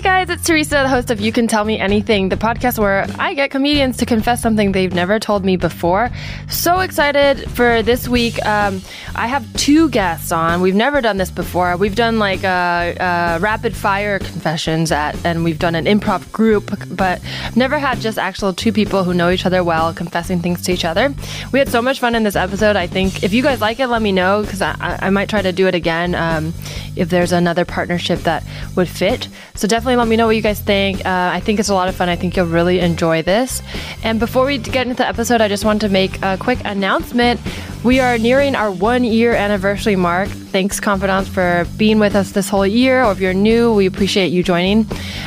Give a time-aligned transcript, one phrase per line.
[0.00, 3.04] Hey guys, it's Teresa, the host of You Can Tell Me Anything, the podcast where
[3.18, 6.08] I get comedians to confess something they've never told me before.
[6.48, 8.42] So excited for this week.
[8.46, 8.80] Um,
[9.14, 10.62] I have two guests on.
[10.62, 11.76] We've never done this before.
[11.76, 16.72] We've done like uh, uh, rapid fire confessions at, and we've done an improv group,
[16.96, 17.20] but
[17.54, 20.86] never had just actual two people who know each other well confessing things to each
[20.86, 21.12] other.
[21.52, 22.74] We had so much fun in this episode.
[22.74, 25.42] I think if you guys like it, let me know because I, I, might try
[25.42, 26.54] to do it again um,
[26.96, 28.42] if there's another partnership that
[28.76, 29.28] would fit.
[29.54, 31.04] So definitely let me know what you guys think.
[31.04, 32.08] Uh, I think it's a lot of fun.
[32.08, 33.62] I think you'll really enjoy this.
[34.02, 37.40] And before we get into the episode, I just want to make a quick announcement.
[37.82, 40.28] We are nearing our one year anniversary mark.
[40.28, 43.02] Thanks, Confidants, for being with us this whole year.
[43.02, 44.86] Or if you're new, we appreciate you joining.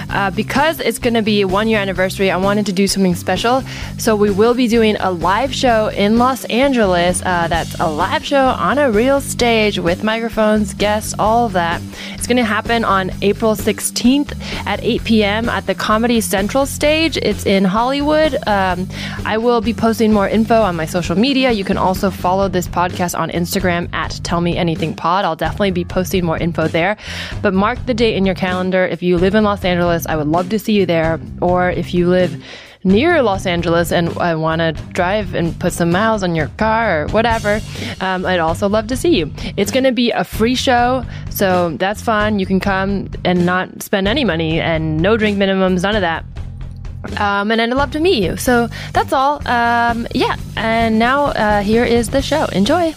[0.09, 3.63] Uh, because it's going to be one year anniversary, I wanted to do something special.
[3.97, 7.23] So we will be doing a live show in Los Angeles.
[7.23, 11.81] Uh, that's a live show on a real stage with microphones, guests, all of that.
[12.11, 15.49] It's going to happen on April 16th at 8 p.m.
[15.49, 17.17] at the Comedy Central stage.
[17.17, 18.35] It's in Hollywood.
[18.47, 18.87] Um,
[19.25, 21.51] I will be posting more info on my social media.
[21.51, 25.25] You can also follow this podcast on Instagram at Tell Me Anything Pod.
[25.25, 26.97] I'll definitely be posting more info there.
[27.41, 28.85] But mark the date in your calendar.
[28.85, 31.19] If you live in Los Angeles, I would love to see you there.
[31.41, 32.43] Or if you live
[32.83, 37.03] near Los Angeles and I want to drive and put some miles on your car
[37.03, 37.61] or whatever,
[38.01, 39.31] um, I'd also love to see you.
[39.57, 42.39] It's going to be a free show, so that's fun.
[42.39, 46.25] You can come and not spend any money and no drink minimums, none of that.
[47.17, 48.37] Um, and I'd love to meet you.
[48.37, 49.45] So that's all.
[49.47, 50.37] Um, yeah.
[50.55, 52.45] And now uh, here is the show.
[52.45, 52.95] Enjoy.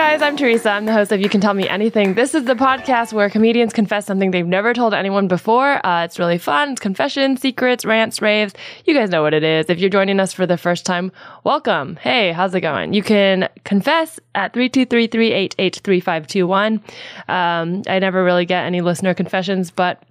[0.00, 0.70] Guys, I'm Teresa.
[0.70, 2.14] I'm the host of You Can Tell Me Anything.
[2.14, 5.86] This is the podcast where comedians confess something they've never told anyone before.
[5.86, 6.70] Uh, it's really fun.
[6.70, 8.54] It's confessions, secrets, rants, raves.
[8.86, 9.68] You guys know what it is.
[9.68, 11.12] If you're joining us for the first time,
[11.44, 11.96] welcome.
[11.96, 12.94] Hey, how's it going?
[12.94, 16.80] You can confess at 323-388-3521.
[17.28, 20.02] Um, I never really get any listener confessions, but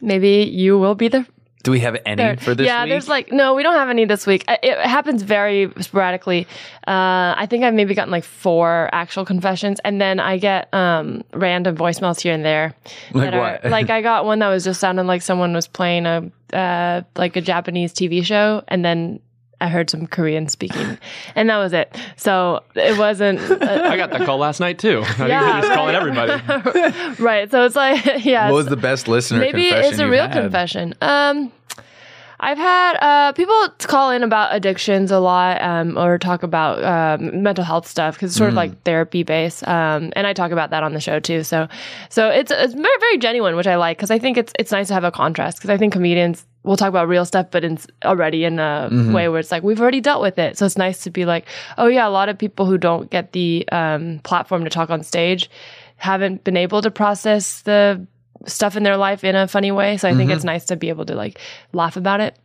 [0.00, 1.26] maybe you will be the
[1.62, 2.90] do we have any there, for this yeah, week?
[2.90, 4.44] there's like, no, we don't have any this week.
[4.48, 6.46] It happens very sporadically.
[6.86, 11.22] Uh, I think I've maybe gotten like four actual confessions, and then I get um,
[11.32, 12.74] random voicemails here and there.
[13.12, 13.64] Like what?
[13.64, 17.02] Are, like I got one that was just sounding like someone was playing a uh,
[17.16, 19.20] like a Japanese TV show, and then
[19.62, 20.98] I heard some Korean speaking,
[21.36, 21.96] and that was it.
[22.16, 23.38] So it wasn't.
[23.40, 25.04] Uh, I got that call last night too.
[25.18, 26.32] Yeah, just calling everybody.
[27.22, 27.48] right.
[27.48, 28.50] So it's like, yeah.
[28.50, 29.38] What was the best listener?
[29.38, 30.32] Maybe it's a real had?
[30.32, 30.94] confession.
[31.00, 31.52] Um,
[32.40, 37.40] I've had uh, people call in about addictions a lot, um, or talk about um,
[37.40, 38.54] mental health stuff because it's sort mm.
[38.54, 41.44] of like therapy based, um, and I talk about that on the show too.
[41.44, 41.68] So,
[42.08, 44.88] so it's it's very very genuine, which I like because I think it's it's nice
[44.88, 47.78] to have a contrast because I think comedians will talk about real stuff, but in
[48.04, 49.12] already in a mm-hmm.
[49.12, 50.56] way where it's like we've already dealt with it.
[50.56, 51.46] So it's nice to be like,
[51.78, 55.02] oh yeah, a lot of people who don't get the um, platform to talk on
[55.02, 55.50] stage
[55.96, 58.06] haven't been able to process the
[58.46, 59.96] stuff in their life in a funny way.
[59.96, 60.36] So I think mm-hmm.
[60.36, 61.40] it's nice to be able to like
[61.72, 62.36] laugh about it.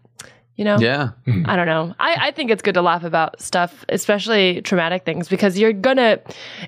[0.57, 0.77] You know?
[0.79, 1.11] Yeah.
[1.27, 1.49] Mm-hmm.
[1.49, 1.95] I don't know.
[1.99, 6.19] I, I think it's good to laugh about stuff, especially traumatic things, because you're gonna,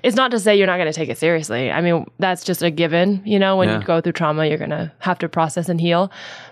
[0.02, 1.70] it's not to say you're not gonna take it seriously.
[1.72, 3.80] I mean, that's just a given, you know, when yeah.
[3.80, 6.10] you go through trauma, you're gonna have to process and heal.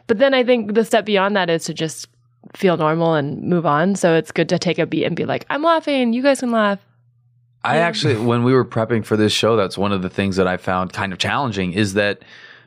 [0.08, 2.08] But then I think the step beyond that is to just
[2.54, 3.94] feel normal and move on.
[3.94, 6.50] So it's good to take a beat and be like, I'm laughing, you guys can
[6.50, 6.80] laugh.
[7.62, 10.46] I actually, when we were prepping for this show, that's one of the things that
[10.46, 12.22] I found kind of challenging is that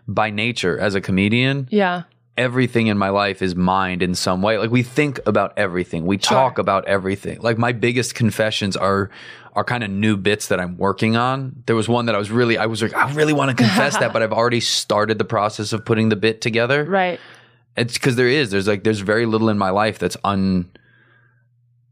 [0.07, 1.67] by nature as a comedian.
[1.71, 2.03] Yeah.
[2.41, 4.57] Everything in my life is mind in some way.
[4.57, 6.07] Like we think about everything.
[6.07, 6.37] We sure.
[6.37, 7.39] talk about everything.
[7.41, 9.11] Like my biggest confessions are
[9.53, 11.63] are kind of new bits that I'm working on.
[11.65, 13.97] There was one that I was really I was like I really want to confess
[13.97, 16.83] that, but I've already started the process of putting the bit together.
[16.83, 17.19] Right.
[17.77, 20.71] It's because there is there's like there's very little in my life that's un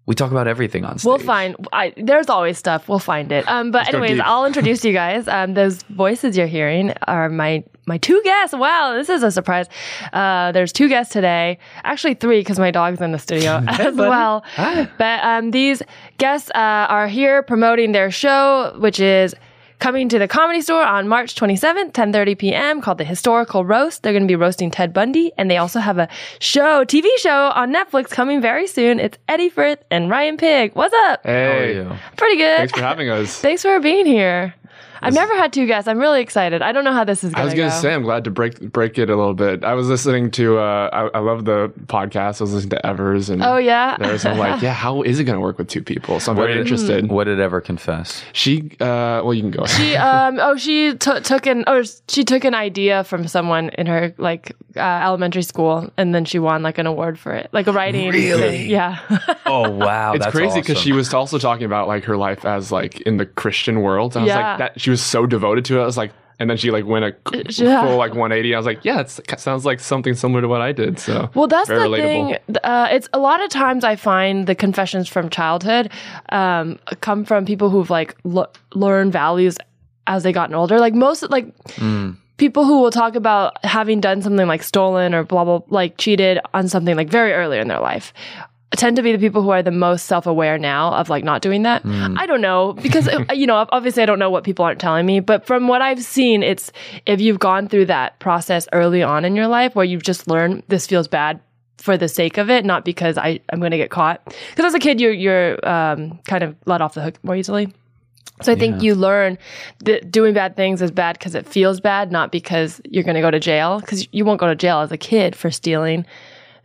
[0.09, 1.06] we talk about everything on stage.
[1.06, 1.56] We'll find.
[1.72, 2.90] I, there's always stuff.
[2.90, 3.47] We'll find it.
[3.47, 5.28] Um, but anyways, I'll introduce you guys.
[5.28, 8.56] Um, those voices you're hearing are my my two guests.
[8.56, 9.67] Wow, this is a surprise.
[10.11, 11.59] Uh, there's two guests today.
[11.84, 14.44] Actually, three because my dog's in the studio as well.
[14.56, 14.90] Hi.
[14.97, 15.84] But um, these
[16.17, 19.35] guests uh, are here promoting their show, which is
[19.79, 22.81] coming to the comedy store on March 27th, 10:30 p.m.
[22.81, 24.03] called the Historical Roast.
[24.03, 26.08] They're going to be roasting Ted Bundy and they also have a
[26.40, 28.99] show, TV show on Netflix coming very soon.
[28.99, 30.76] It's Eddie Furth and Ryan Pigg.
[30.76, 31.23] What's up?
[31.23, 31.87] Hey.
[32.17, 32.58] Pretty good.
[32.58, 33.40] Thanks for having us.
[33.41, 34.53] Thanks for being here.
[35.01, 35.87] I've never had two guests.
[35.87, 36.61] I'm really excited.
[36.61, 37.41] I don't know how this is going to.
[37.41, 37.81] I was gonna go.
[37.81, 39.63] say I'm glad to break break it a little bit.
[39.63, 42.41] I was listening to uh, I, I love the podcast.
[42.41, 43.97] I was listening to Evers and Oh, yeah?
[43.97, 46.19] there's I'm like yeah how is it gonna work with two people?
[46.19, 47.09] So I'm very did- interested.
[47.09, 48.23] What did ever confess?
[48.34, 49.63] She uh well you can go.
[49.63, 49.78] ahead.
[49.78, 53.87] she um oh she t- took an oh she took an idea from someone in
[53.87, 57.67] her like uh, elementary school and then she won like an award for it like
[57.67, 58.41] a writing Really?
[58.41, 58.69] thing.
[58.69, 58.99] yeah
[59.45, 60.84] Oh wow, it's that's crazy because awesome.
[60.84, 64.16] she was also talking about like her life as like in the Christian world.
[64.16, 64.49] And I was Yeah.
[64.49, 65.82] like that she was so devoted to it.
[65.82, 67.14] I was like and then she like went a
[67.52, 67.86] Yeah.
[67.86, 68.56] full like 180.
[68.56, 69.09] I was like, yeah, it
[69.40, 70.97] sounds like something similar to what I did.
[70.97, 72.40] So Well, that's very the relatable.
[72.47, 72.56] thing.
[72.64, 75.91] Uh, it's a lot of times I find the confessions from childhood
[76.30, 79.58] um, come from people who've like l- learned values
[80.08, 80.80] as they gotten older.
[80.80, 81.53] Like most, like
[82.38, 86.40] people who will talk about having done something like stolen or blah blah, like cheated
[86.53, 88.14] on something like very early in their life.
[88.71, 91.63] Tend to be the people who are the most self-aware now of like not doing
[91.63, 91.81] that.
[91.85, 95.05] I don't know because uh, you know obviously I don't know what people aren't telling
[95.05, 96.71] me, but from what I've seen, it's
[97.05, 100.63] if you've gone through that process early on in your life where you've just learned
[100.67, 101.39] this feels bad
[101.77, 104.23] for the sake of it, not because I I'm going to get caught.
[104.49, 107.73] Because as a kid, you're you're um, kind of let off the hook more easily.
[108.41, 109.37] So I think you learn
[109.79, 113.21] that doing bad things is bad because it feels bad, not because you're going to
[113.21, 113.81] go to jail.
[113.81, 116.05] Because you won't go to jail as a kid for stealing.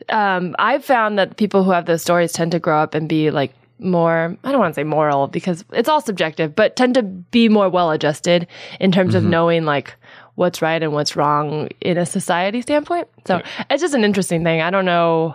[0.08, 3.30] Um, I've found that people who have those stories tend to grow up and be
[3.30, 7.02] like more, I don't want to say moral because it's all subjective, but tend to
[7.02, 8.46] be more well adjusted
[8.80, 9.94] in terms of knowing like
[10.36, 13.08] what's right and what's wrong in a society standpoint.
[13.26, 14.60] So it's just an interesting thing.
[14.60, 15.34] I don't know.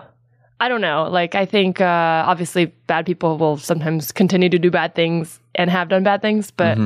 [0.61, 1.07] I don't know.
[1.09, 5.69] Like, I think uh, obviously bad people will sometimes continue to do bad things and
[5.69, 6.77] have done bad things, but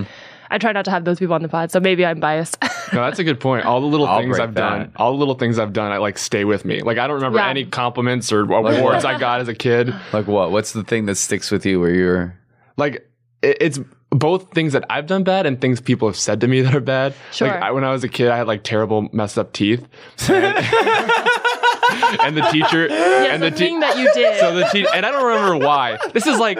[0.53, 1.71] I try not to have those people on the pod.
[1.71, 2.57] So maybe I'm biased.
[2.93, 3.65] No, that's a good point.
[3.65, 4.69] All the little I'll things I've that.
[4.69, 6.81] done, all the little things I've done, I like stay with me.
[6.81, 7.47] Like I don't remember Yeah.
[7.49, 9.91] any compliments or awards I got as a kid.
[10.11, 10.51] like what?
[10.51, 12.37] What's the thing that sticks with you where you're
[12.77, 13.09] Like
[13.41, 13.79] it, it's
[14.11, 16.81] both things that I've done bad and things people have said to me that are
[16.81, 17.15] bad.
[17.31, 17.47] Sure.
[17.47, 19.87] Like I, when I was a kid, I had like terrible messed up teeth,
[20.29, 20.55] and,
[22.21, 24.39] and the teacher yeah, and the, the te- thing that you did.
[24.39, 25.97] So the te- and I don't remember why.
[26.13, 26.57] This is like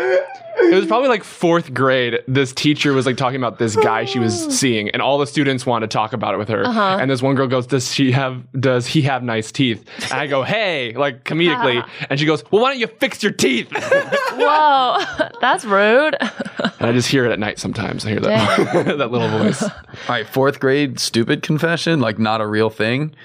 [0.56, 2.22] it was probably like fourth grade.
[2.28, 5.66] This teacher was like talking about this guy she was seeing, and all the students
[5.66, 6.66] wanted to talk about it with her.
[6.66, 6.98] Uh-huh.
[7.00, 8.42] And this one girl goes, "Does she have?
[8.60, 12.62] Does he have nice teeth?" And I go, "Hey," like comedically, and she goes, "Well,
[12.62, 14.98] why don't you fix your teeth?" Whoa,
[15.42, 16.16] that's rude.
[16.20, 18.06] And I just hear it at night sometimes.
[18.06, 19.64] I hear that that little voice.
[19.64, 19.72] All
[20.10, 23.16] right, fourth grade stupid confession, like not a real thing.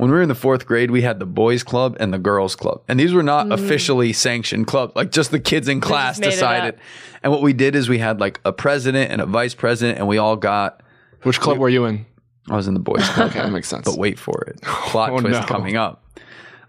[0.00, 2.56] When we were in the fourth grade, we had the boys' club and the girls'
[2.56, 4.96] club, and these were not officially sanctioned clubs.
[4.96, 6.20] Like just the kids in class Mm.
[6.22, 6.74] made it decided.
[7.22, 10.08] And what we did is we had like a president and a vice president, and
[10.08, 10.82] we all got.
[11.24, 12.06] Which club were you in?
[12.48, 13.28] I was in the boys' club.
[13.30, 13.84] Okay, that makes sense.
[13.84, 14.62] But wait for it.
[14.62, 15.46] Plot Oh, twist no.
[15.46, 16.02] coming up.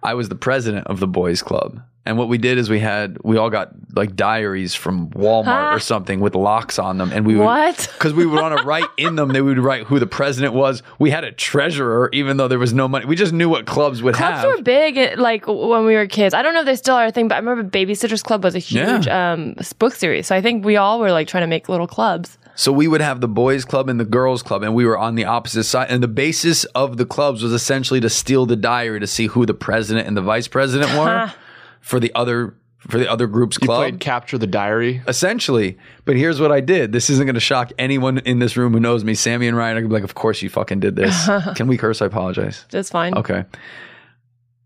[0.03, 1.81] I was the president of the boys' club.
[2.03, 5.75] And what we did is we had we all got like diaries from Walmart Huh?
[5.75, 7.89] or something with locks on them, and we would What?
[7.94, 9.30] because we would want to write in them.
[9.30, 10.81] They would write who the president was.
[10.98, 13.06] We had a treasurer, even though there was no money.
[13.06, 14.45] We just knew what clubs would Clubs have.
[14.45, 16.33] were big, eh, like when we were kids.
[16.33, 18.56] I don't know if they still are a thing, but I remember Babysitters Club was
[18.56, 20.25] a huge um, book series.
[20.25, 22.39] So I think we all were like trying to make little clubs.
[22.56, 25.15] So we would have the boys' club and the girls' club, and we were on
[25.15, 25.88] the opposite side.
[25.89, 29.45] And the basis of the clubs was essentially to steal the diary to see who
[29.45, 31.31] the president and the vice president were
[31.81, 32.55] for the other
[32.87, 33.81] for the other group's You club.
[33.81, 35.03] played capture the diary.
[35.07, 36.91] Essentially, but here's what I did.
[36.91, 39.13] This isn't going to shock anyone in this room who knows me.
[39.13, 41.67] Sammy and Ryan are going to be like, "Of course you fucking did this." Can
[41.67, 42.01] we curse?
[42.01, 42.65] I apologize.
[42.71, 43.15] That's fine.
[43.15, 43.45] Okay.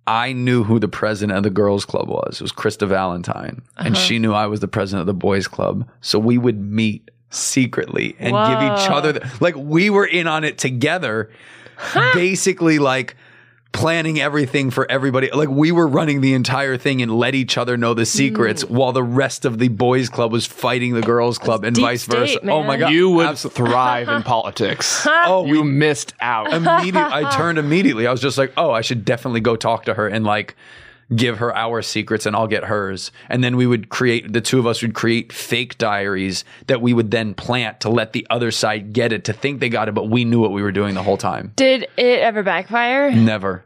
[0.07, 2.35] I knew who the president of the girls' club was.
[2.35, 3.63] It was Krista Valentine.
[3.77, 4.05] And uh-huh.
[4.05, 5.89] she knew I was the president of the boys' club.
[6.01, 10.43] So we would meet secretly and give each other, the, like, we were in on
[10.43, 11.31] it together,
[12.13, 13.15] basically, like,
[13.75, 15.29] planning everything for everybody.
[15.31, 18.91] Like, we were running the entire thing and let each other know the secrets while
[18.91, 22.33] the rest of the boys' club was fighting the girls' club and deep vice versa.
[22.37, 22.77] state, Oh my.
[22.77, 22.91] God.
[22.91, 25.05] You would Absol- thrive in politics.
[25.27, 26.53] Oh, you missed out.
[26.53, 28.05] immediately I turned immediately.
[28.07, 30.55] I was just like, oh, I should definitely go talk to her and like
[31.13, 33.11] give her our secrets and I'll get hers.
[33.29, 36.93] And then we would create the two of us would create fake diaries that we
[36.93, 39.93] would then plant to let the other side get it to think they got it,
[39.93, 41.53] but we knew what we were doing the whole time.
[41.55, 43.11] Did it ever backfire?
[43.11, 43.65] Never.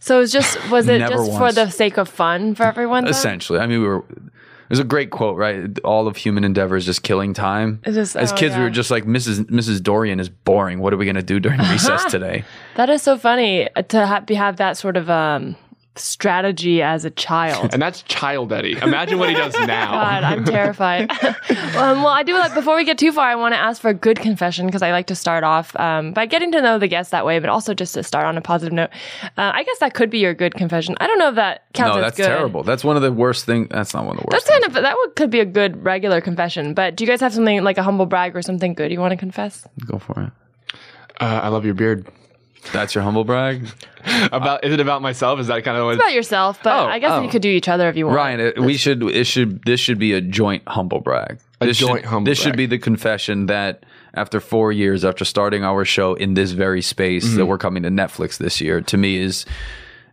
[0.00, 3.04] So it was just was it Never just for the sake of fun for everyone?
[3.04, 3.10] then?
[3.10, 3.58] Essentially.
[3.58, 4.04] I mean, we were
[4.68, 5.78] there's a great quote, right?
[5.80, 7.80] All of human endeavor is just killing time.
[7.84, 8.64] As oh, kids, we yeah.
[8.64, 9.46] were just like, Mrs.
[9.46, 9.82] Mrs.
[9.82, 10.80] Dorian is boring.
[10.80, 12.44] What are we going to do during recess today?
[12.76, 15.56] That is so funny to have, have that sort of um,
[15.98, 17.72] strategy as a child.
[17.72, 18.78] And that's child Eddie.
[18.78, 19.92] Imagine what he does now.
[19.92, 21.10] God, I'm terrified.
[21.22, 23.88] um, well, I do like before we get too far, I want to ask for
[23.88, 26.88] a good confession because I like to start off um, by getting to know the
[26.88, 28.90] guest that way, but also just to start on a positive note.
[29.36, 30.96] Uh, I guess that could be your good confession.
[31.00, 32.26] I don't know if that counts no, as that's good.
[32.26, 32.62] terrible.
[32.62, 33.68] That's one of the worst things.
[33.70, 34.46] That's not one of the worst.
[34.46, 36.74] That's kind of that would, could be a good regular confession.
[36.74, 39.12] But do you guys have something like a humble brag or something good you want
[39.12, 39.66] to confess?
[39.86, 40.32] Go for it.
[41.20, 42.06] Uh, I love your beard.
[42.72, 43.66] That's your humble brag,
[44.30, 45.40] About is it about myself?
[45.40, 45.94] Is that kind of what?
[45.96, 47.22] About yourself, but Oh, I guess oh.
[47.22, 48.16] you could do each other if you want.
[48.16, 48.40] Ryan.
[48.40, 49.02] It, we should.
[49.02, 49.64] It should.
[49.64, 51.40] This should be a joint humble brag.
[51.60, 53.84] A this joint should, humble This should be the confession that
[54.14, 57.46] after four years, after starting our show in this very space, that Mm-hmm.
[57.48, 58.80] we're coming to Netflix this year.
[58.82, 59.44] To me, is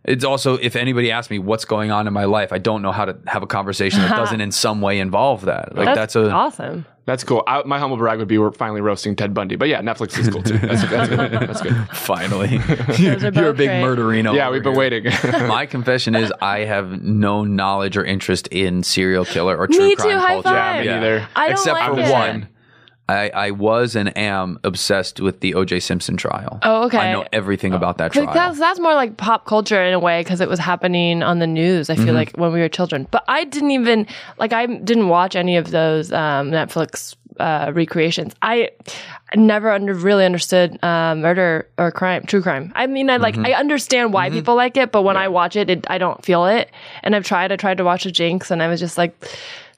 [0.04, 2.92] it's also if anybody asks me what's going on in my life, I don't know
[2.92, 5.74] how to have a conversation that doesn't in some way involve that.
[5.76, 6.86] Like That's, that's, a awesome.
[7.06, 7.44] That's cool.
[7.46, 9.54] I, my humble brag would be we're finally roasting Ted Bundy.
[9.54, 10.58] But yeah, Netflix is cool too.
[10.58, 11.18] That's, that's good.
[11.48, 11.74] That's good.
[11.92, 12.48] finally.
[12.98, 13.82] You're a big great.
[13.82, 14.34] murderino.
[14.34, 14.78] Yeah, we've been here.
[14.80, 15.04] waiting.
[15.46, 19.94] My confession is I have no knowledge or interest in serial killer or true Me
[19.94, 20.48] crime too, high culture.
[20.48, 20.84] five.
[20.84, 21.28] Yeah, me neither.
[21.36, 22.10] I don't Except like for it.
[22.10, 22.48] one.
[23.08, 25.78] I, I was and am obsessed with the O.J.
[25.80, 26.58] Simpson trial.
[26.62, 26.98] Oh, okay.
[26.98, 28.32] I know everything about that trial.
[28.34, 31.46] that's that's more like pop culture in a way because it was happening on the
[31.46, 31.88] news.
[31.88, 32.14] I feel Mm-hmm.
[32.16, 34.06] like when we were children, but I didn't even
[34.38, 38.34] like I didn't watch any of those um, Netflix uh, recreations.
[38.42, 38.70] I
[39.34, 42.72] never under really understood uh, murder or crime, true crime.
[42.74, 43.46] I mean, I like Mm-hmm.
[43.46, 46.46] I understand why people like it, but when I watch it, it, I don't feel
[46.46, 46.70] it.
[47.04, 47.52] And I've tried.
[47.52, 49.14] I tried to watch a Jinx, and I was just like,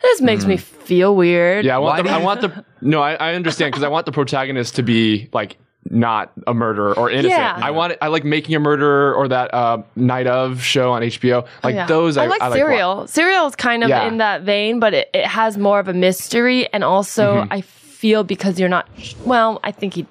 [0.02, 1.64] this makes me feel weird.
[1.64, 2.04] yeah, I want.
[2.04, 2.64] Why The, I want the.
[2.80, 5.56] No, I, I understand because I want the protagonist to be like
[5.90, 7.32] not a murderer or innocent.
[7.32, 7.58] Yeah.
[7.60, 7.92] I want.
[7.94, 11.46] it- I like making a murderer or that uh, Night of show on HBO.
[11.64, 11.86] Like Yeah.
[11.86, 12.16] those.
[12.16, 13.06] I, I like I Serial.
[13.08, 14.06] Serial is kind of Yeah.
[14.06, 17.52] in that vein, but it, it has more of a mystery, and also Mm-hmm.
[17.52, 18.88] I feel because you're not.
[19.24, 20.06] Well, I think he.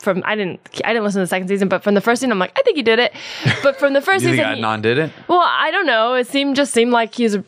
[0.00, 2.32] From I didn't I didn't listen to the second season, but from the first season
[2.32, 3.12] I'm like I think he did it.
[3.62, 5.12] But from the first you think season, he- Adnan did it?
[5.28, 6.14] well, I don't know.
[6.14, 7.42] It seemed just seemed like he's a,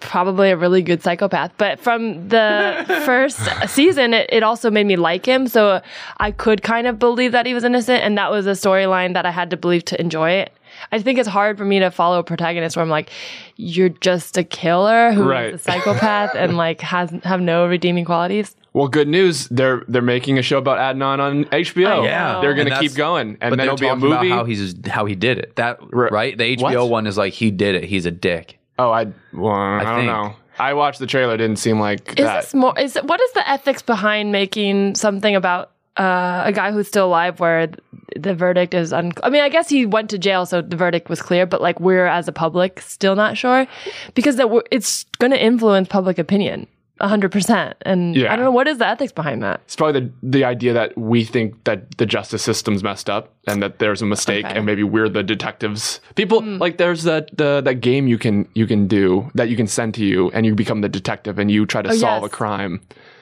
[0.00, 1.52] probably a really good psychopath.
[1.58, 5.48] But from the first season, it, it also made me like him.
[5.48, 5.80] So
[6.18, 9.26] I could kind of believe that he was innocent, and that was a storyline that
[9.26, 10.52] I had to believe to enjoy it.
[10.92, 13.10] I think it's hard for me to follow a protagonist where I'm like,
[13.56, 15.54] you're just a killer who is Right.
[15.54, 18.56] a psychopath and like has have no redeeming qualities.
[18.72, 19.48] Well, good news.
[19.48, 22.02] They're they're making a show about Adnan on HBO.
[22.02, 22.40] I know.
[22.40, 24.30] they're going to keep going, and then it'll be a talking about movie.
[24.30, 25.56] how he's how he did it.
[25.56, 26.36] That right?
[26.38, 26.90] The HBO What?
[26.90, 27.84] one is like he did it.
[27.84, 28.58] He's a dick.
[28.78, 30.06] oh, I well, I, don't think.
[30.06, 30.34] know.
[30.58, 31.34] I watched the trailer.
[31.34, 32.42] It didn't seem like Is that.
[32.42, 32.78] this more?
[32.78, 37.40] Is what is the ethics behind making something about uh, a guy who's still alive
[37.40, 37.70] where
[38.16, 39.12] the verdict is un?
[39.22, 41.46] I mean, I guess he went to jail, so the verdict was clear.
[41.46, 43.66] But like, we're as a public still not sure
[44.14, 46.66] because that it's going to influence public opinion
[47.08, 47.76] hundred percent.
[47.82, 48.32] And Yeah.
[48.32, 49.60] I don't know what is the ethics behind that.
[49.64, 53.62] It's probably the the idea that we think that the justice system's messed up and
[53.62, 54.54] that there's a mistake Okay.
[54.56, 56.00] and maybe we're the detectives.
[56.14, 59.66] People like there's that the that game you can you can do that you can
[59.66, 62.32] send to you and you become the detective and you try to solve yes.
[62.32, 62.80] a crime.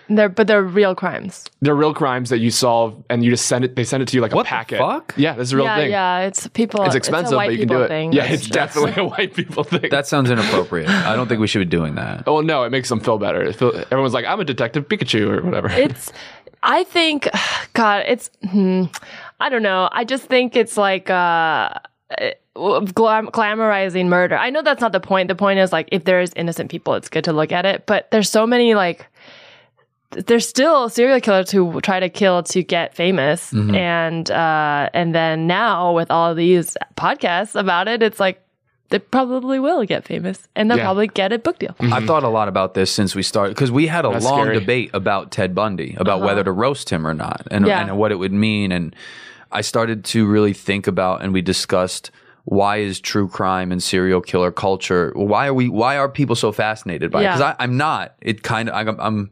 [0.08, 1.44] They're but they're real crimes.
[1.60, 4.16] They're real crimes that you solve and you just send it they send it to
[4.16, 4.78] you like What a the packet.
[4.78, 5.14] fuck?
[5.16, 5.90] Yeah, that's a real yeah, thing.
[5.90, 6.20] yeah.
[6.20, 6.82] It's people.
[6.84, 7.88] It's expensive, a white but you can do people it.
[7.88, 8.12] Thing.
[8.12, 9.90] Yeah, it's that's- definitely a white people thing.
[9.90, 10.88] That sounds inappropriate.
[10.88, 12.24] I don't think we should be doing that.
[12.26, 13.52] Oh no, it makes them feel better.
[13.52, 15.68] Feel, everyone's like, "I'm a detective Pikachu" or whatever.
[15.70, 16.12] it's
[16.62, 17.28] i think
[17.74, 18.84] god it's hmm,
[19.38, 21.70] i don't know i just think it's like uh
[22.54, 26.32] glam- glamorizing murder i know that's not the point the point is like if there's
[26.34, 29.06] innocent people it's good to look at it but there's so many like
[30.10, 33.74] there's still serial killers who try to kill to get famous mm-hmm.
[33.74, 38.42] and uh and then now with all these podcasts about it it's like
[38.90, 40.84] they probably will get famous and they'll Yeah.
[40.84, 42.06] probably get a book deal I've mm-hmm.
[42.06, 44.60] thought a lot about this since we started because we had a That's long scary.
[44.60, 46.26] debate about Ted Bundy, about uh-huh.
[46.26, 47.82] whether to roast him or not, and, Yeah.
[47.82, 48.72] and what it would mean.
[48.72, 48.96] And
[49.52, 52.10] I started to really think about, and we discussed
[52.44, 55.12] why is true crime and serial killer culture?
[55.14, 55.68] Why are we?
[55.68, 57.34] Why are people so fascinated by it?
[57.34, 58.14] Because I'm not.
[58.22, 58.74] It kind of.
[58.74, 58.98] I'm.
[58.98, 59.30] I'm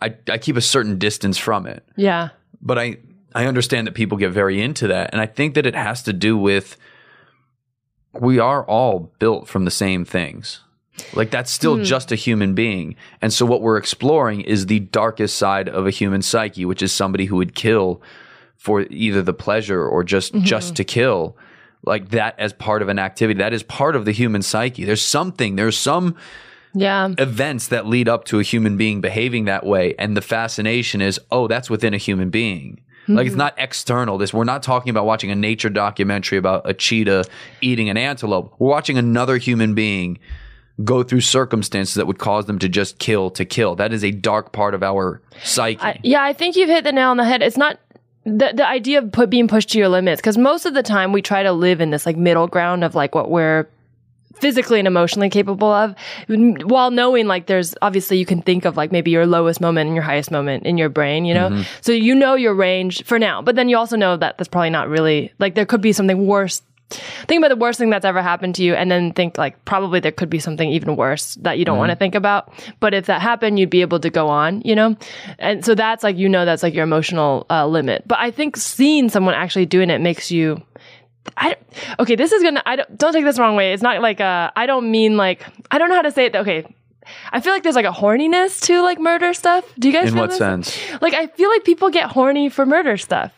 [0.00, 2.98] I, I keep a certain distance from it, yeah but I
[3.34, 6.12] I understand that people get very into that, and I think that it has to
[6.12, 6.76] do with
[8.12, 10.60] we are all built from the same things.
[11.12, 11.84] Like that's still hmm.
[11.84, 12.96] just a human being.
[13.22, 16.92] And so what we're exploring is the darkest side of a human psyche, which is
[16.92, 18.02] somebody who would kill
[18.56, 20.44] for either the pleasure or just mm-hmm.
[20.44, 21.36] just to kill.
[21.84, 23.38] Like that as part of an activity.
[23.38, 24.84] That is part of the human psyche.
[24.84, 26.16] There's something, there's some
[26.74, 27.12] yeah.
[27.18, 29.94] events that lead up to a human being behaving that way.
[29.98, 32.80] And the fascination is oh that's within a human being.
[33.08, 33.38] Like it's mm-hmm.
[33.38, 34.18] not external.
[34.18, 37.24] This we're not talking about watching a nature documentary about a cheetah
[37.62, 38.54] eating an antelope.
[38.58, 40.18] We're watching another human being
[40.84, 43.74] go through circumstances that would cause them to just kill to kill.
[43.76, 45.80] That is a dark part of our psyche.
[45.80, 47.42] I, yeah, I think you've hit the nail on the head.
[47.42, 47.80] It's not
[48.24, 51.12] the the idea of put, being pushed to your limits because most of the time
[51.12, 53.66] we try to live in this like middle ground of like what we're
[54.36, 55.94] physically and emotionally capable of
[56.28, 59.94] while knowing like there's obviously you can think of like maybe your lowest moment and
[59.96, 61.64] your highest moment in your brain you know?
[61.80, 64.70] So you know your range for now but then you also know that that's probably
[64.70, 66.62] not really like there could be something worse.
[66.90, 70.00] Think about the worst thing that's ever happened to you and then think like probably
[70.00, 72.50] there could be something even worse that you don't want to think about.
[72.80, 74.96] But if that happened you'd be able to go on you know?
[75.38, 78.04] And so that's like you know that's like your emotional uh, limit.
[78.06, 80.62] But i think seeing someone actually doing it makes you
[81.36, 81.56] I
[81.98, 82.62] okay, this is gonna.
[82.66, 83.72] I don't don't take this the wrong way.
[83.72, 86.36] It's not like uh, I don't mean like I don't know how to say it.
[86.36, 86.64] Okay,
[87.32, 89.64] I feel like there's like a horniness to like murder stuff.
[89.78, 90.08] Do you guys?
[90.08, 90.38] In feel what this?
[90.38, 90.78] sense?
[91.00, 93.32] Like I feel like people get horny for murder stuff.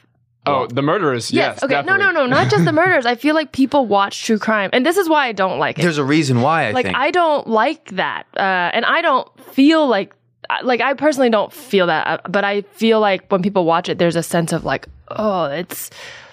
[0.47, 1.31] Oh, the murderers.
[1.31, 1.63] Yes.
[1.63, 1.75] okay.
[1.75, 2.03] definitely.
[2.03, 2.27] No, no, no.
[2.27, 3.05] Not just the murders.
[3.05, 5.83] I feel like people watch true crime, and this is why I don't like it.
[5.83, 6.97] There's a reason why I like think.
[6.97, 10.15] I don't like that, uh, and I don't feel like
[10.63, 13.99] like I personally don't feel that, uh, but I feel like when people watch it,
[13.99, 15.91] there's a sense of like, oh, it's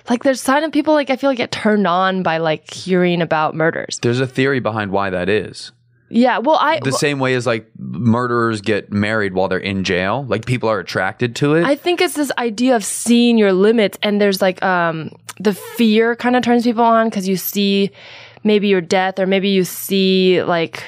[0.10, 3.22] like there's sign of people like I feel like get turned on by like hearing
[3.22, 4.00] about murders.
[4.02, 5.72] There's a theory behind why that is.
[6.10, 10.26] Yeah, well, I The same way as like murderers get married while they're in jail.
[10.28, 11.66] Like people are attracted to it.
[11.66, 16.16] I think it's this idea of seeing your limits, and there's like um the fear
[16.16, 17.92] kind of turns people on because you see
[18.44, 20.84] maybe your death, or maybe you see like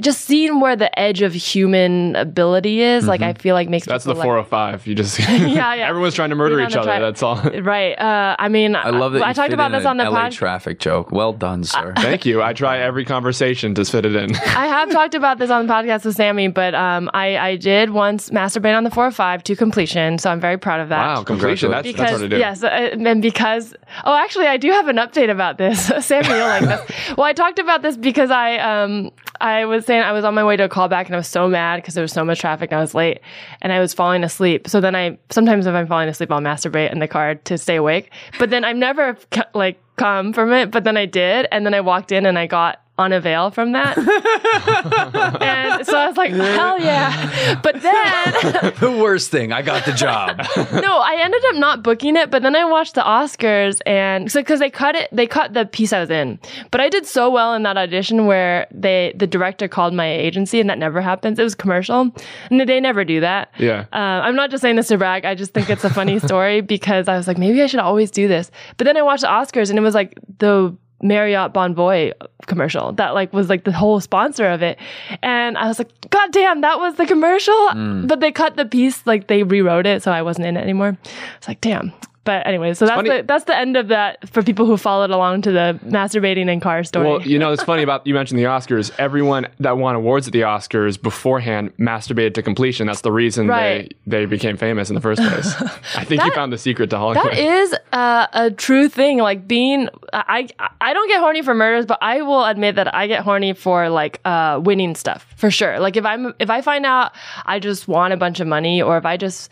[0.00, 3.06] just seeing where the edge of human ability is.
[3.06, 4.86] Like I feel like makes That's the people, like, 405.
[4.86, 5.74] You just yeah.
[5.88, 6.84] Everyone's trying to murder each other.
[6.86, 7.00] track.
[7.00, 7.38] That's all.
[7.68, 7.98] Right.
[7.98, 10.04] Uh, I mean, I love that I you talked fit about in this on the
[10.04, 10.32] LA pod.
[10.32, 11.10] traffic joke.
[11.12, 11.92] Well done, sir.
[11.96, 12.42] Thank you.
[12.42, 14.34] I try every conversation to fit it in.
[14.36, 17.90] I have talked about this on the podcast with Sammy, but um, I, I did
[17.90, 20.98] once masturbate on the 405 to completion, so I'm very proud of that.
[20.98, 21.70] Wow, completion.
[21.70, 22.38] That's, that's Because hard to do.
[22.38, 25.86] yes, uh, and because oh, actually, I do have an update about this.
[26.06, 27.16] Sammy, you'll like this.
[27.16, 30.44] Well, I talked about this because I um I was saying I was on my
[30.44, 32.70] way to a callback and I was so mad because there was so much traffic
[32.70, 33.20] and I was late
[33.60, 34.68] and I was falling asleep.
[34.68, 37.76] So then I sometimes if I'm falling asleep, I'll masturbate in the car to stay
[37.76, 38.10] awake.
[38.38, 39.16] But then I've never
[39.54, 40.70] like come from it.
[40.70, 43.50] But then I did, and then I walked in and I got on a veil
[43.50, 43.96] from that.
[45.40, 47.60] and so I was like, hell yeah.
[47.62, 48.32] But then
[48.80, 49.52] the worst thing.
[49.52, 50.38] I got the job.
[50.56, 54.40] no, I ended up not booking it, but then I watched the Oscars and so
[54.40, 56.40] because they cut it, they cut the piece I was in.
[56.72, 60.60] But I did so well in that audition where they the director called my agency,
[60.60, 61.38] and that never happens.
[61.38, 62.12] It was commercial,
[62.50, 63.52] and they never do that.
[63.58, 63.86] Yeah.
[63.92, 65.24] Uh, I'm not just saying this to brag.
[65.24, 68.10] I just think it's a funny story because I was like, maybe I should always
[68.10, 68.50] do this.
[68.76, 72.12] But then I watched the Oscars, and it was like the Marriott Bonvoy
[72.46, 74.78] commercial that like was like the whole sponsor of it.
[75.22, 77.54] And I was like, God damn, that was the commercial.
[77.68, 78.08] Mm.
[78.08, 80.96] But they cut the piece, like they rewrote it, so I wasn't in it anymore.
[81.36, 81.92] It's like, damn.
[82.28, 85.40] But anyway, so that's the that's the end of that for people who followed along
[85.42, 87.08] to the masturbating in car story.
[87.08, 88.90] Well, you know, it's funny about you mentioned the Oscars.
[88.98, 92.86] Everyone that won awards at the Oscars beforehand masturbated to completion.
[92.86, 93.96] That's the reason Right.
[94.06, 95.54] they, they became famous in the first place.
[95.96, 97.32] I think you found the secret to Hollywood.
[97.32, 99.20] That is uh, a true thing.
[99.20, 100.48] Like being, I
[100.82, 103.88] I don't get horny for murders, but I will admit that I get horny for
[103.88, 105.80] like uh, winning stuff for sure.
[105.80, 107.12] Like if I'm if I find out
[107.46, 109.50] I just want a bunch of money, or if I just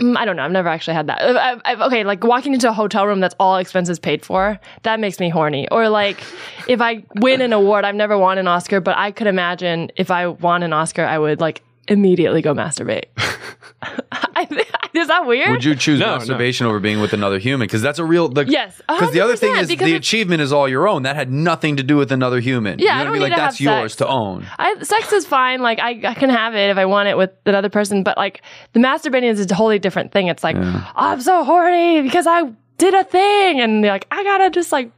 [0.00, 0.44] Mm, I don't know.
[0.44, 1.20] I've never actually had that.
[1.20, 5.00] I- I've- okay, like walking into a hotel room that's all expenses paid for, that
[5.00, 5.68] makes me horny.
[5.70, 6.22] Or like
[6.68, 10.10] if I win an award, I've never won an Oscar, but I could imagine if
[10.10, 13.04] I won an Oscar, I would like immediately go masturbate.
[13.82, 15.50] I, is that weird?
[15.50, 16.18] Would you choose No, no.
[16.18, 17.66] masturbation over being with another human?
[17.66, 18.28] Because that's a real.
[18.28, 21.02] Like, Yes, Because the other thing is the achievement is all your own.
[21.02, 22.78] That had nothing to do with another human.
[22.78, 23.30] Yeah, you I know don't what I mean?
[23.30, 24.46] Like that's have yours to own.
[24.58, 25.60] I, sex is fine.
[25.62, 28.42] Like I, I can have it if I want it with another person, but like
[28.72, 30.26] the masturbating is a totally different thing.
[30.26, 34.24] It's like "Oh, I'm so horny because I did a thing, and you're like I
[34.24, 34.90] gotta just like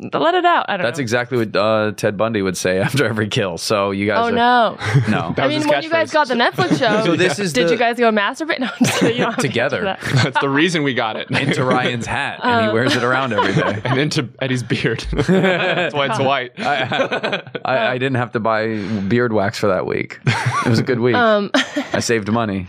[0.00, 0.66] let it out.
[0.68, 1.02] I don't That's know.
[1.02, 3.58] exactly what uh, Ted Bundy would say after every kill.
[3.58, 4.18] So you guys.
[4.18, 4.78] oh are, no!
[5.08, 5.34] no.
[5.42, 7.78] I mean, when you guys got the Netflix show, So this is did the- you
[7.78, 8.58] guys go masturbate?
[8.60, 9.16] No, I'm just kidding.
[9.18, 9.82] You don't to Together.
[9.82, 10.00] that.
[10.22, 11.30] That's the reason we got it.
[11.30, 13.80] into Ryan's hat, and Um, he wears it around every day.
[13.84, 15.00] and into Eddie's beard.
[15.12, 16.52] That's why it's white.
[16.58, 20.18] I, I didn't have to buy beard wax for that week.
[20.26, 21.14] It was a good week.
[21.14, 21.50] Um,
[21.92, 22.66] I saved money.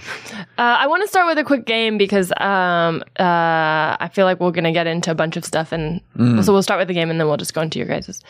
[0.58, 4.40] Uh, I want to start with a quick game because um, uh, I feel like
[4.40, 5.72] we're going to get into a bunch of stuff.
[5.72, 6.02] And
[6.44, 8.22] so we'll start with the game and then we'll just go into your guys'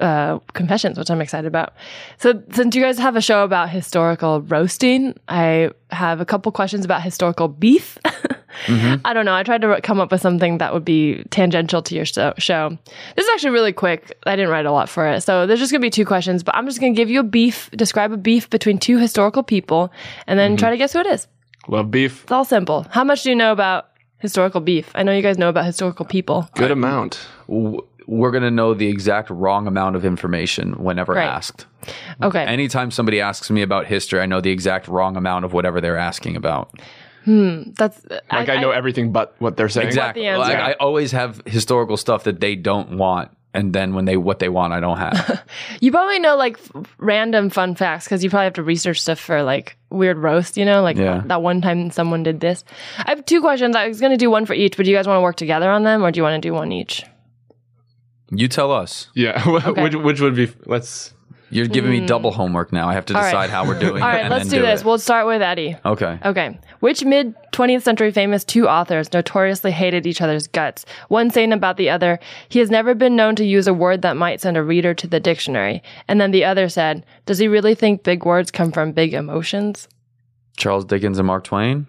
[0.00, 1.74] uh, confessions, which I'm excited about.
[2.18, 6.84] So, since you guys have a show about historical roasting, I have a couple questions
[6.84, 7.98] about historical beef.
[8.68, 9.34] I don't know.
[9.34, 12.78] I tried to come up with something that would be tangential to your show.
[13.16, 14.16] This is actually really quick.
[14.26, 15.20] I didn't write a lot for it.
[15.22, 17.20] So there's just going to be two questions, but I'm just going to give you
[17.20, 19.92] a beef, describe a beef between two historical people,
[20.26, 21.28] and then try to guess who it is.
[21.68, 22.22] Love beef.
[22.22, 22.86] It's all simple.
[22.90, 24.90] How much do you know about historical beef?
[24.94, 26.48] I know you guys know about historical people.
[26.54, 27.20] Good amount.
[27.48, 31.26] W- We're going to know the exact wrong amount of information whenever Right.
[31.28, 31.66] asked.
[32.22, 32.42] Okay.
[32.42, 35.98] Anytime somebody asks me about history, I know the exact wrong amount of whatever they're
[35.98, 36.70] asking about.
[37.26, 39.88] Hmm, that's uh, Like I, know everything but what they're saying.
[39.88, 40.26] Exactly.
[40.26, 40.40] answer.
[40.40, 44.38] Like, I always have historical stuff that they don't want and then when they what
[44.38, 45.42] they want, I don't have.
[45.80, 49.18] You probably know like f- random fun facts because you probably have to research stuff
[49.18, 51.22] for like weird roast, you know, like Yeah.
[51.26, 52.64] that one time someone did this.
[52.98, 53.76] I have two questions.
[53.76, 55.36] I was going to do one for each, but do you guys want to work
[55.36, 57.04] together on them or do you want to do one each?
[58.30, 59.08] You tell us.
[59.14, 59.42] Yeah.
[59.82, 61.14] which which would be let's
[61.50, 62.88] You're giving me double homework now.
[62.88, 63.16] I have to Hmm.
[63.18, 63.30] All right.
[63.30, 64.80] decide how we're doing All right, and let's then do this.
[64.80, 64.86] it.
[64.86, 65.76] We'll start with Eddie.
[65.84, 66.18] okay.
[66.24, 66.58] Okay.
[66.80, 70.84] Which mid 20th century famous two authors notoriously hated each other's guts?
[71.08, 74.16] One saying about the other, he has never been known to use a word that
[74.16, 75.82] might send a reader to the dictionary.
[76.06, 79.88] And then the other said, does he really think big words come from big emotions?
[80.56, 81.86] Charles Dickens and Mark Twain.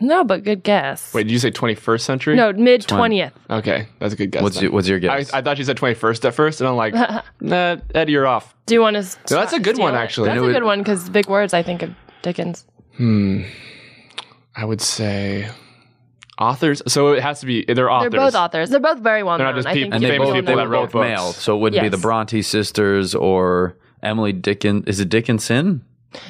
[0.00, 1.12] No, but good guess.
[1.12, 1.24] wait.
[1.24, 2.34] Did you say 21st century?
[2.36, 3.32] No, mid 20th.
[3.50, 4.42] Okay, that's a good guess.
[4.42, 4.64] What's then.
[4.64, 5.32] your, what's your guess?
[5.32, 6.94] I thought you said 21st at first, and I'm like,
[7.40, 8.54] nah, Eddie, you're off.
[8.66, 9.02] Do you want to?
[9.02, 10.28] No, that's a good one, actually.
[10.28, 11.52] That's a good it- one because big words.
[11.52, 12.66] I think of Dickens.
[12.96, 13.42] Hmm.
[14.56, 15.48] I would say
[16.38, 16.82] authors.
[16.86, 17.64] So it has to be.
[17.66, 18.10] They're authors.
[18.10, 18.70] They're both authors.
[18.70, 19.38] They're both very well known.
[19.38, 19.54] They're known.
[19.54, 20.62] not just I peop- think and they famous both, people they know.
[20.64, 21.08] that wrote both books.
[21.08, 24.84] male, so it wouldn't be the Bronte sisters or Emily Dickens.
[24.86, 25.84] Is it Dickinson?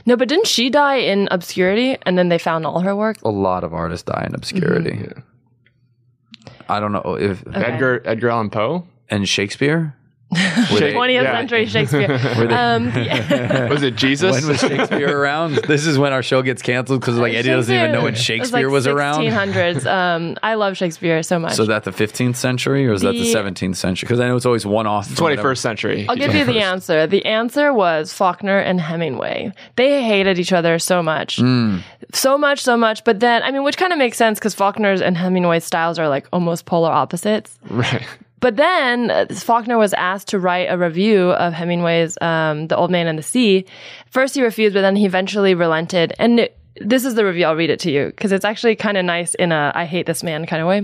[0.07, 3.17] No, but didn't she die in obscurity and then they found all her work?
[3.23, 4.91] A lot of artists die in obscurity.
[4.91, 5.21] Mm-hmm.
[6.69, 8.87] I don't know if Edgar Edgar Allan Poe.
[9.09, 9.97] and Shakespeare.
[10.31, 11.37] Were they- 20th Yeah.
[11.39, 12.19] century Shakespeare.
[12.19, 13.69] they- um, yeah.
[13.69, 14.33] Was it Jesus?
[14.33, 15.57] when was Shakespeare around?
[15.71, 18.69] This is when our show gets canceled because like Eddie doesn't even know when Shakespeare
[18.69, 19.21] it was around.
[19.23, 19.87] 1600s.
[19.87, 21.55] Um, I love Shakespeare so much.
[21.55, 24.07] So that the 15th century or is that the The- 17th century?
[24.07, 25.07] Because I know it's always one off.
[25.07, 25.55] from Twenty whatever.
[25.55, 26.07] century.
[26.09, 27.07] I'll give you the answer.
[27.07, 29.53] The answer was Faulkner and Hemingway.
[29.77, 31.37] They hated each other so much.
[31.39, 31.79] Hmm.
[32.13, 33.05] So much, so much.
[33.05, 36.09] But then, I mean, which kind of makes sense because Faulkner's and Hemingway's styles are
[36.09, 37.59] like almost polar opposites.
[37.69, 38.03] Right.
[38.41, 42.91] But then uh, Faulkner was asked to write a review of Hemingway's um, The Old
[42.91, 43.65] Man and the Sea.
[44.11, 46.15] First he refused, but then he eventually relented.
[46.19, 47.45] And it, this is the review.
[47.45, 50.07] I'll read it to you because it's actually kind of nice in a I hate
[50.07, 50.81] this man kind of way.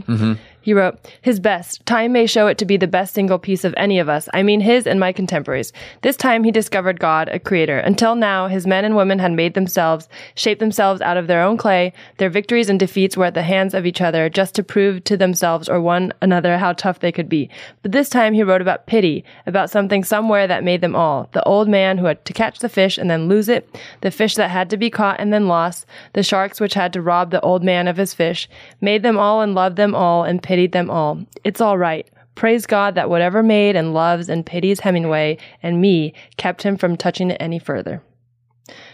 [0.66, 1.86] He wrote, His best.
[1.86, 4.28] Time may show it to be the best single piece of any of us.
[4.34, 5.72] I mean his and my contemporaries.
[6.02, 7.78] This time he discovered God, a creator.
[7.78, 11.56] Until now, his men and women had made themselves, shaped themselves out of their own
[11.56, 11.92] clay.
[12.16, 15.16] Their victories and defeats were at the hands of each other just to prove to
[15.16, 17.48] themselves or one another how tough they could be.
[17.82, 21.28] But this time he wrote about pity, about something somewhere that made them all.
[21.30, 24.34] The old man who had to catch the fish and then lose it, the fish
[24.34, 27.40] that had to be caught and then lost, the sharks which had to rob the
[27.42, 28.48] old man of his fish,
[28.80, 31.22] made them all and loved them all and pitied them all.
[31.44, 32.08] It's all right.
[32.34, 36.96] Praise God that whatever made and loves and pities Hemingway and me kept him from
[36.96, 38.02] touching it any further.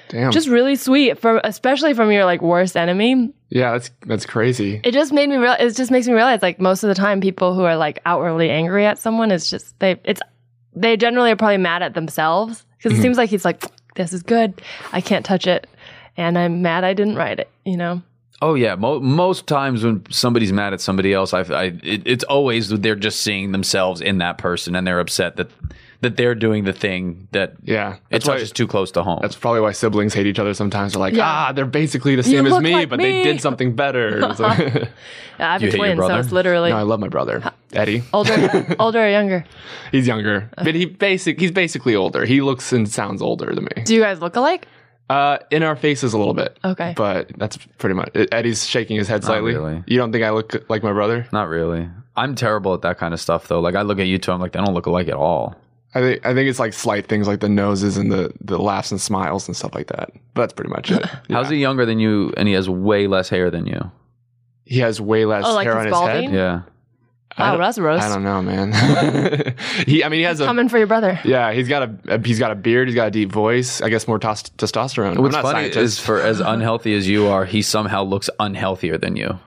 [0.09, 0.33] Damn.
[0.33, 3.33] Just really sweet, from especially from your like worst enemy.
[3.49, 4.81] yeah, that's that's crazy.
[4.83, 5.57] It just made me real.
[5.59, 8.51] It just makes me realize like most of the time, people who are like outwardly
[8.51, 9.99] angry at someone is just they.
[10.05, 10.21] It's
[10.75, 13.03] they generally are probably mad at themselves because it mm-hmm.
[13.03, 14.61] seems like he's like, this is good.
[14.93, 15.67] I can't touch it,
[16.17, 17.49] and I'm mad I didn't write it.
[17.65, 18.03] You know.
[18.43, 22.25] Oh yeah, Mo- most times when somebody's mad at somebody else, I, I it, it's
[22.25, 25.49] always they're just seeing themselves in that person and they're upset that
[26.01, 28.35] that they're doing the thing that Yeah, it that's why.
[28.35, 29.21] touches too close to home.
[29.23, 30.95] That's probably why siblings hate each other sometimes.
[30.95, 31.25] They're like, Yeah.
[31.25, 34.19] ah, they're basically the You same as me, like but me." they did something better.
[34.31, 37.07] It's like- Yeah, I have You a twin, so it's literally no, I love my
[37.07, 38.03] brother, Eddie.
[38.13, 39.45] older, older or younger.
[39.93, 41.39] He's younger, but he basic.
[41.39, 42.25] He's basically older.
[42.25, 43.85] He looks and sounds older than me.
[43.85, 44.67] Do you guys look alike?
[45.13, 46.59] Uh, in our faces a little bit.
[46.65, 46.95] Okay.
[46.97, 48.11] but that's pretty much.
[48.33, 49.53] Eddie's shaking his head slightly.
[49.55, 49.83] really.
[49.87, 51.27] You don't think I look like my brother?
[51.33, 51.89] Not really.
[52.17, 53.61] I'm terrible at that kind of stuff though.
[53.61, 55.55] Like I look at you two, I'm like they don't look alike at all.
[55.95, 58.91] I think I think it's like slight things like the noses and the the laughs
[58.91, 60.11] and smiles and stuff like that.
[60.35, 61.05] But that's pretty much it.
[61.31, 63.91] How's he younger than you and he has way less hair than you?
[64.65, 66.31] He has way less Oh, like hair he's on his balding?
[66.31, 66.35] head.
[66.35, 66.63] Yeah.
[67.37, 68.05] I Wow, don't- that's a roast.
[68.05, 68.73] I don't know, man.
[69.87, 71.19] he, I mean, he has a Coming for your brother.
[71.25, 71.53] yeah.
[71.53, 72.89] He's got a, a he's got a beard.
[72.89, 73.81] He's got a deep voice.
[73.81, 75.17] I guess more tos- testosterone.
[75.19, 78.29] What's I'm not a funny is for as unhealthy as you are, he somehow looks
[78.39, 79.39] unhealthier than you.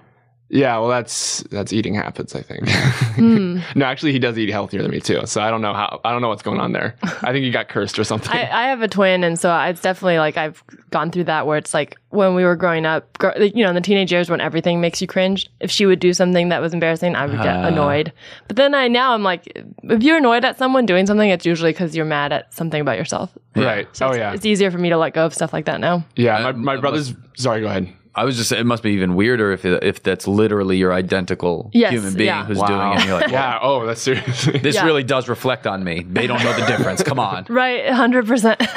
[0.49, 0.77] Yeah.
[0.77, 2.35] Well, that's that's eating habits.
[2.35, 2.69] I think.
[2.69, 3.59] Hmm.
[3.75, 5.25] no, actually, he does eat healthier than me too.
[5.25, 5.99] So I don't know how.
[6.03, 6.95] I don't know what's going on there.
[7.03, 8.31] I think he got cursed or something.
[8.31, 11.57] I, I have a twin, and so it's definitely like I've gone through that where
[11.57, 14.39] it's like when we were growing up, gr- you know, in the teenage years when
[14.39, 15.49] everything makes you cringe.
[15.59, 17.67] If she would do something that was embarrassing, I would get Ah.
[17.67, 18.13] annoyed.
[18.47, 19.47] But then I now I'm like,
[19.83, 22.97] if you're annoyed at someone doing something, it's usually because you're mad at something about
[22.97, 23.35] yourself.
[23.55, 23.87] right.
[23.95, 24.33] So oh it's, yeah.
[24.33, 26.05] it's easier for me to let go of stuff like that now.
[26.15, 26.39] yeah.
[26.43, 27.13] My Uh, my brother's.
[27.35, 27.61] Sorry.
[27.61, 27.91] Go ahead.
[28.15, 30.93] I was just saying, it must be even weirder if it, if that's literally your
[30.93, 32.45] identical Yes, human being yeah.
[32.45, 32.67] who's Wow.
[32.67, 32.95] doing it.
[32.99, 33.59] And you're like, Yeah.
[33.61, 34.59] Oh, that's seriously.
[34.63, 34.85] this Yeah.
[34.85, 36.05] really does reflect on me.
[36.07, 37.03] They don't know the difference.
[37.03, 37.45] Come on.
[37.49, 38.61] Right, hundred percent.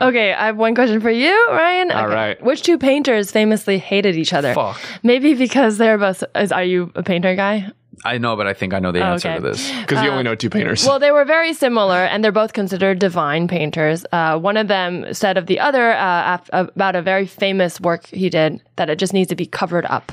[0.00, 1.90] Okay, I have one question for you, Ryan.
[1.90, 2.14] All Okay.
[2.14, 2.42] right.
[2.42, 4.52] Which two painters famously hated each other?
[4.54, 4.80] Fuck.
[5.02, 6.22] Maybe because they're both.
[6.34, 7.70] Is, are you a painter guy?
[8.04, 9.36] I know, but I think I know the answer okay.
[9.36, 9.70] to this.
[9.80, 10.86] Because you only know two painters.
[10.86, 14.06] Well, they were very similar, and they're both considered divine painters.
[14.12, 18.06] Uh, one of them said of the other uh, af- about a very famous work
[18.06, 20.12] he did that it just needs to be covered up.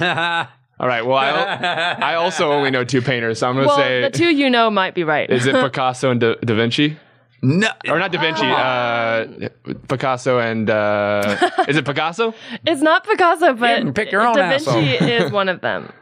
[0.00, 0.48] oh,
[0.80, 1.04] All right.
[1.06, 4.10] Well, I, I also only know two painters, so I'm going to Well, say the
[4.10, 5.30] two you know might be right.
[5.30, 6.96] is it Picasso and Da, da Vinci?
[7.44, 9.48] No, Or not Da Vinci, uh,
[9.88, 12.34] Picasso and uh, is it Picasso?
[12.64, 15.08] it's not Picasso, but can pick your own Da Vinci asshole.
[15.08, 15.92] is one of them.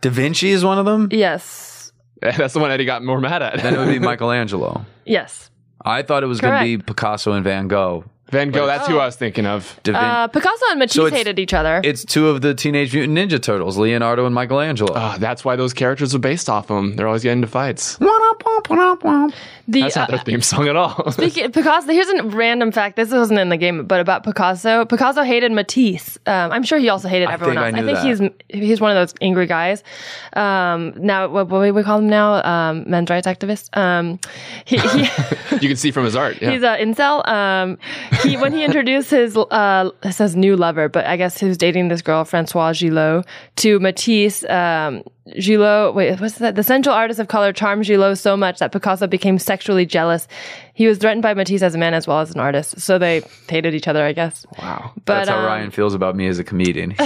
[0.00, 1.08] Da Vinci is one of them.
[1.10, 1.92] Yes.
[2.22, 3.62] That's the one Eddie got more mad at.
[3.62, 4.84] Then it would be Michelangelo.
[5.04, 5.50] Yes.
[5.84, 8.04] I thought it was going to be Picasso and Van Gogh.
[8.30, 8.66] Van Gogh.
[8.66, 9.78] That's who I was thinking of.
[9.82, 11.80] Da Vin- Uh, Picasso and Matisse So it's- hated each other.
[11.84, 14.92] it's two of the Teenage Mutant Ninja Turtles, Leonardo and Michelangelo.
[14.94, 16.96] Ah, that's why those characters are based off of them.
[16.96, 17.98] They're always getting into fights.
[17.98, 21.10] the, That's not uh, their theme song at all.
[21.12, 22.96] Speaking Picasso, here's a random fact.
[22.96, 24.84] This wasn't in the game, but about Picasso.
[24.84, 26.18] Picasso hated Matisse.
[26.26, 28.04] Um, I'm sure he also hated everyone think I else.
[28.04, 29.82] knew think he's he's one of those angry guys.
[30.34, 32.42] Um, now, what, what do we call him now?
[32.44, 33.76] Um, men's rights activist.
[33.76, 34.18] Um,
[34.64, 34.98] he, he
[35.60, 36.40] you can see from his art.
[36.40, 36.50] Yeah.
[36.52, 37.26] he's an incel.
[37.28, 37.78] Um,
[38.22, 41.88] he when he introduced his uh, says new lover, but I guess he was dating
[41.88, 43.26] this girl Françoise Gilot
[43.56, 44.44] to Matisse.
[44.44, 45.04] Um,
[45.38, 46.54] Gilot, wait, what's that?
[46.54, 50.26] The central artist of color charmed Gilot so much that Picasso became sexually jealous.
[50.74, 53.22] He was threatened by Matisse as a man as well as an artist, so they
[53.48, 54.46] hated each other, I guess.
[54.60, 54.92] wow.
[55.04, 56.94] But That's how um, Ryan feels about me as a comedian.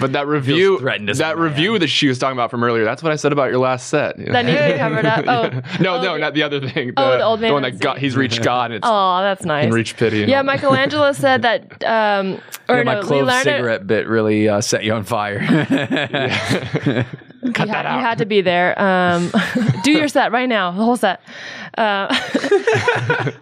[0.00, 3.12] But that review, threatened that review that she was talking about from earlier, that's what
[3.12, 4.16] I said about your last set.
[4.16, 5.24] that needs to be covered up.
[5.28, 5.48] Oh,
[5.82, 6.94] no, oh, no, not the other thing.
[6.96, 9.44] Oh, the old man The one on that got, he's reached God it's Oh, that's
[9.44, 9.64] nice.
[9.64, 10.22] and reached pity.
[10.22, 10.44] and Yeah, all.
[10.44, 11.84] Michelangelo said that.
[11.84, 15.38] Um, or yeah, my no, clove Leonardo, cigarette bit really uh, set you on fire.
[17.42, 17.96] You, that had, out.
[17.96, 18.80] you had to be there.
[18.80, 19.30] Um,
[19.82, 21.20] do your set right now, the whole set.
[21.76, 22.14] Uh,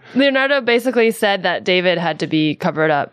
[0.15, 3.13] Leonardo basically said that David had to be covered up,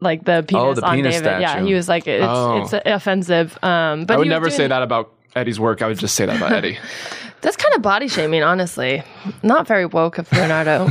[0.00, 1.40] like the penis Oh, the on penis David.
[1.40, 2.62] Yeah, he was like, it's, Oh.
[2.62, 3.58] it's offensive.
[3.62, 5.82] Um, but I would never say that about Eddie's work.
[5.82, 6.78] I would just say that about Eddie.
[7.40, 9.04] That's kind of body shaming, honestly.
[9.44, 10.88] Not very woke of Leonardo.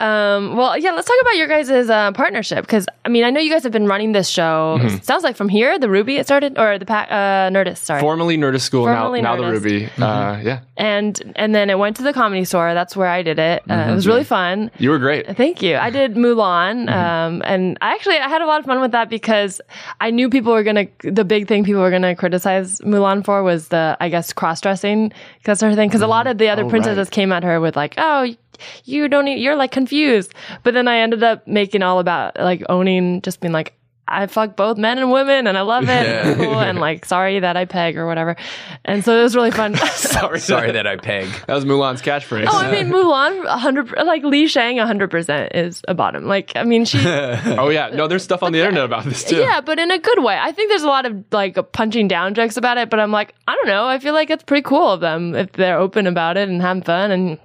[0.00, 3.40] Um, well, yeah, let's talk about your guys' uh, partnership because I mean, I know
[3.40, 4.78] you guys have been running this show.
[4.80, 4.98] Mm-hmm.
[5.02, 8.00] Sounds like from here, the Ruby it started, or the pa- uh, Nerdist, sorry.
[8.00, 9.62] Formerly Nerdist School, Formerly now, now the Nerdist.
[9.64, 9.84] Ruby.
[9.98, 12.74] Uh, yeah, and and then it went to the comedy store.
[12.74, 13.62] That's where I did it.
[13.68, 14.70] Uh, it was really fun.
[14.78, 15.36] you were great.
[15.36, 15.76] Thank you.
[15.76, 19.08] I did Mulan, um, and I actually I had a lot of fun with that
[19.10, 19.60] because
[20.00, 20.86] I knew people were gonna.
[21.02, 25.12] The big thing people were gonna criticize Mulan for was the I guess cross dressing
[25.44, 25.88] that sort of thing.
[25.88, 27.10] Because a lot of the other Oh, princesses right.
[27.10, 28.34] came at her with like, oh.
[28.84, 29.28] You don't.
[29.28, 33.40] e- You're like confused, but then I ended up making all about like owning, just
[33.40, 33.74] being like,
[34.06, 35.88] I fuck both men and women, and I love it.
[35.88, 38.36] and cool, and like, sorry that I peg or whatever,
[38.84, 39.74] and so it was really fun.
[40.14, 41.26] Sorry, Sorry that I peg.
[41.46, 42.46] that was Mulan's catchphrase.
[42.48, 46.26] Oh, I mean, Mulan, hundred like Li Shang, hundred percent is a bottom.
[46.26, 49.38] Like, I mean, she, oh yeah, no, there's stuff on the internet about this too.
[49.40, 50.38] yeah, but in a good way.
[50.38, 53.34] I think there's a lot of like punching down jokes about it, but I'm like,
[53.48, 53.86] I don't know.
[53.86, 56.82] I feel like it's pretty cool of them if they're open about it and having
[56.82, 57.10] fun.
[57.10, 57.38] And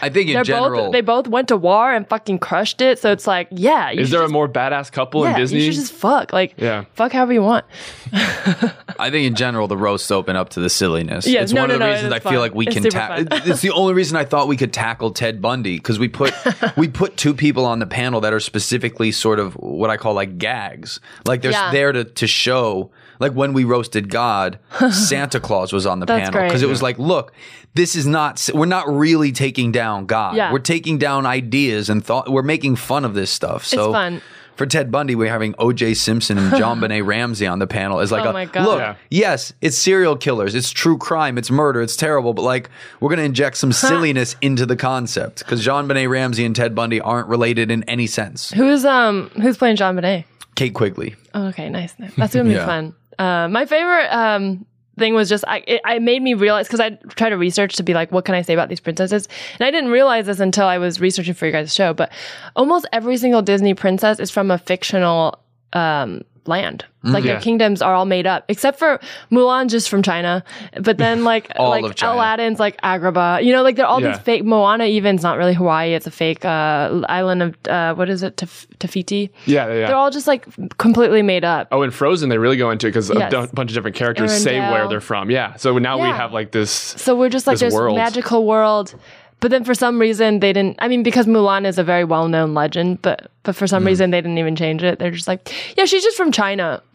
[0.00, 2.98] I think in they're general, both they both went to war and fucking crushed it.
[3.00, 5.58] So it's like, yeah, you Is should there a more badass couple yeah, in Disney?
[5.64, 6.84] you should just fuck like Yeah.
[6.94, 7.64] fuck however you want.
[8.12, 11.26] I think in general the roasts open up to the silliness.
[11.26, 12.40] Yeah, it's no, one no, of the no, reasons it's I feel fun.
[12.40, 12.84] like we It's can.
[12.84, 16.32] Ta- it's the only reason I thought we could tackle Ted Bundy because we put
[16.76, 20.14] we put two people on the panel that are specifically sort of what I call
[20.14, 21.00] like gags.
[21.26, 21.72] Like they're Yeah.
[21.72, 22.90] there to to show.
[23.20, 24.58] Like when we roasted God,
[24.90, 27.32] Santa Claus was on the That's panel because it was like, look,
[27.74, 28.48] this is not.
[28.54, 30.36] We're not really taking down God.
[30.36, 30.52] Yeah.
[30.52, 32.28] We're taking down ideas and thought.
[32.30, 33.64] We're making fun of this stuff.
[33.64, 34.20] So fun.
[34.56, 35.94] for Ted Bundy, we're having O.J.
[35.94, 38.64] Simpson and John Benet Ramsey on the panel as like Oh a my God.
[38.66, 38.78] look.
[38.80, 38.94] Yeah.
[39.10, 43.22] Yes, it's serial killers, it's true crime, it's murder, it's terrible, but like we're gonna
[43.22, 47.82] inject some silliness into the concept because JonBenét Ramsey and Ted Bundy aren't related in
[47.84, 48.50] any sense.
[48.52, 50.24] Who's um who's playing JonBenét?
[50.56, 51.14] Kate Quigley.
[51.34, 51.94] Oh, okay, nice.
[52.00, 52.12] nice.
[52.16, 52.66] That's gonna be Yeah.
[52.66, 52.94] fun.
[53.18, 54.64] Uh, my favorite um,
[54.98, 57.82] thing was just I it, I made me realize because I tried to research to
[57.82, 59.28] be like, what can I say about these princesses?
[59.58, 61.94] And I didn't realize this until I was researching for your guys' show.
[61.94, 62.12] But
[62.56, 65.38] almost every single Disney princess is from a fictional
[65.72, 66.84] um, land.
[67.04, 67.34] Like Yeah.
[67.34, 68.98] their kingdoms are all made up, except for
[69.30, 70.42] Mulan, just from China.
[70.80, 71.84] But then like like.
[72.02, 73.44] Aladdin's like Agrabah.
[73.44, 74.08] You know, like they're all Yeah.
[74.12, 74.44] these fake.
[74.44, 75.94] Moana even's not really Hawaii.
[75.94, 78.36] It's a fake uh, island of uh, what is it?
[78.36, 79.30] Taf- Te Fiti.
[79.46, 79.86] yeah, yeah.
[79.86, 80.46] They're all just like
[80.78, 81.68] completely made up.
[81.70, 83.32] Oh, in Frozen, they really go into it because Yes.
[83.32, 85.30] a d- bunch of different characters say where they're from.
[85.30, 85.54] Yeah.
[85.56, 86.70] So now we have like this.
[86.72, 87.96] So we're just like this this world.
[87.96, 88.94] magical world.
[89.40, 92.54] But then for some reason they didn't I mean because Mulan is a very well-known
[92.54, 93.70] legend, but but for Mm.
[93.70, 94.98] some reason they didn't even change it.
[94.98, 96.82] They're just like, yeah, she's just from China.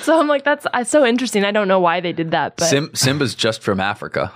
[0.00, 1.44] so I'm like that's uh, so interesting.
[1.44, 4.32] I don't know why they did that, but Sim- Simba's just from Africa,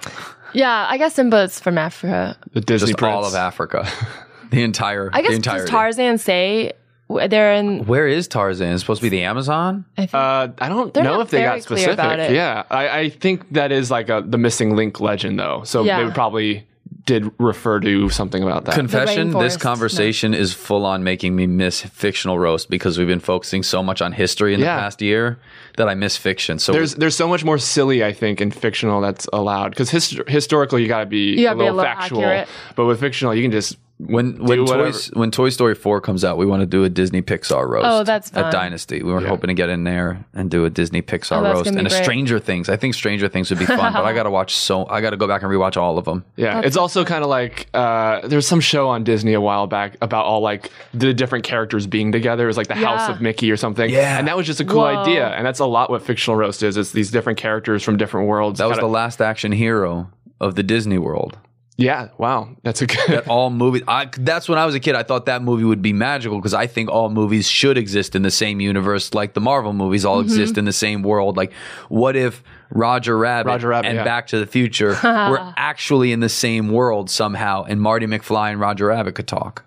[0.53, 2.37] yeah, I guess Simba's from Africa.
[2.53, 3.14] The Disney just Prince.
[3.14, 3.87] all of Africa,
[4.51, 5.11] the entire.
[5.12, 5.62] I the guess entirety.
[5.64, 6.73] does Tarzan say w-
[7.09, 8.73] they're in Where is Tarzan?
[8.73, 9.85] It's supposed to be the Amazon.
[9.97, 11.94] I think Uh, I don't They're know not if they very got clear specific.
[11.94, 12.33] about it.
[12.33, 15.62] Yeah, I, I think that is like a the missing link legend though.
[15.64, 15.99] So Yeah.
[15.99, 16.64] they would probably
[17.07, 18.75] did refer to something about that.
[18.75, 23.18] Confession, this rainforest, conversation is full on making me miss fictional roast because we've been
[23.21, 24.77] focusing so much on history in Yeah.
[24.77, 25.38] the past year
[25.79, 26.59] that I miss fiction.
[26.59, 30.21] So there's there's so much more silly I think in fictional that's allowed because hist-
[30.29, 32.49] historical you got to be You a gotta be a little little factual, accurate.
[32.77, 36.38] but with fictional you can just when when Toy, when Toy Story 4 comes out,
[36.38, 37.87] we want to do a Disney Pixar roast.
[37.88, 38.44] Oh, that's fun.
[38.44, 39.02] At Dynasty.
[39.02, 41.78] We were hoping to get in there and do a Disney Pixar Oh, roast and
[41.78, 42.04] a great.
[42.04, 42.68] Stranger Things.
[42.68, 45.11] I think Stranger Things would be fun, but I got to watch so I got
[45.11, 46.24] to go back and rewatch all of them.
[46.37, 49.66] Yeah, it's also kind of like uh, there was some show on Disney a while
[49.66, 52.44] back about all like the different characters being together.
[52.44, 53.90] It was like the House of Mickey or something.
[53.90, 54.18] Yeah.
[54.18, 55.02] and that was just a cool Whoa.
[55.02, 55.26] idea.
[55.28, 56.76] And that's a lot what fictional roast is.
[56.76, 58.58] It's these different characters from different worlds.
[58.61, 61.37] That was kinda- the last action hero of the Disney World.
[61.79, 62.09] Yeah.
[62.19, 63.21] Wow, that's a good.
[63.29, 63.83] all movies.
[63.87, 64.97] I, that's when I was a kid.
[64.97, 68.23] I thought that movie would be magical because I think all movies should exist in
[68.23, 70.25] the same universe, like the Marvel movies all mm-hmm.
[70.25, 71.37] exist in the same world.
[71.37, 71.53] Like,
[71.88, 74.05] what if Roger Rabbit, Roger Rabbit, and yeah.
[74.05, 78.61] Back to the Future were actually in the same world somehow, and Marty McFly and
[78.61, 79.64] Roger Rabbit could talk?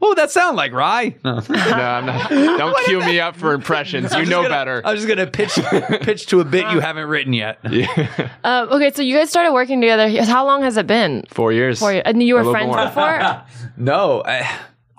[0.00, 1.14] What would that sound like, Rye?
[1.22, 1.34] No.
[1.48, 4.12] no, I'm not, don't cue me up for impressions.
[4.14, 4.82] You know gonna- better.
[4.84, 5.52] I'm just gonna pitch
[6.02, 7.58] pitch to a bit you haven't written yet.
[8.42, 10.08] Um, okay, so you guys started working together.
[10.24, 11.24] How long has it been?
[11.28, 11.78] Four years.
[11.78, 12.02] Four years.
[12.06, 12.84] And you were friends more.
[12.86, 13.42] before?
[13.76, 14.50] No, I,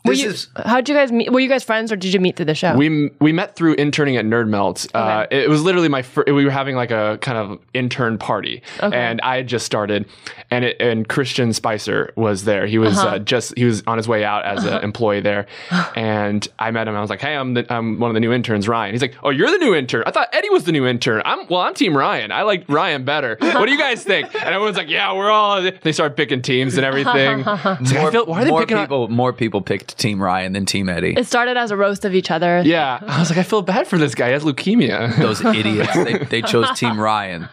[0.03, 1.31] Were this you, is how'd you guys meet?
[1.31, 2.75] Were you guys friends or did you meet through the show?
[2.75, 4.87] We we met through interning at Nerd Melt.
[4.95, 8.63] Uh, it was literally my fir- we were having like a kind of intern party,
[8.81, 10.07] and I had just started,
[10.49, 12.65] and it, and Christian Spicer was there.
[12.65, 15.45] He was uh just he was on his way out as an employee there,
[15.95, 16.95] and I met him.
[16.95, 19.15] I was like, "Hey, I'm the, I'm one of the new interns, Ryan." He's like,
[19.23, 20.03] "Oh, you're the new intern.
[20.07, 21.21] I thought Eddie was the new intern.
[21.25, 22.31] I'm well, I'm Team Ryan.
[22.31, 23.37] I like Ryan better.
[23.61, 26.75] What do you guys think?" And everyone's like, "Yeah, we're all." They start picking teams
[26.77, 27.43] and everything.
[27.81, 29.07] It's like, I feel- why are they more picking on- people?
[29.09, 31.13] More people picked Team Ryan than Team Eddie.
[31.17, 32.61] it started as a roast of each other.
[32.63, 34.27] Yeah, I was like, I feel bad for this guy.
[34.27, 35.15] He has leukemia.
[35.17, 35.93] Those idiots.
[35.95, 37.47] They, they chose Team Ryan.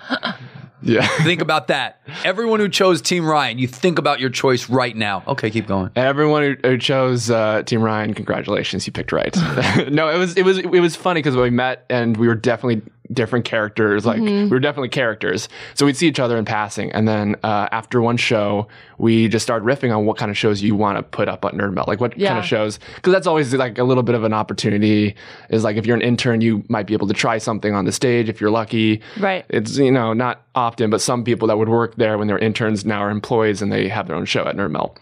[0.83, 1.07] Yeah.
[1.25, 2.01] Think about that.
[2.25, 5.23] Everyone who chose Team Ryan, you think about your choice right now.
[5.27, 5.91] Okay, keep going.
[5.97, 9.37] Everyone who, who chose uh, Team Ryan, congratulations, you picked right.
[9.91, 12.83] no, it was it was it was funny because we met and we were definitely
[13.13, 14.05] different characters.
[14.05, 15.49] Like we were definitely characters.
[15.75, 19.43] So we'd see each other in passing, and then uh, after one show, we just
[19.45, 21.89] started riffing on what kind of shows you want to put up at Nerd Melt.
[21.89, 22.79] Like what kind of shows?
[22.97, 25.15] Because that's always like a little bit of an opportunity.
[25.51, 27.93] Is like if you're an intern, you might be able to try something on the
[27.93, 29.01] stage if you're lucky.
[29.19, 29.45] Right.
[29.49, 32.85] It's you know not often, but some people that would work there when they're interns
[32.85, 34.99] now are employees and they have their own show at Nerd Melt.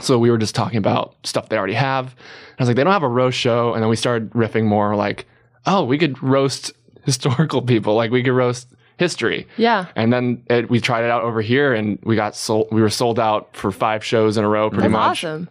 [0.00, 2.16] So we were just talking about stuff they already have.
[2.58, 4.96] I was like, they don't have a roast show, and then we started riffing more
[4.96, 5.26] like,
[5.66, 6.72] oh, we could roast
[7.04, 8.66] historical people, like we could roast
[8.98, 9.46] history.
[9.56, 9.86] Yeah.
[9.94, 12.68] And then it, we tried it out over here, and we got sold.
[12.72, 15.24] We were sold out for five shows in a row, pretty That's much.
[15.24, 15.48] awesome.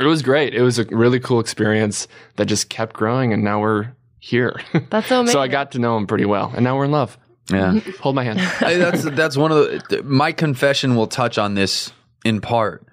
[0.00, 0.54] It was great.
[0.54, 4.58] It was a really cool experience that just kept growing, and now we're here.
[4.88, 5.32] That's so amazing.
[5.32, 7.18] so I got to know him pretty well, and now we're in love.
[7.50, 7.78] Yeah.
[8.00, 8.40] Hold my hand.
[8.62, 11.92] Hey, that's that's one of the my confession will touch on this
[12.24, 12.86] in part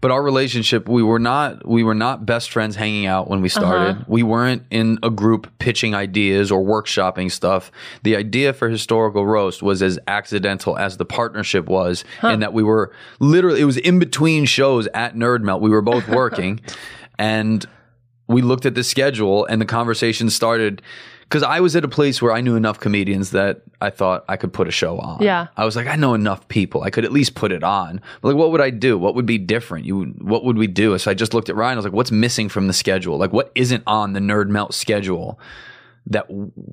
[0.00, 3.48] but our relationship we were not we were not best friends hanging out when we
[3.48, 3.60] uh-huh.
[3.60, 4.04] started.
[4.06, 7.72] We weren't in a group pitching ideas or workshopping stuff.
[8.02, 12.62] The idea for historical roast was as accidental as the partnership was in that we
[12.62, 15.62] were literally it was in between shows at nerd melt.
[15.62, 16.60] We were both working
[17.18, 17.64] and
[18.28, 20.82] we looked at the schedule and the conversation started
[21.28, 24.36] because I was at a place where I knew enough comedians that I thought I
[24.36, 25.20] could put a show on.
[25.20, 25.48] Yeah.
[25.56, 26.84] I was like, I know enough people.
[26.84, 28.00] I could at least put it on.
[28.20, 28.96] But like, what would I do?
[28.96, 29.86] What would be different?
[29.86, 30.96] You, what would we do?
[30.98, 31.74] So I just looked at Ryan.
[31.74, 33.18] I was like, what's missing from the schedule?
[33.18, 35.40] Like, what isn't on the Nerd Melt schedule
[36.08, 36.26] that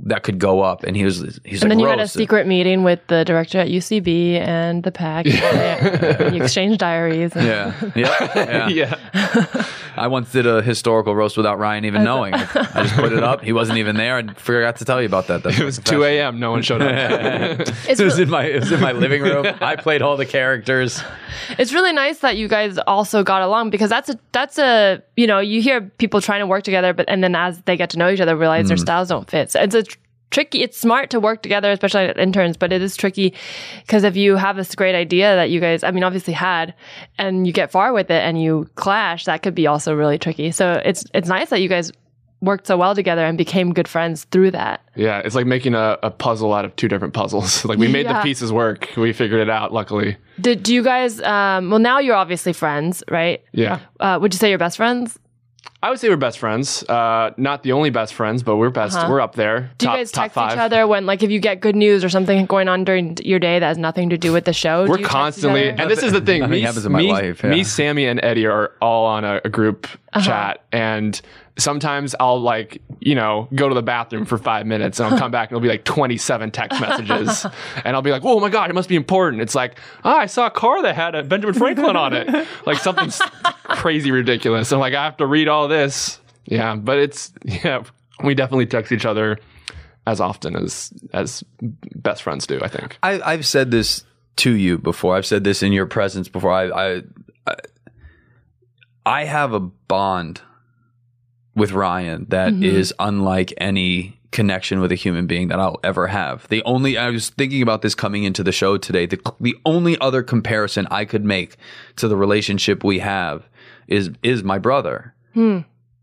[0.05, 0.83] that could go up?
[0.83, 3.57] And he was, he's and like, then you had a secret meeting with the director
[3.59, 5.25] at UCB and the pack.
[5.25, 7.35] and you exchanged diaries.
[7.35, 8.67] and- Yeah, yeah, yeah.
[8.69, 9.65] yeah.
[9.95, 12.33] I once did a historical roast without Ryan even knowing.
[12.33, 13.41] I just put it up.
[13.41, 15.43] He wasn't even there, and forgot to tell you about that.
[15.43, 16.39] That's It was 2 a.m.
[16.39, 16.93] No one showed up.
[17.87, 19.45] It was in my it was in my living room.
[19.61, 21.01] I played all the characters.
[21.59, 25.27] it's really nice that you guys also got along because that's a that's a you
[25.27, 27.97] know you hear people trying to work together, but and then as they get to
[27.99, 28.69] know each other, realize Mm.
[28.69, 29.51] their styles don't fit.
[29.51, 29.97] So it's a tr-
[30.31, 30.61] tricky.
[30.61, 33.33] It's smart to work together, especially at interns, but it is tricky
[33.81, 36.73] because if you have this great idea that you guys, I mean, obviously had,
[37.17, 40.51] and you get far with it and you clash, that could be also really tricky.
[40.51, 41.91] So it's it's nice that you guys
[42.43, 44.81] worked so well together and became good friends through that.
[44.95, 47.63] Yeah, it's like making a, a puzzle out of two different puzzles.
[47.69, 48.89] like we made the pieces work.
[48.97, 50.17] We figured it out, luckily.
[50.41, 51.21] Did do you guys?
[51.21, 53.43] Um, well, now you're obviously friends, right?
[53.53, 53.79] Yeah.
[53.99, 55.17] Uh, would you say you're best friends?
[55.83, 56.81] I would say we're best friends.
[56.83, 58.97] Uh, not the only best friends, but we're best.
[59.09, 59.57] We're up there.
[59.57, 59.67] Uh-huh.
[59.79, 62.09] Do top, you guys text each other when, like, if you get good news or
[62.09, 64.83] something going on during your day that has nothing to do with the show?
[64.87, 66.39] We're you text each constantly, and this is the thing.
[66.39, 67.49] Nothing Me, happens in my me, life, yeah.
[67.49, 70.25] me, Sammy, and Eddie are all on a, a group Uh-huh.
[70.25, 71.19] chat, and
[71.57, 75.31] sometimes I'll like, you know, go to the bathroom for five minutes, and I'll come
[75.31, 77.45] back and it'll be like twenty-seven text messages,
[77.85, 80.25] and I'll be like, "Oh my god, it must be important." It's like, "Oh, I
[80.25, 83.11] saw a car that had a Benjamin Franklin on it," like something
[83.63, 84.71] crazy ridiculous.
[84.71, 86.19] I'm like, I have to read all this.
[86.45, 87.83] Yeah, but it's yeah,
[88.23, 89.37] we definitely text each other
[90.05, 92.59] as often as as best friends do.
[92.61, 92.97] I think.
[93.03, 94.03] I, I've said this
[94.37, 95.15] to you before.
[95.15, 96.51] I've said this in your presence before.
[96.51, 97.01] I, I,
[97.45, 97.55] I,
[99.05, 100.41] I have a bond
[101.55, 102.63] with Ryan that mm-hmm.
[102.63, 106.47] is unlike any connection with a human being that I'll ever have.
[106.49, 109.05] The only I was thinking about this coming into the show today.
[109.05, 111.55] The the only other comparison I could make
[111.97, 113.47] to the relationship we have
[113.87, 115.13] is is my brother.
[115.33, 115.59] Hmm.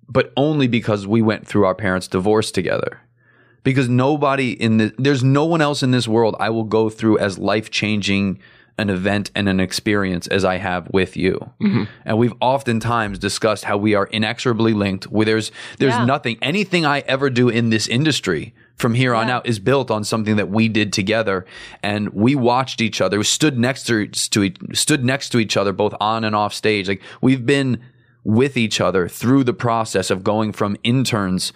[0.09, 3.01] But only because we went through our parents' divorce together
[3.62, 7.18] because nobody in the there's no one else in this world I will go through
[7.18, 8.38] as life changing
[8.81, 11.35] an event and an experience as I have with you.
[11.61, 11.85] Mm-hmm.
[12.05, 15.05] And we've oftentimes discussed how we are inexorably linked.
[15.05, 16.05] Where there's there's Yeah.
[16.05, 20.03] nothing anything I ever do in this industry from here on out is built on
[20.05, 21.45] something that we did together
[21.83, 25.70] and we watched each other we stood next to, to stood next to each other
[25.74, 27.78] both on and off stage like we've been
[28.24, 31.53] with each other through the process of going from interns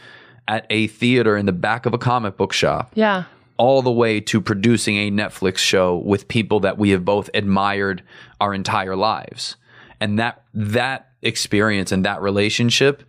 [0.48, 3.24] at a theater in the back of a comic book shop yeah.
[3.56, 8.02] All the way to producing a Netflix show with people that we have both admired
[8.40, 9.56] our entire lives.
[10.00, 13.02] And that that experience and that relationship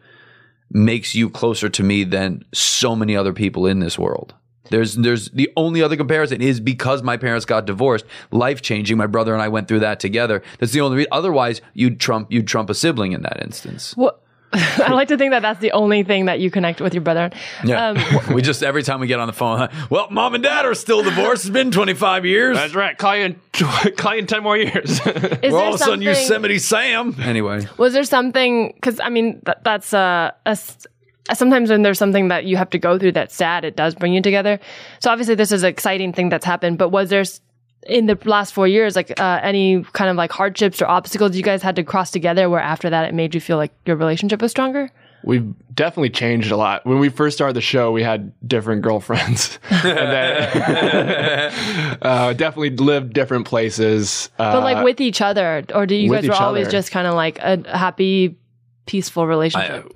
[0.72, 4.34] makes you closer to me than so many other people in this world.
[4.70, 8.98] There's there's the only other comparison is because my parents got divorced, life changing.
[8.98, 10.42] My brother and I went through that together.
[10.60, 10.98] That's the only.
[10.98, 11.10] reason.
[11.12, 13.96] otherwise, you'd trump you'd trump a sibling in that instance.
[13.96, 14.20] Well,
[14.86, 17.30] I like to think that that's the only thing that you connect with your brother.
[17.64, 20.66] Yeah, Um, we just every time we get on the phone, well, mom and dad
[20.66, 21.44] are still divorced.
[21.46, 22.56] It's been 25 years.
[22.58, 22.98] That's right.
[22.98, 23.40] Call you in,
[23.98, 25.00] call you in 10 more years.
[25.06, 27.16] is We're all of a sudden Yosemite Sam.
[27.20, 28.72] Anyway, Was there something?
[28.76, 30.88] Because I mean, that, that's uh, a s-
[31.34, 34.14] sometimes when there's something that you have to go through that's sad, it does bring
[34.14, 34.60] you together.
[35.00, 36.78] So obviously, this is an exciting thing that's happened.
[36.78, 37.42] But was there s-
[37.86, 41.44] in the last four years like uh, any kind of like hardships or obstacles you
[41.44, 44.42] guys had to cross together where after that it made you feel like your relationship
[44.42, 44.90] was stronger?
[45.24, 46.86] We've definitely changed a lot.
[46.86, 49.58] When we first started the show, we had different girlfriends.
[49.72, 51.52] and then
[52.04, 54.30] uh, definitely lived different places.
[54.38, 56.72] Uh, But like with each other, or do you guys were always other.
[56.72, 58.38] just kind of like a happy,
[58.86, 59.92] peaceful relationship?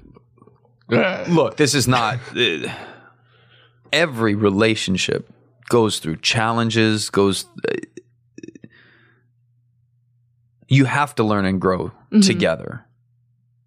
[0.89, 2.17] look, this is not.
[2.35, 2.67] uh,
[3.91, 5.31] every relationship
[5.69, 7.09] goes through challenges.
[7.09, 7.45] Goes.
[7.67, 7.73] uh,
[10.69, 12.21] you have to learn and grow mm-hmm.
[12.21, 12.85] together.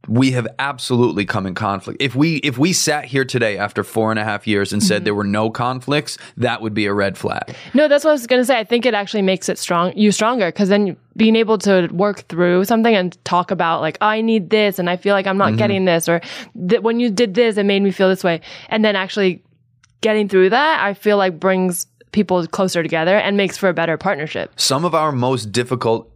[0.09, 2.03] We have absolutely come in conflict.
[2.03, 4.99] If we if we sat here today after four and a half years and said
[4.99, 5.05] mm-hmm.
[5.05, 7.55] there were no conflicts, that would be a red flag.
[7.73, 8.59] No, that's what I was gonna say.
[8.59, 11.89] I think it actually makes it strong, you stronger, because then you- being able to
[11.93, 15.29] work through something and talk about like oh, I need this, and I feel like
[15.29, 15.59] I'm not mm-hmm.
[15.59, 16.21] getting this, or
[16.57, 18.41] that when you did this, it made me feel this way,
[18.71, 19.45] and then actually
[20.03, 23.97] getting through that, I feel like brings people closer together and makes for a better
[23.97, 24.53] partnership.
[24.57, 26.13] some of our most difficult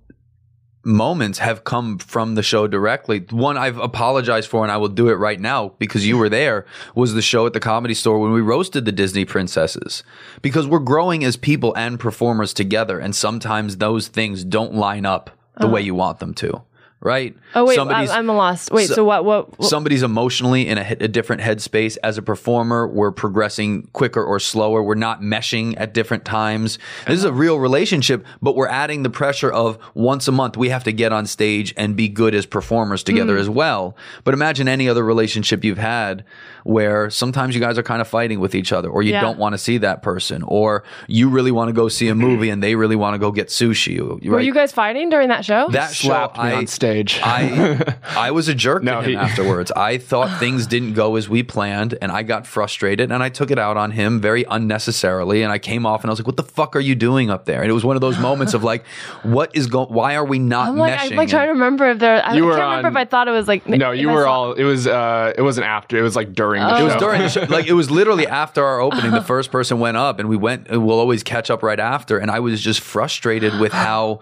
[0.87, 3.19] moments have come from the show directly.
[3.31, 6.65] One I've apologized for, and I will do it right now because you were there,
[6.95, 10.05] was the show at the comedy store when we roasted the Disney princesses.
[10.43, 15.31] Because we're growing as people and performers together, and sometimes those things don't line up
[15.57, 15.75] the uh-huh.
[15.75, 16.63] way you want them to.
[17.01, 17.37] Right?
[17.55, 18.73] Oh wait, Somebody's- I, I'm lost.
[18.73, 19.59] Wait, so- so, what, what?
[19.59, 19.69] what?
[19.69, 21.99] somebody's emotionally in a, a different headspace.
[22.03, 24.83] As a performer we're progressing quicker or slower.
[24.83, 26.79] We're not meshing at different times.
[27.07, 27.37] This is a uh-huh.
[27.37, 31.13] real relationship but we're adding the pressure of once a month we have to get
[31.13, 33.41] on stage and be good as performers together mm.
[33.41, 33.97] as well.
[34.25, 36.25] But imagine any other relationship you've had
[36.67, 39.21] where sometimes you guys are kind of fighting with each other or you Yeah.
[39.21, 42.51] don't want to see that person or you really want to go see a movie
[42.51, 44.25] and they really want to go get sushi right?
[44.31, 45.69] were you guys fighting during that show?
[45.71, 47.21] that slapped show, me I, on stage.
[47.23, 49.71] I I was a jerk No, to him he- afterwards.
[49.73, 53.51] I thought things didn't go as we planned, and I got frustrated, and I took
[53.51, 55.43] it out on him very unnecessarily.
[55.43, 57.45] And I came off, and I was like, "What the fuck are you doing up
[57.47, 58.85] there?" And it was one of those moments of like,
[59.23, 59.89] "What is going?
[59.89, 62.17] Why are we not I'm like, meshing?" I'm like trying to remember if there.
[62.25, 63.67] I You can't were remember on- if I thought it was like.
[63.69, 66.56] no, you were saw- all, it was, uh, it wasn't after, it was like during
[66.63, 66.77] the Oh.
[66.79, 66.83] show.
[66.83, 67.45] It was during the show.
[67.49, 69.11] Like it was literally after our opening.
[69.13, 70.69] The first person went up, and we went.
[70.69, 72.19] and We'll always catch up right after.
[72.19, 74.21] And I was just frustrated with how,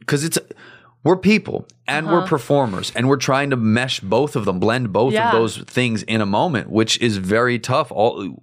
[0.00, 0.38] because it's
[1.04, 2.26] we're people and we're uh-huh.
[2.26, 5.28] performers, and we're trying to mesh both of them, blend both Yeah.
[5.28, 7.90] of those things in a moment, which is very tough.
[7.92, 8.40] All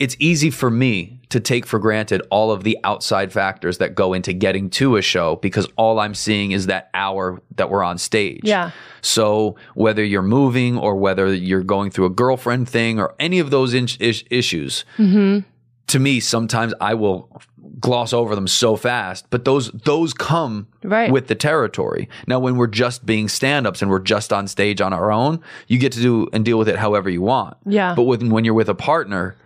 [0.00, 4.12] it's easy for me to take for granted all of the outside factors that go
[4.14, 7.98] into getting to a show because all I'm seeing is that hour that we're on
[7.98, 8.40] stage.
[8.42, 8.72] Yeah.
[9.02, 13.50] So whether you're moving or whether you're going through a girlfriend thing or any of
[13.50, 15.46] those in- is- issues, mm-hmm.
[15.86, 17.40] to me, sometimes I will
[17.78, 21.12] gloss over them so fast, but those those come Right.
[21.12, 22.08] with the territory.
[22.26, 25.78] Now, when we're just being stand-ups and we're just on stage on our own, you
[25.78, 27.56] get to do and deal with it however you want.
[27.66, 27.94] Yeah.
[27.94, 29.36] But when when you're with a partner,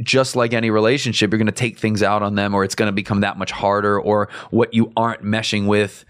[0.00, 2.88] just like any relationship, you're going to take things out on them, or it's going
[2.88, 6.04] to become that much harder, or what you aren't meshing with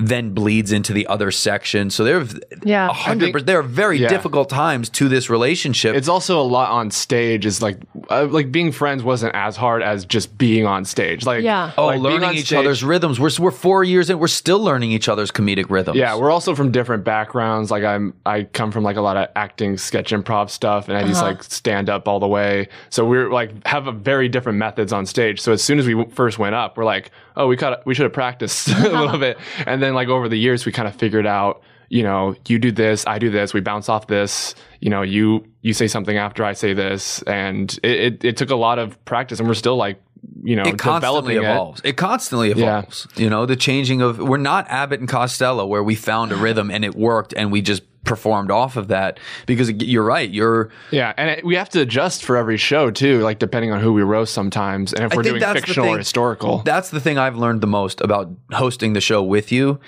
[0.00, 1.90] then bleeds into the other section.
[1.90, 2.24] So there,
[2.62, 2.88] Yeah.
[2.92, 3.32] hundred.
[3.32, 4.08] per- There are very Yeah.
[4.08, 5.96] difficult times to this relationship.
[5.96, 7.44] It's also a lot on stage.
[7.44, 7.78] Is like
[8.08, 11.26] uh, like being friends wasn't as hard as just being on stage.
[11.26, 11.72] Like Yeah.
[11.76, 13.18] oh, like learning each stage- other's rhythms.
[13.18, 14.20] We're we're four years in.
[14.20, 15.96] We're still learning each other's comedic rhythms.
[15.98, 17.70] Yeah, we're also from different backgrounds.
[17.72, 21.02] Like I'm, I come from like a lot of acting, sketch, improv stuff, and I
[21.08, 22.68] just like stand up all the way.
[22.90, 25.40] So we're like have a very different methods on stage.
[25.40, 28.04] So as soon as we first went up, we're like, oh, we got we should
[28.04, 29.38] have practiced a little bit.
[29.66, 32.70] And then like over the years, we kind of figured out, you know, you do
[32.70, 34.54] this, I do this, we bounce off this.
[34.80, 38.50] You know, you you say something after I say this, and it it, it took
[38.50, 40.00] a lot of practice, and we're still like,
[40.42, 41.42] you know, it constantly developing it.
[41.44, 41.80] evolves.
[41.84, 41.96] It.
[41.96, 42.80] constantly Yeah.
[42.80, 43.06] evolves.
[43.16, 46.70] You know, the changing of we're not Abbott and Costello where we found a rhythm
[46.70, 50.30] and it worked and we just performed off of that because you're right.
[50.30, 53.80] You're Yeah, and it, we have to adjust for every show too, like depending on
[53.80, 56.62] who we roast sometimes, and if we're doing that's the fictional or historical.
[56.62, 59.80] That's the thing I've learned the most about hosting the show with you.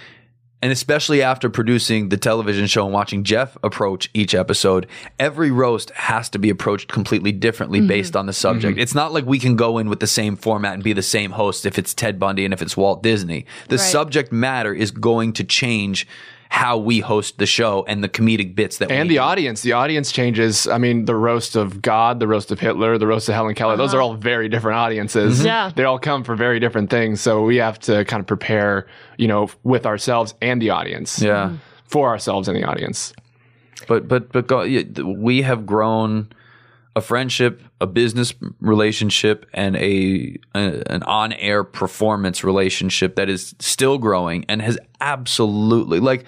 [0.63, 4.87] And especially after producing the television show and watching Jeff approach each episode,
[5.19, 7.89] every roast has to be approached completely differently mm-hmm.
[7.89, 8.75] based on the subject.
[8.75, 8.83] Mm-hmm.
[8.83, 11.31] It's not like we can go in with the same format and be the same
[11.31, 13.47] host if it's Ted Bundy and if it's Walt Disney.
[13.69, 13.85] The Right.
[13.85, 16.07] subject matter is going to change
[16.51, 19.25] how we host the show and the comedic bits that and we the do.
[19.25, 20.67] audience, the audience changes.
[20.67, 23.77] I mean, the roast of God, the roast of Hitler, the roast of Helen Keller,
[23.77, 24.09] those are uh-huh.
[24.09, 25.39] all very different audiences.
[25.39, 25.47] Mm-hmm.
[25.47, 25.73] Yeah.
[25.75, 27.21] They all come for very different things.
[27.21, 31.23] So we have to kind of prepare, you know, with ourselves and the audience.
[31.23, 31.57] Yeah.
[31.85, 33.13] For ourselves and the audience.
[33.87, 34.65] but but but go,
[35.05, 36.29] we have grown
[36.97, 43.55] a friendship, a business relationship, and a, a an on air performance relationship that is
[43.59, 46.25] still growing and has absolutely like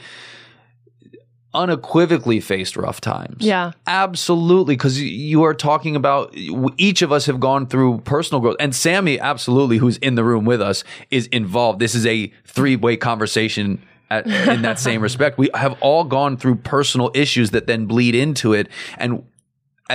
[1.54, 3.44] unequivocally faced rough times.
[3.44, 3.72] Yeah.
[3.86, 6.34] Absolutely, because you are talking about
[6.76, 10.44] each of us have gone through personal growth, and Sammy, absolutely, who's in the room
[10.44, 11.78] with us, is involved.
[11.78, 13.82] This is a three way conversation.
[14.10, 18.14] At, in that same respect, we have all gone through personal issues that then bleed
[18.14, 19.24] into it, and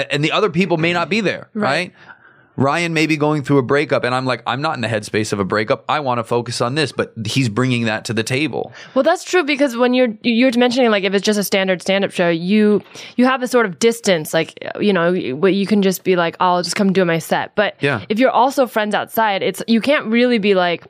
[0.09, 1.93] and the other people may not be there, right?
[2.57, 5.31] Ryan may be going through a breakup, and I'm like, I'm not in the headspace
[5.31, 5.85] of a breakup.
[5.87, 8.73] I want to focus on this, but he's bringing that to the table.
[8.95, 12.11] Well, that's true because when you're you're mentioning like if it's just a standard stand-up
[12.11, 12.81] show, you
[13.15, 16.55] you have a sort of distance, like you know, you can just be like, oh,
[16.55, 17.53] I'll just come do my set.
[17.55, 18.03] But Yeah.
[18.09, 20.83] if you're also friends outside, it's you can't really be like,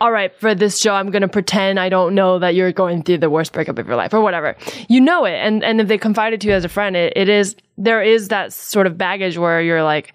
[0.00, 3.18] all right, for this show, I'm gonna pretend I don't know that you're going through
[3.18, 4.56] the worst breakup of your life or whatever.
[4.88, 7.28] You know it, and and if they confided to you as a friend, it, it
[7.28, 10.12] is there is that sort of baggage where you're like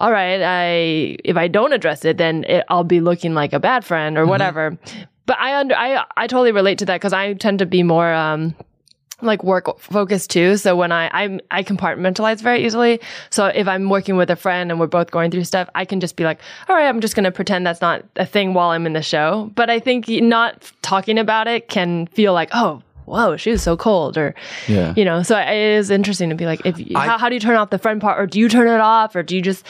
[0.00, 3.60] all right, I if I don't address it, then it, I'll be looking like a
[3.60, 4.78] bad friend or whatever.
[5.26, 8.12] But I under I I totally relate to that because I tend to be more
[8.12, 8.54] um
[9.22, 10.56] like work focused too.
[10.56, 13.00] So when I I'm I compartmentalize very easily.
[13.30, 16.00] So if I'm working with a friend and we're both going through stuff, I can
[16.00, 18.86] just be like, all right, I'm just gonna pretend that's not a thing while I'm
[18.86, 19.50] in the show.
[19.54, 22.82] But I think not talking about it can feel like oh.
[23.06, 24.34] Whoa, she was so cold, or
[24.66, 24.94] Yeah.
[24.96, 25.22] you know.
[25.22, 27.70] So it is interesting to be like, if you, how, how do you turn off
[27.70, 29.64] the friend part, or do you turn it off, or do you just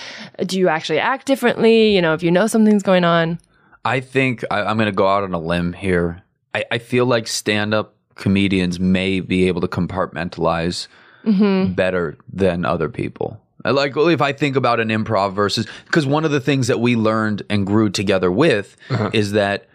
[0.46, 1.94] do you actually act differently?
[1.94, 3.38] You know, if you know something's going on.
[3.84, 6.22] I think I, I'm going to go out on a limb here.
[6.54, 10.88] I, I feel like stand up comedians may be able to compartmentalize
[11.24, 11.72] mm-hmm.
[11.72, 13.40] better than other people.
[13.64, 16.96] Like if I think about an improv versus because one of the things that we
[16.96, 19.10] learned and grew together with uh-huh.
[19.14, 19.68] is that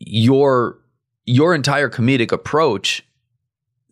[0.00, 0.78] your
[1.24, 3.04] your entire comedic approach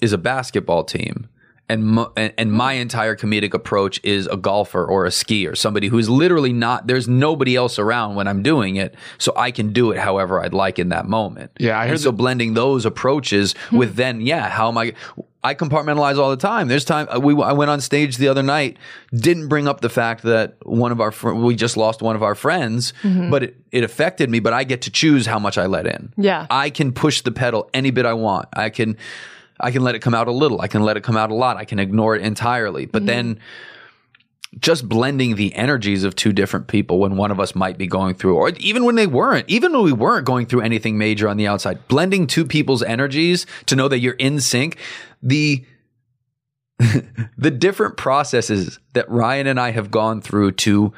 [0.00, 1.28] is a basketball team.
[1.70, 5.86] And, mo- and and my entire comedic approach is a golfer or a skier, somebody
[5.88, 6.86] who's literally not.
[6.88, 10.52] There's nobody else around when I'm doing it, so I can do it however I'd
[10.52, 11.52] like in that moment.
[11.60, 14.94] Yeah, I And heard so blending those approaches with then, yeah, how am I?
[15.42, 16.68] I compartmentalize all the time.
[16.68, 18.76] There's time uh, we I went on stage the other night,
[19.14, 22.22] didn't bring up the fact that one of our fr- we just lost one of
[22.22, 22.92] our friends,
[23.30, 24.40] but it, it affected me.
[24.40, 26.12] But I get to choose how much I let in.
[26.18, 26.46] Yeah.
[26.50, 28.48] I can push the pedal any bit I want.
[28.52, 28.96] I can
[29.60, 30.60] I can let it come out a little.
[30.60, 31.56] I can let it come out a lot.
[31.56, 32.86] I can ignore it entirely.
[32.86, 34.58] But then mm-hmm.
[34.58, 38.14] just blending the energies of two different people when one of us might be going
[38.14, 41.36] through, or even when they weren't, even when we weren't going through anything major on
[41.36, 44.76] the outside, blending two people's energies to know that you're in sync.
[45.22, 45.64] The
[47.36, 50.92] the different processes that Ryan and I have gone through to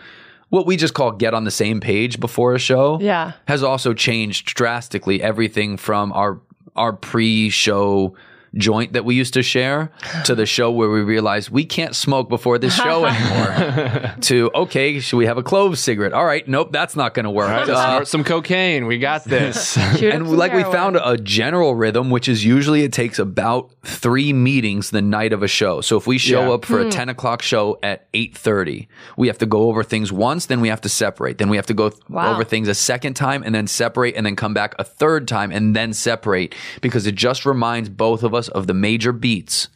[0.48, 3.32] what we just call get on the same page before a show Yeah.
[3.48, 6.40] has also changed drastically everything from our
[6.76, 8.14] our pre-show
[8.56, 9.90] joint that we used to share
[10.24, 15.00] to the show where we realized we can't smoke before this show anymore to okay
[15.00, 17.70] should we have a clove cigarette all right nope that's not going to work Let's
[17.70, 18.86] Uh, some cocaine.
[18.86, 19.76] We got this.
[20.02, 24.90] And like we found a general rhythm which is usually it takes about three meetings
[24.90, 26.52] the night of a show so if we show Yeah.
[26.54, 28.86] up for a 10 o'clock show at 8.30
[29.16, 31.66] we have to go over things once then we have to separate then we have
[31.66, 32.34] to go th- Wow.
[32.34, 35.50] over things a second time and then separate and then come back a third time
[35.50, 39.68] and then separate because it just reminds both of us of the major beats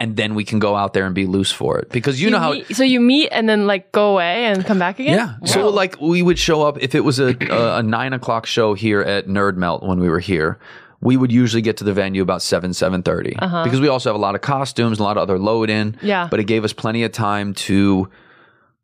[0.00, 2.38] and then we can go out there and be loose for it because you, know
[2.38, 5.14] how meet- so you meet and then like go away and come back again.
[5.14, 5.46] yeah.
[5.46, 8.74] So like we would show up if it was a, a, a nine o'clock show
[8.74, 10.58] here at Nerd Melt when we were here.
[11.00, 13.64] We would usually get to the venue about seven seven uh-huh.
[13.64, 15.96] because we also have a lot of costumes, a lot of other load in.
[16.02, 16.26] Yeah.
[16.28, 18.08] But it gave us plenty of time to.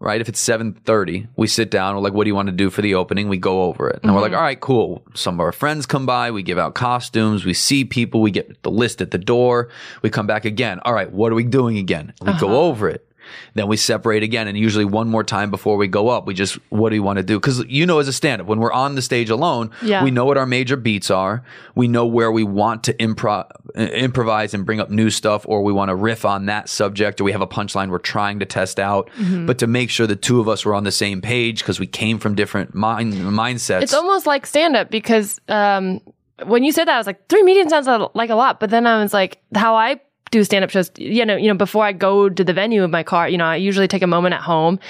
[0.05, 1.95] Right, if it's seven thirty, we sit down.
[1.95, 4.01] We're like, "What do you want to do for the opening?" We go over it,
[4.03, 4.39] and we're like, mm-hmm.
[4.39, 6.31] "All right, cool." Some of our friends come by.
[6.31, 7.47] We give out costumes.
[7.47, 8.21] We see people.
[8.21, 9.71] We get the list at the door.
[10.03, 10.79] We come back again.
[10.85, 12.13] All right, what are we doing again?
[12.21, 12.55] We go uh-huh.
[12.55, 13.09] over it.
[13.55, 16.55] Then we separate again, and usually one more time before we go up, we just
[16.71, 17.39] what do you want to do?
[17.39, 20.03] Because you know, as a stand-up, when we're on the stage alone, Yeah.
[20.05, 21.43] we know what our major beats are.
[21.75, 23.47] We know where we want to improv,
[23.77, 27.25] improvise and bring up new stuff, or we want to riff on that subject, or
[27.25, 29.11] we have a punchline we're trying to test out.
[29.19, 29.47] Mm-hmm.
[29.47, 31.87] But to make sure the two of us were on the same page because we
[31.87, 33.83] came from different mind mindsets.
[33.83, 36.01] It's almost like stand up because um,
[36.45, 38.61] when you said that, I was like, three meetings sounds like a lot.
[38.61, 40.01] But then I was like, how I
[40.35, 42.91] do stand up shows, you know, you know, before I go to the venue of
[42.91, 44.81] my car, you know, I usually take a moment at home.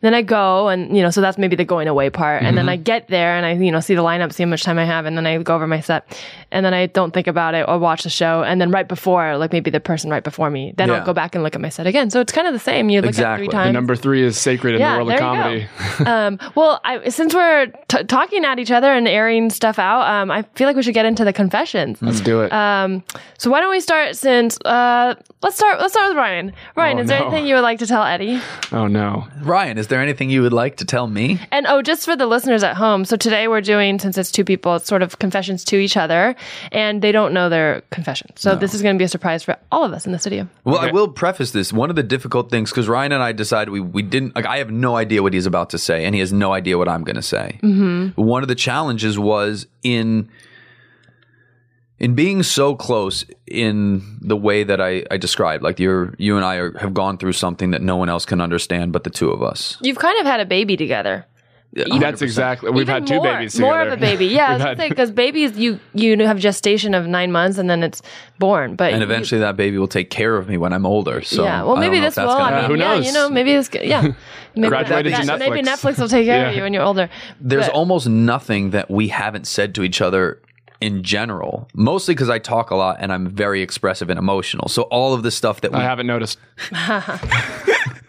[0.00, 2.42] Then I go and, you know, so that's maybe the going away part.
[2.42, 2.70] And then mm-hmm.
[2.70, 4.86] I get there and I, you know, see the lineup, see how much time I
[4.86, 5.04] have.
[5.04, 6.18] And then I go over my set
[6.54, 8.42] and then I don't think about it or watch the show.
[8.42, 10.94] And then right before, like maybe the person right before me, then Yeah.
[11.00, 12.08] I'll go back and look at my set again.
[12.10, 12.88] So it's kind of the same.
[12.88, 13.32] You look Exactly.
[13.32, 13.74] at The three times.
[13.74, 16.06] Number three is sacred in Yeah, the world of there you comedy.
[16.40, 20.30] um, well, I, since we're t- talking at each other and airing stuff out, um,
[20.30, 22.00] I feel like we should get into the confessions.
[22.00, 22.52] Let's do it.
[22.52, 23.02] Um,
[23.36, 24.16] so why don't we start?
[24.16, 25.80] Since uh, let's start.
[25.80, 26.52] Let's start with Ryan.
[26.76, 28.40] Ryan, Oh, is there anything you would like to tell Eddie?
[28.72, 29.26] oh no.
[29.42, 31.40] Ryan, is there anything you would like to tell me?
[31.50, 33.04] And oh, just for the listeners at home.
[33.04, 36.36] So today we're doing, since it's two people, it's sort of confessions to each other,
[36.72, 38.40] and they don't know their confessions.
[38.40, 40.48] So this is going to be a surprise for all of us in the studio.
[40.64, 41.72] Well, I will preface this.
[41.72, 44.58] One of the difficult things, because Ryan and I decided we, we didn't, like, I
[44.58, 47.04] have no idea what he's about to say, and he has no idea what I'm
[47.04, 47.58] going to say.
[47.62, 48.20] Mm-hmm.
[48.20, 50.30] One of the challenges was in
[52.00, 55.62] in being so close in the way that I, I described.
[55.62, 58.40] Like, you're, you and I are, have gone through something that no one else can
[58.40, 59.78] understand but the two of us.
[59.80, 61.24] You've kind of had a baby together.
[61.74, 62.70] That's exactly.
[62.70, 63.70] We've Even had two more, babies together.
[63.72, 64.46] More of a baby, yeah.
[64.46, 67.58] I was We've gonna had- say because babies, you you have gestation of nine months
[67.58, 68.00] and then it's
[68.38, 71.20] born, but And you- eventually that baby will take care of me when I'm older.
[71.22, 71.62] So yeah.
[71.64, 72.26] Well, maybe this will.
[72.28, 73.06] that's gonna I mean, who yeah, knows?
[73.06, 73.68] you know, maybe this.
[73.82, 74.12] Yeah.
[74.56, 75.94] Maybe, Graduated to maybe Netflix.
[75.94, 77.10] Netflix will take care of you when you're older.
[77.40, 80.40] there's But- almost nothing that we haven't said to each other
[80.80, 84.82] in general mostly because i talk a lot and i'm very expressive and emotional so
[84.82, 86.38] all of the stuff that we I haven't noticed.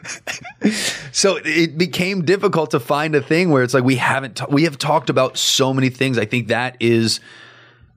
[1.12, 4.64] so it became difficult to find a thing where it's like we haven't ta- we
[4.64, 7.20] have talked about so many things i think that is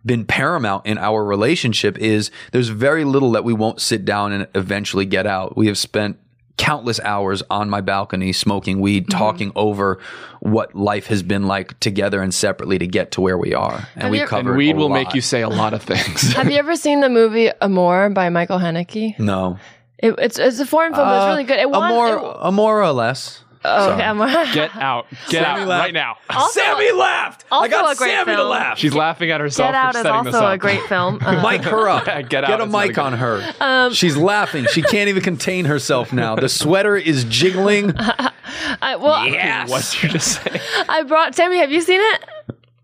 [0.07, 4.47] been paramount in our relationship is there's very little that we won't sit down and
[4.55, 6.19] eventually get out we have spent
[6.57, 9.19] countless hours on my balcony smoking weed Mm-hmm.
[9.19, 9.99] talking over
[10.41, 14.03] what life has been like together and separately to get to where we are and
[14.05, 14.95] Have we you- covered And weed a will lot.
[14.95, 16.33] make you say a lot of things.
[16.33, 19.19] Have you ever seen the movie Amour by Michael Haneke?
[19.19, 19.59] no
[19.99, 21.07] It, it's it's a foreign film.
[21.07, 21.59] but it's really good.
[21.59, 21.91] It a won.
[21.91, 24.27] more it- a more or less oh, okay, Amour.
[24.55, 25.07] Get out.
[25.29, 25.83] Get out laughed.
[25.87, 26.17] right now.
[26.31, 27.45] Also- Sammy laughed.
[27.51, 28.49] I also got a great Sammy to film.
[28.51, 28.79] laugh.
[28.79, 30.55] She's laughing at herself Get Out for is setting this also up.
[30.55, 31.19] a great film.
[31.21, 32.05] Uh, Mic her up.
[32.29, 33.01] Get out, a it's not mic good.
[33.03, 33.55] on her.
[33.61, 34.67] Um, She's laughing.
[34.73, 36.37] She can't even contain herself now.
[36.37, 37.93] The sweater is jiggling.
[37.97, 39.69] I, well, Yes.
[39.69, 40.61] What did you just say?
[40.89, 41.59] I brought Sammy.
[41.59, 42.25] Have you seen it?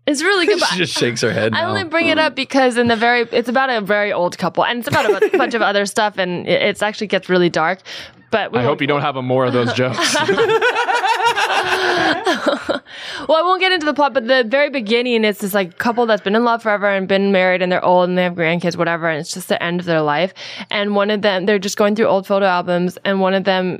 [0.07, 0.59] It's really good.
[0.59, 1.53] but she just shakes her head.
[1.53, 1.69] I now.
[1.69, 4.79] only bring it up because in the very, it's about a very old couple, and
[4.79, 7.79] it's about a bunch of other stuff, and it it's actually gets really dark.
[8.31, 10.15] But we I hope you don't have a more of those jokes.
[13.27, 16.05] Well, I won't get into the plot, but the very beginning, it's this like couple
[16.05, 18.77] that's been in love forever and been married, and they're old and they have grandkids,
[18.77, 20.33] whatever, and it's just the end of their life.
[20.69, 23.79] And one of them, they're just going through old photo albums, and one of them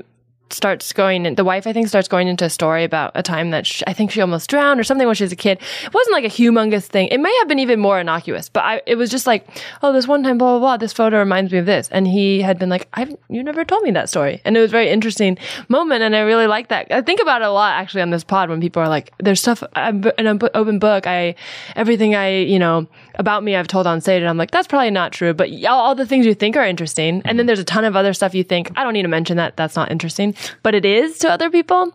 [0.50, 3.50] starts going, in, the wife, I think, starts going into a story about a time
[3.50, 5.58] that she, I think she almost drowned or something when she was a kid.
[5.84, 7.08] It wasn't like a humongous thing.
[7.08, 9.46] It may have been even more innocuous, but I, it was just like,
[9.82, 11.88] oh, this one time, blah, blah, blah, this photo reminds me of this.
[11.90, 14.40] And he had been like, I've, you never told me that story.
[14.44, 15.38] And it was a very interesting
[15.68, 16.02] moment.
[16.02, 16.86] And I really like that.
[16.90, 19.40] I think about it a lot actually on this pod when people are like, there's
[19.40, 21.06] stuff, I'm an open book.
[21.06, 21.34] I,
[21.74, 22.86] everything I, you know,
[23.16, 24.20] about me I've told on stage.
[24.20, 25.32] And I'm like, that's probably not true.
[25.34, 27.22] But all, all the things you think are interesting.
[27.24, 29.36] And then there's a ton of other stuff you think, I don't need to mention
[29.38, 29.56] that.
[29.56, 31.92] That's not interesting but it is to other people.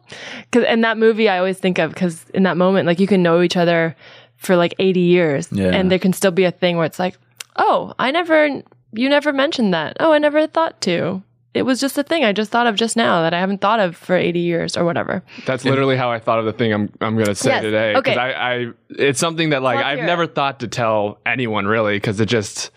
[0.52, 3.22] Cause in that movie, I always think of, cause in that moment, like you can
[3.22, 3.96] know each other
[4.38, 5.70] for like 80 years Yeah.
[5.72, 7.18] and there can still be a thing where it's like,
[7.58, 8.62] oh, I never,
[8.94, 9.98] you never mentioned that.
[10.00, 11.22] Oh, I never thought to.
[11.54, 13.82] It was just a thing I just thought of just now that I haven't thought
[13.82, 15.22] of for 80 years or whatever.
[15.46, 17.62] That's literally how I thought of the thing I'm I'm gonna say Yes.
[17.64, 17.96] today.
[17.96, 18.16] Okay.
[18.16, 21.98] I, I it's something that like Love I've hear never thought to tell anyone really
[21.98, 22.72] because it just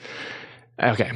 [0.82, 1.12] okay.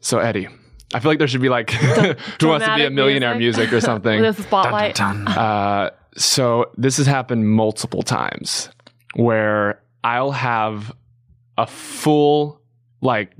[0.00, 0.48] So Eddie,
[0.94, 1.70] I feel like there should be like
[2.40, 4.20] who wants to be a millionaire music, or something.
[4.22, 4.98] With a spotlight.
[5.00, 8.70] Uh, so this has happened multiple times
[9.14, 10.92] where I'll have
[11.58, 12.60] a full
[13.00, 13.32] like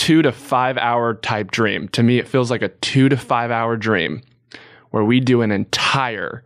[0.00, 1.86] two to five hour type dream.
[1.88, 4.22] To me, it feels like a two to five hour dream
[4.92, 6.42] where we do an entire,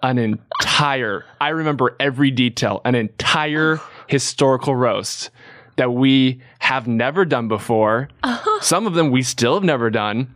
[0.00, 5.30] an entire, I remember every detail, an entire historical roast
[5.74, 8.08] that we have never done before.
[8.22, 8.60] Uh-huh.
[8.62, 10.32] Some of them we still have never done.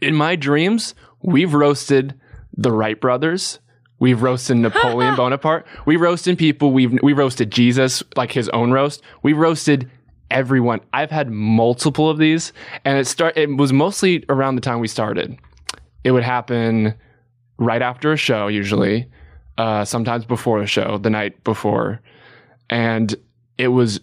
[0.00, 0.92] In my dreams,
[1.22, 2.18] we've roasted
[2.56, 3.60] the Wright brothers.
[4.00, 5.68] We've roasted Napoleon Bonaparte.
[5.86, 6.72] We roasted people.
[6.72, 9.02] We've we roasted Jesus, like his own roast.
[9.22, 9.88] We roasted
[10.32, 10.80] everyone.
[10.92, 12.52] I've had multiple of these,
[12.84, 13.36] and it start.
[13.36, 15.38] It was mostly around the time we started.
[16.04, 16.94] It would happen
[17.58, 19.06] right after a show, usually,
[19.58, 22.00] uh, sometimes before a show, the night before,
[22.70, 23.14] and
[23.58, 24.00] it was.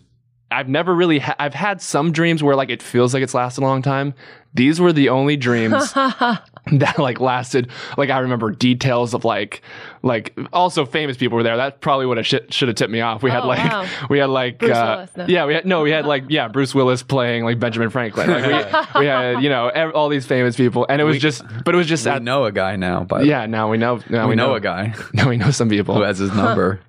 [0.52, 1.20] I've never really.
[1.20, 4.16] Ha- I've had some dreams where like it feels like it's lasted a long time.
[4.56, 5.94] These were the only dreams
[6.74, 9.62] that like lasted like i remember details of like
[10.02, 11.58] like also famous people were there.
[11.58, 13.22] That's probably what it sh- should have tipped me off.
[13.22, 13.86] We had Oh, like wow.
[14.10, 15.26] we had like Bruce uh, Willis, no.
[15.26, 18.30] yeah we had no we had like yeah bruce willis playing like benjamin franklin.
[18.30, 20.86] Like we, we had you know ev- all these famous people.
[20.88, 23.26] And it was just but it was just We at, know a guy now, but
[23.26, 24.94] yeah now we know now we, we, know, a guy.
[25.14, 25.96] now we know some people.
[25.96, 26.80] Who has his number.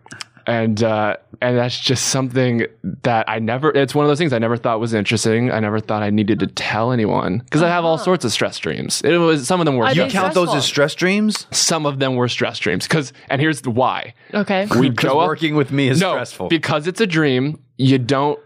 [0.46, 2.66] And uh, and that's just something
[3.02, 3.70] that I never.
[3.70, 5.50] It's one of those things I never thought was interesting.
[5.50, 8.58] I never thought I needed to tell anyone because I have all sorts of stress
[8.58, 9.02] dreams.
[9.04, 11.46] It was some of them were Are You they stress, count those as stress dreams?
[11.50, 14.66] some of them were stress dreams because and here's the why Okay.
[14.78, 16.48] we Because go up working with me is no stressful.
[16.48, 17.58] because it's a dream.
[17.78, 18.38] You don't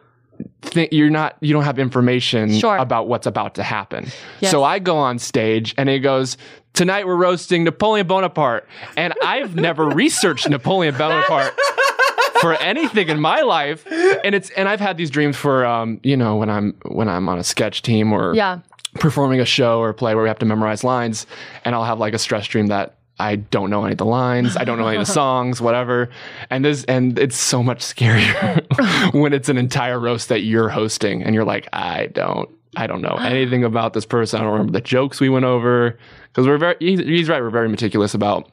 [0.62, 2.76] think you're not you don't have information Sure.
[2.76, 4.06] about what's about to happen.
[4.40, 4.50] Yes.
[4.50, 6.36] So I go on stage and it goes.
[6.72, 8.66] Tonight we're roasting Napoleon Bonaparte,
[8.96, 11.56] and I've never researched Napoleon Bonaparte
[12.40, 13.86] for anything in my life
[14.24, 17.28] and it's and I've had these dreams for um you know when I'm when I'm
[17.28, 18.58] on a sketch team or Yeah.
[18.94, 21.26] performing a show or play where we have to memorize lines
[21.64, 24.56] and I'll have like a stress dream that I don't know any of the lines,
[24.56, 26.10] I don't know any of the songs, whatever.
[26.50, 31.22] And this and it's so much scarier when it's an entire roast that you're hosting
[31.22, 34.40] and you're like, I don't I don't know anything about this person.
[34.40, 35.98] I don't remember the jokes we went over
[36.32, 38.50] because we're very he's, he's right, we're very meticulous about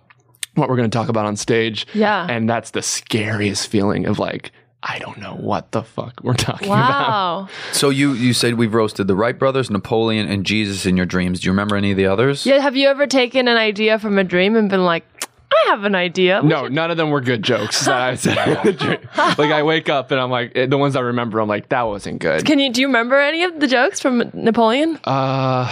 [0.55, 1.88] what we're going to talk about on stage.
[1.93, 2.28] Yeah.
[2.30, 4.51] And that's the scariest feeling of like
[4.84, 7.09] I don't know what the fuck we're talking about.
[7.09, 7.49] Wow.
[7.71, 11.39] so you you said we've roasted the Wright brothers, Napoleon, and Jesus in your dreams.
[11.39, 12.45] Do you remember any of the others?
[12.45, 12.59] Yeah.
[12.59, 15.05] Have you ever taken an idea from a dream and been like,
[15.51, 16.41] I have an idea.
[16.41, 17.86] No, none of them were good jokes.
[17.86, 18.99] that I said the dream.
[19.17, 21.84] like I wake up and I'm like, eh, the ones I remember, I'm like, that
[21.84, 22.45] wasn't good.
[22.45, 24.97] Can you do you remember any of the jokes from Napoleon?
[25.03, 25.69] Uh,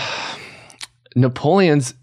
[1.15, 1.93] Napoleon's.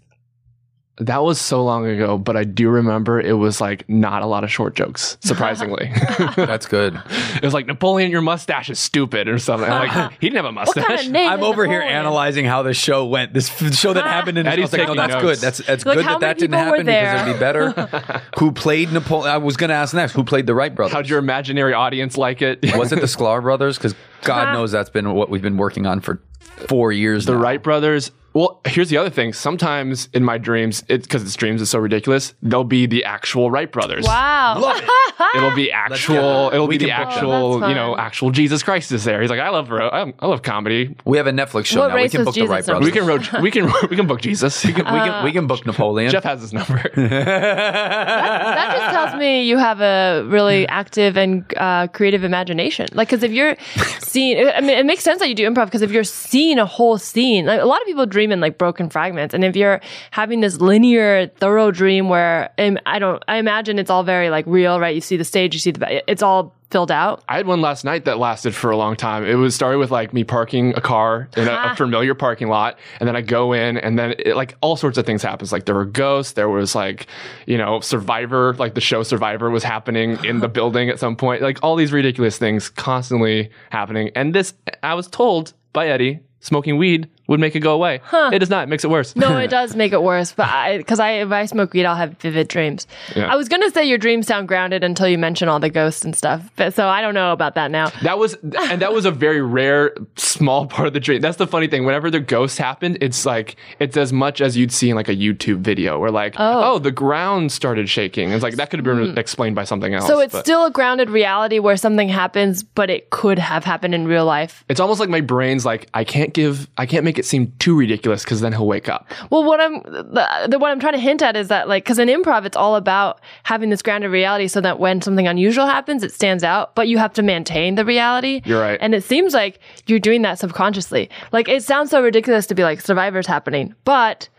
[0.99, 4.43] That was so long ago, but I do remember it was like not a lot
[4.43, 5.17] of short jokes.
[5.21, 5.91] Surprisingly,
[6.35, 6.99] That's good.
[7.35, 9.69] it was like Napoleon, your mustache is stupid or something.
[9.69, 10.09] I'm like uh-huh.
[10.19, 10.85] he didn't have a What mustache.
[10.85, 11.29] kind of name?
[11.29, 13.33] I'm is over here analyzing how the show went.
[13.33, 14.09] This f- show that uh-huh.
[14.11, 14.47] happened in.
[14.47, 15.23] I Eddie's was like, oh, no, that's notes.
[15.23, 15.37] good.
[15.37, 18.21] That's that's Like, good how that that didn't happen because it'd be better.
[18.39, 19.31] Who played Napoleon?
[19.33, 20.13] I was going to ask next.
[20.13, 20.93] Who played the Wright brothers?
[20.93, 22.59] How'd your imaginary audience like it?
[22.75, 23.77] was it the Sklar brothers?
[23.77, 23.93] Because
[24.23, 26.21] God knows that's been what we've been working on for
[26.67, 27.25] four years.
[27.25, 27.39] The now.
[27.39, 28.11] Wright brothers.
[28.33, 29.33] Well, here's the other thing.
[29.33, 32.33] Sometimes in my dreams, it's because it's dreams is so ridiculous.
[32.41, 34.05] They'll be the actual Wright brothers.
[34.05, 34.59] Wow.
[34.59, 34.89] Love it.
[35.35, 36.49] It'll be actual.
[36.53, 37.17] It'll We be the can book them.
[37.17, 37.63] actual.
[37.63, 39.21] Oh, you know, actual Jesus Christ is there.
[39.21, 40.95] He's like, I love, ro- I I love comedy.
[41.05, 41.95] We have a Netflix show What now.
[41.95, 42.85] We can was book the Wright brothers.
[42.85, 44.63] We can ro- we can we can book Jesus.
[44.63, 46.11] we can, we can we can book Napoleon.
[46.11, 46.81] Jeff has his number.
[46.95, 52.87] that just tells me you have a really active and uh, creative imagination.
[52.93, 53.55] Like, because if you're
[53.99, 56.65] seeing, I mean, it makes sense that you do improv because if you're seeing a
[56.65, 59.33] whole scene, like a lot of people dream in like like broken fragments.
[59.33, 59.81] And if you're
[60.11, 64.45] having this linear, thorough dream where um, I don't, I imagine it's all very like
[64.47, 64.95] real, right?
[64.95, 67.23] You see the stage, you see the, it's all filled out.
[67.29, 69.23] I had one last night that lasted for a long time.
[69.23, 72.77] It was started with like me parking a car in a, a familiar parking lot,
[72.99, 75.53] and then I go in, and then it, like all sorts of things happens.
[75.53, 77.07] Like there were ghosts, there was like
[77.45, 81.41] you know Survivor, like the show Survivor was happening in the building at some point.
[81.41, 84.53] Like all these ridiculous things constantly happening, and this
[84.83, 88.01] I was told by Eddie smoking weed would make it go away.
[88.03, 88.31] Huh.
[88.33, 88.63] It does not.
[88.63, 89.15] It makes it worse.
[89.15, 90.31] No, it does make it worse.
[90.31, 92.87] But I, because I, if I smoke weed, I'll have vivid dreams.
[93.15, 93.31] Yeah.
[93.31, 96.15] I was gonna say your dreams sound grounded until you mention all the ghosts and
[96.15, 96.49] stuff.
[96.55, 97.89] But so I don't know about that now.
[98.01, 98.35] That was,
[98.69, 101.21] and that was a very rare, small part of the dream.
[101.21, 101.85] That's the funny thing.
[101.85, 105.15] Whenever the ghosts happened, it's like it's as much as you'd see in like a
[105.15, 108.31] YouTube video, where like, oh, oh the ground started shaking.
[108.31, 109.17] It's like that could have been mm.
[109.17, 110.07] explained by something else.
[110.07, 110.45] So it's but.
[110.45, 114.63] still a grounded reality where something happens, but it could have happened in real life.
[114.69, 117.75] It's almost like my brain's like, I can't give, I can't make it seem too
[117.75, 119.07] ridiculous ridiculous because then he'll wake up.
[119.29, 121.99] Well, what I'm the, the what I'm trying to hint at is that like because
[121.99, 126.03] in improv it's all about having this grounded reality so that when something unusual happens
[126.03, 128.41] it stands out, but you have to maintain the reality.
[128.45, 131.09] You're right, and it seems like you're doing that subconsciously.
[131.31, 134.29] Like it sounds so ridiculous to be like Survivor's happening, but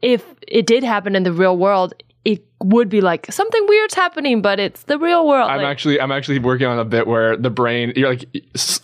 [0.00, 4.42] if it did happen in the real world, it would be like something weird's happening,
[4.42, 5.50] but it's the real world.
[5.50, 8.24] I'm like, actually I'm actually working on a bit where the brain you're like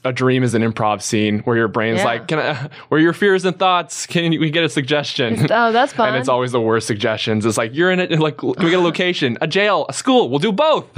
[0.04, 2.04] a dream is an improv scene where your brain's yeah.
[2.04, 4.06] like, can I where your fears and thoughts?
[4.06, 5.34] Can we get a suggestion?
[5.34, 6.08] It's, oh, that's fun.
[6.08, 7.46] and it's always the worst suggestions.
[7.46, 10.28] It's like you're in it like can we get a location, a jail, a school?
[10.28, 10.86] We'll do both.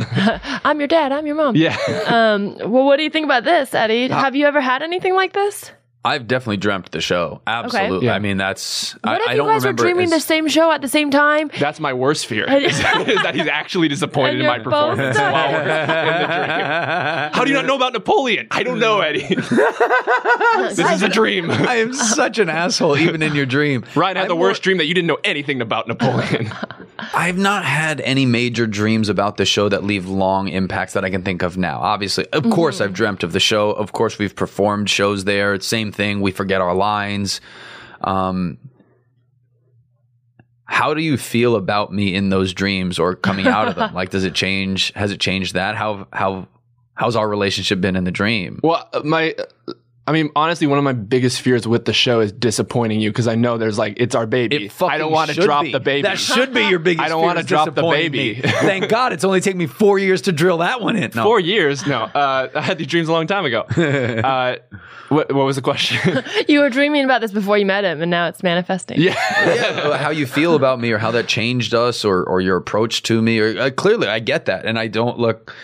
[0.65, 1.13] I'm your dad.
[1.13, 1.57] I'm your mom.
[1.57, 1.77] Yeah.
[2.07, 2.57] um.
[2.71, 4.11] Well, what do you think about this, Eddie?
[4.11, 5.71] Uh, Have you ever had anything like this?
[6.03, 7.43] I've definitely dreamt the show.
[7.47, 7.99] Absolutely.
[7.99, 8.07] Okay.
[8.07, 8.15] Yeah.
[8.15, 8.93] I mean, that's.
[9.05, 11.51] What I, if I you guys were dreaming the same show at the same time?
[11.59, 12.45] That's my worst fear.
[12.51, 17.33] is, that he's actually disappointed in my performance while we're in the dream.
[17.35, 18.47] How do you not know about Napoleon?
[18.51, 19.35] I don't know, Eddie.
[20.75, 21.51] this is a dream.
[21.51, 23.85] I am such an asshole, even in your dream.
[23.95, 24.65] Ryan had I'm the worst more...
[24.65, 26.51] dream that you didn't know anything about Napoleon.
[27.15, 31.11] I've not had any major dreams about the show that leave long impacts that I
[31.11, 31.81] can think of now.
[31.81, 32.53] Obviously, of mm-hmm.
[32.53, 33.73] course, I've dreamt of the show.
[33.73, 35.55] Of course, we've performed shows there.
[35.55, 36.21] It's same thing.
[36.21, 37.41] We forget our lines.
[38.03, 38.59] Um,
[40.65, 43.93] how do you feel about me in those dreams or coming out of them?
[43.95, 44.93] like, does it change?
[44.95, 45.75] Has it changed that?
[45.75, 46.47] How how
[46.95, 48.61] how's our relationship been in the dream?
[48.63, 49.35] Well, my
[50.11, 53.29] I mean, honestly, one of my biggest fears with the show is disappointing you because
[53.29, 54.67] I know there's like it's our baby.
[54.67, 55.71] It I don't want to drop be.
[55.71, 56.03] the baby.
[56.03, 57.07] That should be your biggest.
[57.07, 58.35] I don't want to drop the baby.
[58.45, 61.13] Thank God, it's only taken me four years to drill that one in.
[61.15, 61.23] No.
[61.23, 61.87] Four years?
[61.87, 63.67] No, uh, I had these dreams a long time ago.
[64.31, 64.57] Uh,
[65.09, 66.23] what, what, was the question?
[66.47, 69.01] you were dreaming about this before you met him, and now it's manifesting.
[69.01, 69.97] Yeah, yeah.
[69.97, 73.23] How you feel about me, or how that changed us, or or your approach to
[73.23, 75.55] me, or uh, clearly, I get that, and I don't look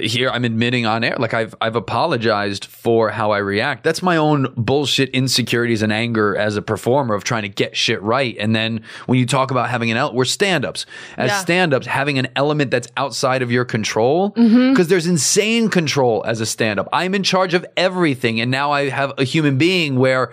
[0.00, 3.84] here I'm admitting on air like I've I've apologized for how I react.
[3.84, 8.02] That's my own bullshit insecurities and anger as a performer of trying to get shit
[8.02, 8.36] right.
[8.38, 10.84] And then when you talk about having an element, we're stand-ups.
[11.16, 11.38] As yeah.
[11.38, 14.82] stand-ups, having an element that's outside of your control because mm-hmm.
[14.84, 16.88] there's insane control as a stand-up.
[16.92, 20.32] I'm in charge of everything and now I have a human being where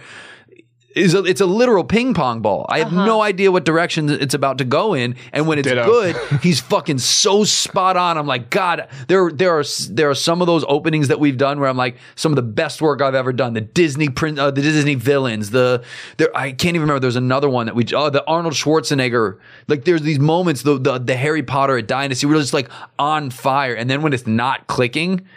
[0.95, 2.65] is a, it's a literal ping pong ball.
[2.69, 3.05] I have uh-huh.
[3.05, 5.85] no idea what direction it's about to go in, and when it's Ditto.
[5.85, 8.17] good, he's fucking so spot on.
[8.17, 11.59] I'm like, God, there there are there are some of those openings that we've done
[11.59, 13.53] where I'm like, some of the best work I've ever done.
[13.53, 15.83] The Disney print, uh, the Disney villains, the
[16.17, 17.01] there I can't even remember.
[17.01, 19.37] There's another one that we oh the Arnold Schwarzenegger.
[19.67, 23.29] Like there's these moments the the, the Harry Potter at Dynasty, we're just like on
[23.29, 25.27] fire, and then when it's not clicking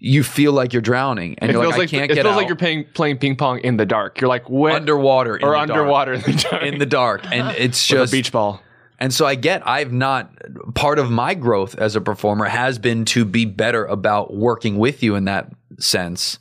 [0.00, 2.22] you feel like you're drowning, and it you're like, like, I can't get it get
[2.22, 2.36] feels out.
[2.36, 4.20] like you're playing playing ping pong in the dark.
[4.20, 6.62] You're like when, underwater or underwater in the dark.
[6.62, 8.62] in the dark, and it's just a beach ball.
[9.00, 10.32] And so I get I've not
[10.74, 15.02] part of my growth as a performer has been to be better about working with
[15.02, 16.38] you in that sense.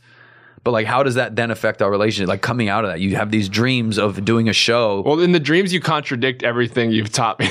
[0.67, 2.27] But like, how does that then affect our relationship?
[2.27, 5.01] Like coming out of that, you have these dreams of doing a show.
[5.01, 7.47] Well, in the dreams, you contradict everything you've taught me,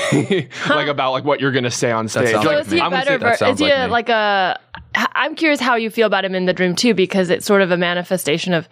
[0.69, 2.33] like about like what you're going to say on stage.
[2.33, 3.17] So like, is he better?
[3.17, 4.61] Ver- is he like, like a?
[4.97, 7.71] I'm curious how you feel about him in the dream too, because it's sort of
[7.71, 8.69] a manifestation of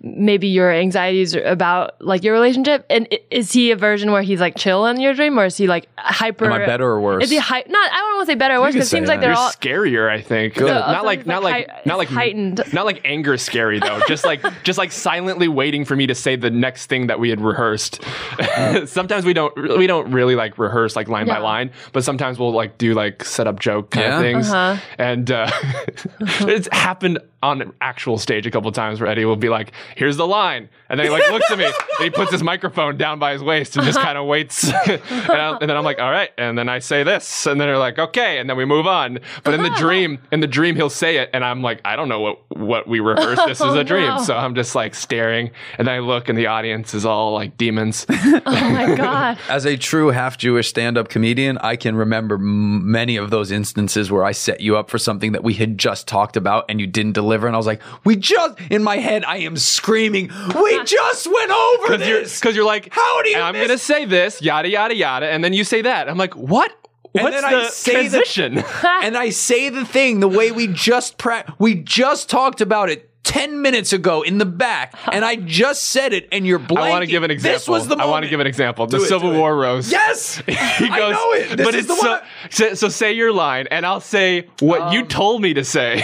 [0.00, 2.86] maybe your anxieties about like your relationship?
[2.88, 5.66] And is he a version where he's like chill in your dream, or is he
[5.66, 6.46] like hyper?
[6.46, 7.24] Am I better or worse?
[7.24, 7.92] Is he hy- not?
[7.92, 9.50] I don't want to say better or worse because it seems like they're You're all
[9.50, 10.10] scarier.
[10.10, 10.68] I think Good.
[10.68, 12.62] not like not like, hi- not like heightened.
[12.72, 14.00] Not like anger scary though.
[14.06, 17.30] just like just like silently waiting for me to say the next thing that we
[17.30, 18.02] had rehearsed.
[18.86, 22.52] sometimes we don't we don't really like rehearse like line by line, but sometimes we'll
[22.52, 24.16] like do like set up joke kind yeah.
[24.16, 24.50] of things.
[24.50, 24.80] Uh-huh.
[24.98, 25.50] And uh,
[26.20, 30.26] it's happened on actual stage a couple times where Eddie will be like, "Here's the
[30.26, 31.66] line," and then he like looks at me
[31.98, 34.06] and he puts his microphone down by his waist and just uh-huh.
[34.06, 37.04] kind of waits, and, I, and, then I'm like, "All right," and then I say
[37.04, 39.20] this, and then they're like, "Okay," and then we move on.
[39.44, 39.78] But in the uh-huh.
[39.78, 42.88] dream, in the dream, he'll say it, and I'm like, "I don't know what what
[42.88, 43.46] we rehearsed.
[43.46, 44.22] This is a oh, dream," no.
[44.22, 47.56] so I'm just like staring, and then I look, and the audience is all like
[47.56, 48.04] demons.
[48.08, 49.38] oh my god.
[49.48, 53.52] As a true half Jewish stand up comedian, I can remember m- many of those
[53.52, 56.80] instances where I set you up for something that we had just talked about and
[56.80, 57.27] you didn't deliver.
[57.46, 60.30] And I was like, we just, in my head, I am screaming,
[60.62, 62.40] we just went over Because you're, this.
[62.40, 65.42] 'cause you're like, How do you I'm miss- gonna say this, yada yada yada, and
[65.44, 66.08] then you say that.
[66.08, 66.72] I'm like, what?
[67.12, 68.64] What's then I the say the-
[69.02, 73.04] and I say the thing the way we just pra- we just talked about it
[73.24, 76.78] 10 minutes ago in the back and I just said it and you're blanking.
[76.78, 77.58] I want to give an example.
[77.58, 78.08] This was the moment.
[78.08, 78.86] I want to give an example.
[78.86, 79.38] The Do Civil it.
[79.38, 79.90] War roast.
[79.92, 80.36] Yes.
[80.46, 81.56] He I goes, know it.
[81.58, 82.20] This but is it's the so,
[82.68, 86.02] so, so say your line, and I'll say what you um, told me to say.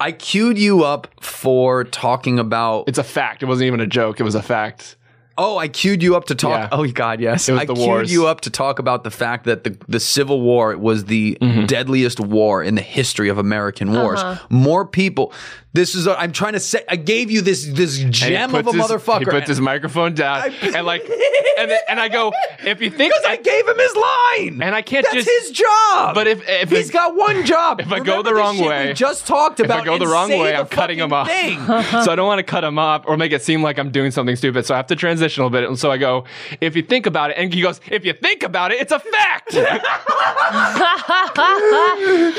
[0.00, 3.42] I cued you up for talking about it's a fact.
[3.42, 4.20] It wasn't even a joke.
[4.20, 4.96] It was a fact.
[5.40, 6.50] Oh, I cued you up to talk.
[6.58, 6.68] Yeah.
[6.72, 7.48] Oh God, yes.
[7.48, 8.12] It was I the cued wars.
[8.12, 11.66] you up to talk about the fact that the the Civil War was the Mm-hmm.
[11.66, 14.20] deadliest war in the history of American wars.
[14.50, 15.32] More people.
[15.74, 16.06] This is.
[16.06, 16.82] A, I'm trying to say.
[16.88, 19.18] I gave you this this gem of a his- motherfucker.
[19.20, 21.02] He puts his microphone down, I- and like,
[21.58, 22.32] and, then- and I go,
[22.64, 25.50] if you think, because I gave him his line, And I can't That's just- his
[25.52, 26.14] job.
[26.14, 28.94] But if- if he's it- got one job, if I go the wrong way- we
[28.94, 29.82] just talked if about.
[29.82, 31.28] I go the wrong way, the I'm cutting him off.
[32.04, 34.10] so I don't want to cut him off or make it seem like I'm doing
[34.10, 34.64] something stupid.
[34.64, 35.68] So I have to transition a little bit.
[35.68, 36.24] And so I go,
[36.62, 38.98] if you think about it, and he goes, if you think about it, it's a
[39.00, 39.52] fact.
[39.52, 39.62] You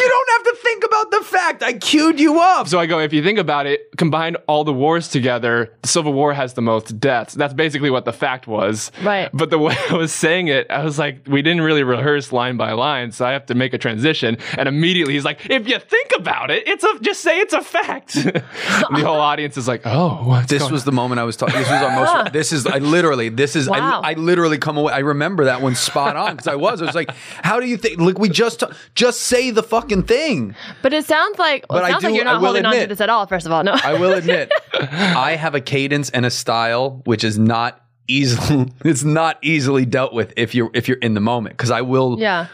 [0.10, 2.68] don't have to think about the fact I cued you up.
[2.68, 6.14] So I go, if you think about it, combine all the wars together, the Civil
[6.14, 7.34] War has the most deaths.
[7.34, 8.92] That's basically what the fact was.
[9.04, 9.30] Right.
[9.34, 12.58] But the way I was saying it, I was like, we didn't really rehearse line
[12.58, 14.38] by line, so I have to make a transition.
[14.58, 17.62] And immediately he's like, if you think about it, it's a just say it's a
[17.62, 18.16] fact.
[18.16, 21.38] and the whole audience is like, oh, what's This going was the moment I was
[21.38, 21.56] talking.
[21.56, 22.34] This was our most.
[22.40, 22.66] This is.
[22.68, 23.30] I literally.
[23.30, 23.68] This is.
[23.70, 24.02] Wow.
[24.04, 24.94] I, I literally come away.
[24.94, 26.82] I remember that one spot on because I was.
[26.82, 27.10] I was like,
[27.44, 27.98] how do you think?
[28.00, 28.64] Look, we just
[28.96, 30.56] just say the fucking thing.
[30.82, 32.48] But it sounds like well, But it I sounds like do- you're I not will
[32.48, 33.26] holding on to admit- this at all.
[33.28, 33.76] First of all, no.
[33.84, 38.72] I will admit, I have a cadence and a style which is not easily.
[38.84, 42.20] It's not easily dealt with if you're if you're in the moment because I will.
[42.20, 42.48] yeah.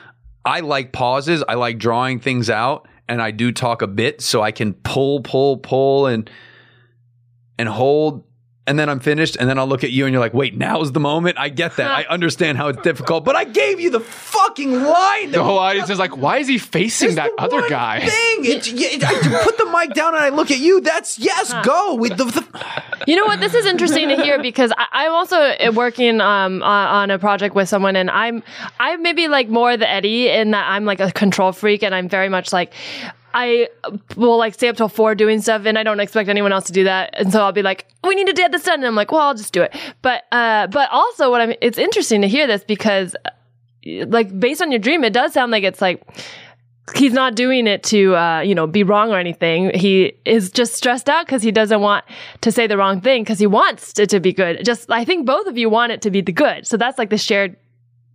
[0.43, 1.43] I like pauses.
[1.47, 5.21] I like drawing things out, and I do talk a bit so I can pull,
[5.21, 6.29] pull, pull, and
[7.57, 8.24] and hold.
[8.67, 10.91] And then I'm finished, and then I'll look at you, and you're like, "Wait, now's
[10.91, 11.91] the moment." I get that.
[11.91, 15.31] I understand how it's difficult, but I gave you the fucking line.
[15.31, 17.99] The whole audience is like, why is he facing that other guy?
[18.07, 18.11] Thing.
[18.45, 20.81] It, yeah, I put the mic down, and I look at you.
[20.81, 22.25] That's yes, go with the.
[22.25, 23.39] the You know what?
[23.39, 27.19] This is interesting to hear because I, I'm also uh, working um, on, on a
[27.19, 28.43] project with someone, and I'm
[28.79, 32.09] I'm maybe like more the Eddie in that I'm like a control freak, and I'm
[32.09, 32.73] very much like.
[33.37, 33.67] I
[34.15, 36.71] will like stay up till four doing stuff and I don't expect anyone else to
[36.71, 37.13] do that.
[37.17, 38.75] And so I'll be like, we need to get this done.
[38.75, 39.75] And I'm like, well, I'll just do it.
[40.01, 44.61] But, uh, but also what I'm, it's interesting to hear this because uh, like based
[44.61, 46.01] on your dream, it does sound like it's like,
[46.95, 50.75] he's not doing it to uh, you know be wrong or anything he is just
[50.75, 52.05] stressed out because he doesn't want
[52.41, 55.25] to say the wrong thing because he wants it to be good just i think
[55.25, 57.57] both of you want it to be the good so that's like the shared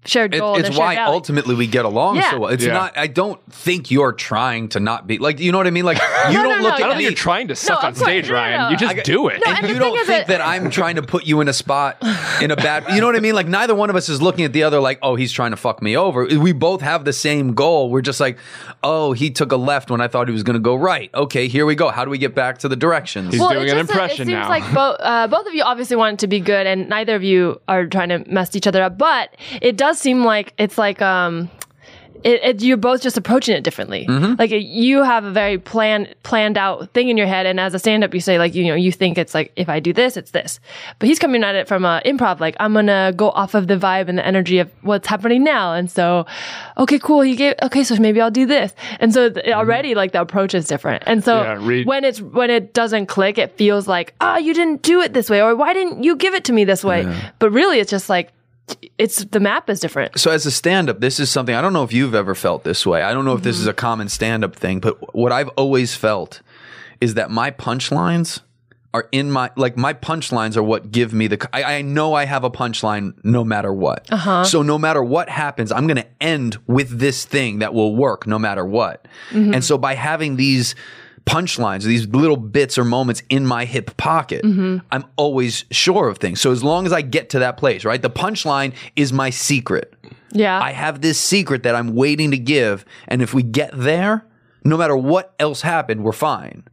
[0.06, 1.12] shared goal and it's the shared why value.
[1.12, 2.30] ultimately we get along Yeah.
[2.30, 2.50] so well.
[2.50, 2.72] It's Yeah.
[2.72, 2.96] not.
[2.96, 5.40] I don't think you're trying to not be like.
[5.40, 5.84] You know what I mean?
[5.84, 6.68] Like you No, don't no, look no.
[6.68, 6.94] at I don't me.
[7.04, 8.60] think you're trying to suck No, on stage, no, no, Ryan.
[8.60, 8.68] no.
[8.70, 9.42] You just I- do it.
[9.44, 11.52] No, and and you don't think that- that I'm trying to put you in a
[11.52, 11.98] spot
[12.40, 14.44] in a bad you know what I mean like neither one of us is looking
[14.44, 17.12] at the other like oh he's trying to fuck me over we both have the
[17.12, 18.38] same goal we're just like
[18.82, 21.48] oh he took a left when I thought he was going to go right okay
[21.48, 23.74] here we go how do we get back to the directions He's doing an just
[23.74, 26.40] that impression it seems like both uh, both of you obviously want it to be
[26.40, 28.96] good, and neither of you are trying to mess each other up.
[28.98, 31.50] But it does seem like it's like um,
[32.22, 34.06] it, it, you're both just approaching it differently.
[34.06, 34.34] Mm-hmm.
[34.38, 37.78] Like you have a very planned planned out thing in your head, and as a
[37.78, 40.18] stand up, you say like you know you think it's like if I do this,
[40.18, 40.60] it's this.
[40.98, 43.76] But he's coming at it from a improv, like I'm gonna go off of the
[43.76, 46.26] vibe and the energy of what's happening now, and so
[46.76, 47.22] okay, cool.
[47.22, 50.52] He gave okay, so maybe I'll do this, and so th- already like the approach
[50.54, 54.14] is different, and so Yeah, read- when it's when it doesn't click, it feels like
[54.20, 56.64] ah you didn't do it this way, or why didn't you give it to me
[56.64, 57.10] this way?
[57.38, 58.30] But really, it's just like
[58.98, 60.18] it's the map is different.
[60.18, 62.86] so as a stand-up this is something i don't know if you've ever felt this
[62.86, 63.70] way i don't know if this is Mm-hmm.
[63.70, 66.40] a common stand-up thing but what i've always felt
[67.00, 68.40] is that my punchlines
[68.92, 72.24] are in my like my punchlines are what give me the I, I know I
[72.24, 74.04] have a punchline no matter what.
[74.10, 74.42] Uh-huh.
[74.42, 78.36] So no matter what happens, I'm gonna end with this thing that will work no
[78.36, 79.06] matter what.
[79.30, 79.54] Mm-hmm.
[79.54, 80.74] And so by having these
[81.26, 84.78] punchlines, these little bits or moments in my hip pocket, Mm-hmm.
[84.90, 86.40] I'm always sure of things.
[86.40, 88.00] So as long as I get to that place, right?
[88.00, 89.94] The punchline is my secret.
[90.32, 92.84] Yeah, I have this secret that I'm waiting to give.
[93.08, 94.24] And if we get there,
[94.64, 96.64] no matter what else happened, we're fine.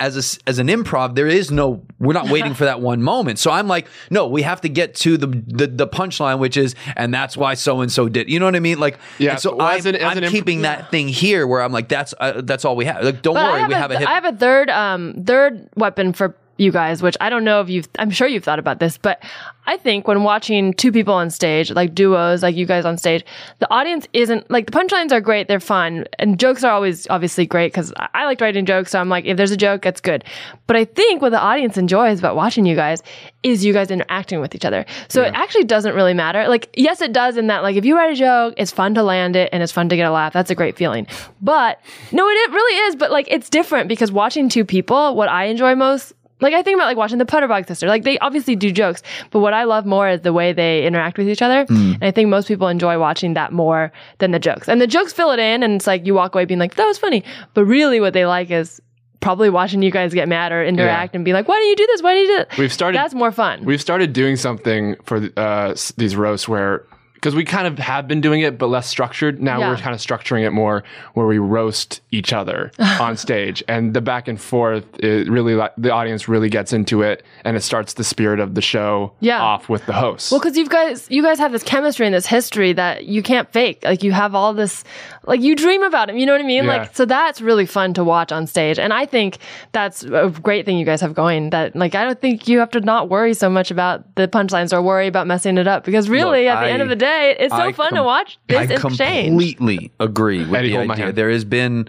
[0.00, 3.38] As a, as an improv, there is no we're not waiting for that one moment.
[3.38, 6.74] So I'm like, no, we have to get to the the, the punchline, which is,
[6.96, 8.28] and that's why so and so did.
[8.30, 8.80] You know what I mean?
[8.80, 11.62] Like, Yeah, So well, I'm, as an- as I'm imp- keeping that thing here where
[11.62, 13.04] I'm like, that's uh, that's all we have.
[13.04, 14.08] Like, don't But worry, have, we a, have a hit.
[14.08, 17.70] I have a third um third weapon for you guys, which I don't know if
[17.70, 19.22] you've I'm sure you've thought about this, but
[19.66, 23.24] I think when watching two people on stage, like duos, like you guys on stage,
[23.60, 27.46] the audience isn't like the punchlines are great, they're fun, and jokes are always obviously
[27.46, 28.90] great because I, I like writing jokes.
[28.90, 30.22] So I'm like, if there's a joke, that's good.
[30.66, 33.02] But I think what the audience enjoys about watching you guys
[33.42, 34.84] is you guys interacting with each other.
[35.08, 36.46] So it actually doesn't really matter.
[36.46, 39.02] Like, yes, it does in that like if you write a joke, it's fun to
[39.02, 40.34] land it and it's fun to get a laugh.
[40.34, 41.06] That's a great feeling.
[41.40, 41.80] But
[42.12, 42.96] no, it, it really is.
[42.96, 46.76] But like it's different because watching two people, what I enjoy most like I think
[46.76, 47.86] about like watching the Puterbaugh sister.
[47.88, 51.18] Like they obviously do jokes, but what I love more is the way they interact
[51.18, 51.66] with each other.
[51.66, 51.94] Mm.
[51.94, 54.68] And I think most people enjoy watching that more than the jokes.
[54.68, 56.86] And the jokes fill it in, and it's like you walk away being like, "That
[56.86, 57.24] was funny."
[57.54, 58.80] But really, what they like is
[59.20, 61.86] probably watching you guys get mad or interact and be like, "Why do you do
[61.88, 62.02] this?
[62.02, 63.64] Why do you do that?" We've started- That's more fun.
[63.64, 66.84] We've started doing something for uh, these roasts where,
[67.20, 69.42] because we kind of have been doing it, but less structured.
[69.42, 69.68] Now Yeah.
[69.68, 74.00] we're kind of structuring it more where we roast each other on stage, and the
[74.00, 74.84] back and forth.
[74.98, 78.54] It really, like the audience really gets into it, and it starts the spirit of
[78.54, 79.42] the show Yeah.
[79.42, 80.32] off with the host.
[80.32, 83.52] Well, because you guys, you guys have this chemistry and this history that you can't
[83.52, 83.80] fake.
[83.84, 84.82] Like you have all this,
[85.30, 86.18] like you dream about him.
[86.18, 86.64] You know what I mean?
[86.64, 86.76] Yeah.
[86.76, 89.38] Like so that's really fun to watch on stage, and I think
[89.72, 91.48] that's a great thing you guys have going.
[91.50, 94.72] That like I don't think you have to not worry so much about the punchlines
[94.74, 97.36] or worry about messing it up because really Look, at the end of the day,
[97.38, 99.28] it's so I fun to watch this I exchange.
[99.28, 101.12] completely agree with Eddie, the idea.
[101.12, 101.88] There has been,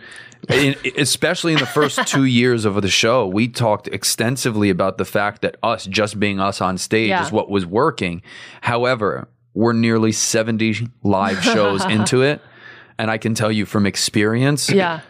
[0.49, 5.05] in, especially in the first two years of the show, we talked extensively about the
[5.05, 7.25] fact that us just being us on stage Yeah.
[7.25, 8.21] is what was working.
[8.61, 12.41] However, we're nearly 70 live shows into it.
[13.01, 15.01] And I can tell you from experience, yeah,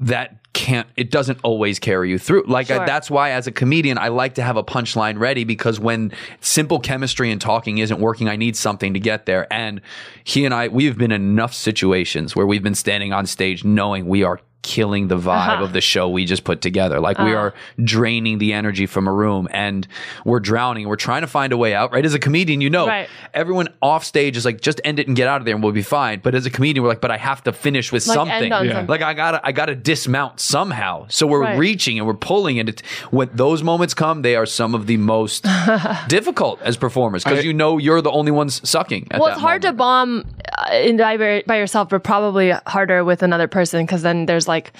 [0.00, 2.44] that can't it doesn't always carry you through.
[2.46, 5.78] Like I, that's why as a comedian i like to have a punchline ready because
[5.78, 9.50] when simple chemistry and talking isn't working i need something to get there.
[9.50, 9.80] And
[10.24, 14.06] he and i we've been in enough situations where we've been standing on stage knowing
[14.06, 15.64] we are killing the vibe Uh-huh.
[15.64, 19.12] of the show we just put together like we are draining the energy from a
[19.12, 19.86] room and
[20.24, 22.86] we're drowning we're trying to find a way out right as a comedian you know
[22.86, 23.08] Right.
[23.34, 25.72] everyone off stage is like just end it and get out of there and we'll
[25.72, 28.14] be fine but as a comedian we're like but i have to finish with Like,
[28.14, 28.58] something Yeah.
[28.58, 28.86] something.
[28.86, 31.06] like I gotta I gotta dismount somehow.
[31.08, 31.58] So we're Right.
[31.58, 34.96] reaching and we're pulling, and it, when those moments come, they are some of the
[34.98, 35.44] most
[36.08, 39.08] difficult as performers because you know you're the only ones sucking.
[39.10, 39.74] At well, that it's hard moment.
[39.74, 40.24] to bomb
[40.72, 44.72] in by, by yourself, but probably harder with another person because then there's like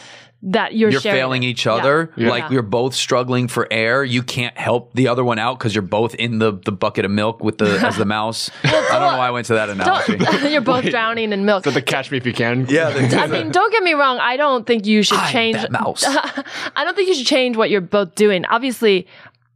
[0.42, 2.10] that you're You're sharing failing each other.
[2.16, 2.30] Yeah.
[2.30, 4.02] Like you're both struggling for air.
[4.02, 7.10] You can't help the other one out because you're both in the, the bucket of
[7.10, 8.50] milk with the as the mouse.
[8.64, 10.16] I don't know why I went to that analogy.
[10.50, 11.64] You're both drowning in milk.
[11.64, 12.64] so the catch me if you can.
[12.70, 14.18] yeah, the- I mean, don't get me wrong.
[14.18, 15.56] I don't think you should I'm change.
[15.58, 16.04] that mouse.
[16.06, 18.46] I don't think you should change what you're both doing.
[18.46, 19.06] Obviously,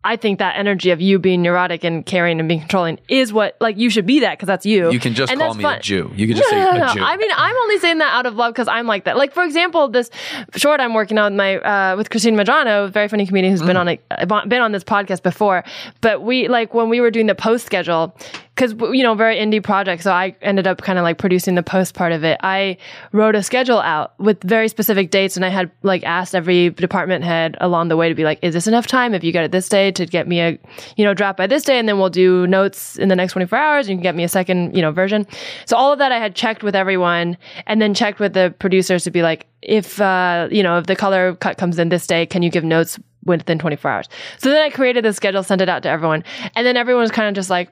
[0.05, 3.57] I think that energy of you being neurotic and caring and being controlling is what
[3.61, 4.91] like you should be that because that's you.
[4.93, 5.79] you can just And call me fun.
[5.79, 6.13] a Jew.
[6.15, 6.95] You can just say No, no, a.
[6.95, 7.03] Jew.
[7.03, 9.17] I mean, I'm only saying that out of love because I'm like that.
[9.17, 10.11] Like, for example, this
[10.57, 13.63] short I'm working on with my uh, with Christine Madrano, a very funny comedian who's
[13.63, 13.67] Mm.
[13.67, 15.65] been on a been on this podcast before.
[16.03, 18.15] But we like when we were doing the post schedule
[18.55, 21.63] because you know very indie project, so I ended up kind of like producing the
[21.63, 22.39] post part of it.
[22.43, 22.77] I
[23.13, 27.25] wrote a schedule out with very specific dates, and I had like asked every department
[27.25, 29.13] head along the way to be like, "Is this enough time?
[29.13, 30.59] If you get it this day, to get me a
[30.97, 33.59] you know draft by this day, and then we'll do notes in the next 24
[33.59, 35.27] hours, and you can get me a second you know version."
[35.67, 37.37] So all of that I had checked with everyone,
[37.67, 40.97] and then checked with the producers to be like, if uh, you know if the
[40.97, 44.09] color cut comes in this day, can you give notes within 24 hours?
[44.39, 46.23] So then I created the schedule, sent it out to everyone,
[46.55, 47.71] and then everyone was kind of just like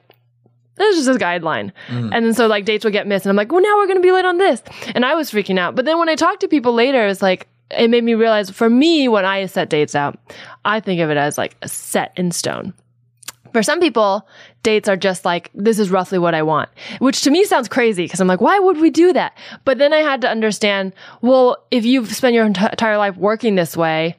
[0.75, 1.71] this is just a guideline.
[2.13, 3.97] And then so like dates would get missed and I'm like, well, now we're going
[3.97, 4.61] to be late on this.
[4.95, 5.75] And I was freaking out.
[5.75, 8.69] But then when I talked to people later, it's like, it made me realize for
[8.69, 10.19] me, when I set dates out,
[10.65, 12.73] I think of it as like a set in stone.
[13.51, 14.27] For some people,
[14.63, 16.69] dates are just like, this is roughly what I want,
[16.99, 19.37] which to me sounds crazy because I'm like, why would we do that?
[19.63, 23.53] But then I had to understand, well, if you've spent your enti- entire life working
[23.55, 24.17] this way,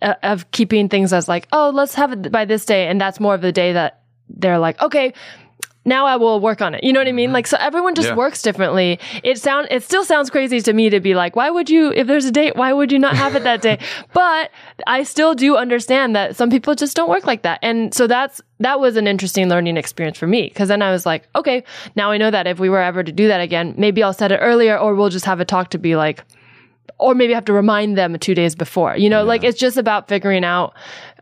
[0.00, 2.88] uh, of keeping things as like, oh, let's have it by this day.
[2.88, 5.12] And that's more of the day that they're like, okay,
[5.84, 6.84] now I will work on it.
[6.84, 7.32] You know what I mean?
[7.32, 8.14] Like, so everyone just Yeah.
[8.14, 9.00] works differently.
[9.24, 12.06] It sound, it still sounds crazy to me to be like, why would you, if
[12.06, 13.78] there's a date, why would you not have it that day?
[14.12, 14.50] but
[14.86, 17.58] I still do understand that some people just don't work like that.
[17.62, 20.50] And so that's, that was an interesting learning experience for me.
[20.50, 21.64] Cause then I was like, okay,
[21.96, 24.30] now I know that if we were ever to do that again, maybe I'll set
[24.30, 26.22] it earlier or we'll just have a talk to be like,
[26.98, 28.96] or maybe I have to remind them two days before.
[28.96, 30.74] You know, like it's just about figuring out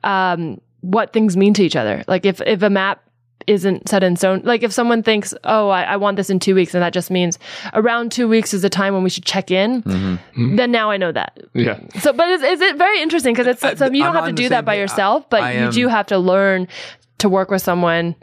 [0.04, 2.04] um, what things mean to each other.
[2.06, 3.02] Like if if a map
[3.46, 4.42] isn't set in stone.
[4.44, 7.10] Like if someone thinks, oh, I, I, want this in two weeks, and that just
[7.10, 7.38] means
[7.72, 10.56] around two weeks is the time when we should check in, mm-hmm.
[10.56, 11.38] then now I know that.
[11.54, 11.80] Yeah.
[12.00, 14.32] So, but is, is it very interesting because it's so you don't I'm have to
[14.32, 16.68] do that by yourself, but I, you do have to learn
[17.18, 18.14] to work with someone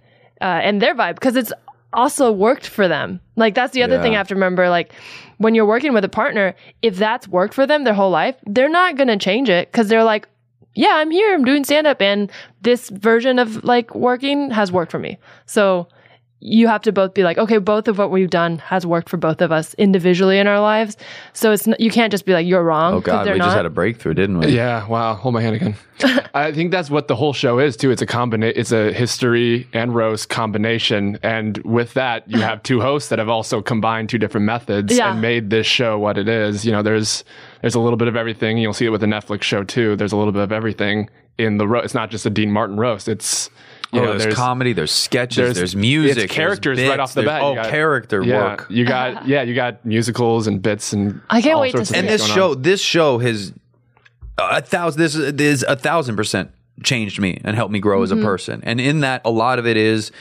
[0.41, 1.53] uh, and their vibe because it's
[1.93, 3.20] also worked for them.
[3.36, 4.01] Like that's the other yeah.
[4.01, 4.70] thing I have to remember.
[4.70, 4.93] Like
[5.38, 8.70] when you're working with a partner, if that's worked for them their whole life, they're
[8.70, 10.28] not going to change it because they're like,
[10.78, 11.34] yeah, I'm here.
[11.34, 15.17] I'm doing stand up and this version of like working has worked for me.
[15.47, 15.88] So
[16.39, 19.17] you have to both be like, okay, both of what we've done has worked for
[19.17, 20.95] both of us individually in our lives.
[21.34, 22.93] So it's you can't just be like you're wrong.
[22.93, 23.45] Oh God, we not.
[23.45, 24.49] just had a breakthrough, didn't we?
[24.49, 24.88] Yeah.
[24.88, 25.15] Wow.
[25.15, 25.75] Hold my hand again.
[26.36, 27.89] I think that's what the whole show is too.
[27.89, 32.82] It's a combina- It's a history and roast combination, and with that, you have two
[32.82, 35.11] hosts that have also combined two different methods yeah.
[35.11, 36.63] and made this show what it is.
[36.63, 37.23] You know, there's
[37.61, 38.57] there's a little bit of everything.
[38.57, 39.95] You'll see it with the Netflix show too.
[39.95, 41.85] There's a little bit of everything in the roast.
[41.85, 43.07] It's not just a Dean Martin roast.
[43.07, 43.49] It's
[43.93, 46.99] you oh, know, there's, there's, comedy, there's sketches, there's, there's music, it's characters bits, right
[46.99, 47.41] off the bat.
[47.41, 48.67] Oh, got, character yeah, work.
[48.69, 51.95] You got yeah, you got musicals and bits and I can't wait to see.
[51.95, 52.61] And this show, on.
[52.61, 53.53] this show has
[54.38, 54.99] a thousand.
[54.99, 56.51] This is a thousand percent
[56.84, 58.03] changed me and helped me grow mm-hmm.
[58.03, 58.25] as a mm-hmm.
[58.25, 58.61] person.
[58.63, 60.11] And in that, a lot of it is.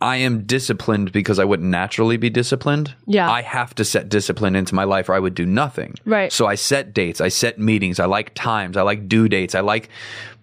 [0.00, 2.94] I am disciplined because I wouldn't naturally be disciplined.
[3.06, 3.30] Yeah.
[3.30, 5.94] I have to set discipline into my life or I would do nothing.
[6.06, 6.32] Right.
[6.32, 9.60] So I set dates, I set meetings, I like times, I like due dates, I
[9.60, 9.90] like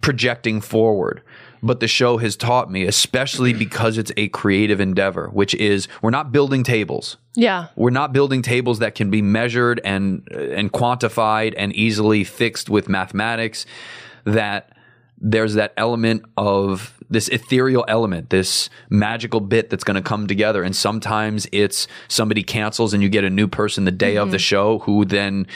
[0.02, 1.24] projecting forward
[1.64, 6.12] but the show has taught me, especially because it's a creative endeavor, which is we're
[6.12, 7.18] not building tables.
[7.36, 7.68] Yeah.
[7.76, 12.90] We're not building tables that can be measured and and quantified and easily fixed with
[12.90, 13.66] mathematics
[14.26, 14.77] that
[15.20, 20.64] there's that element of this ethereal element, this magical bit that's going to come together.
[20.64, 24.24] And sometimes it's somebody cancels and you get a new person the day mm-hmm.
[24.24, 24.42] of the mm-hmm.
[24.42, 25.48] show who then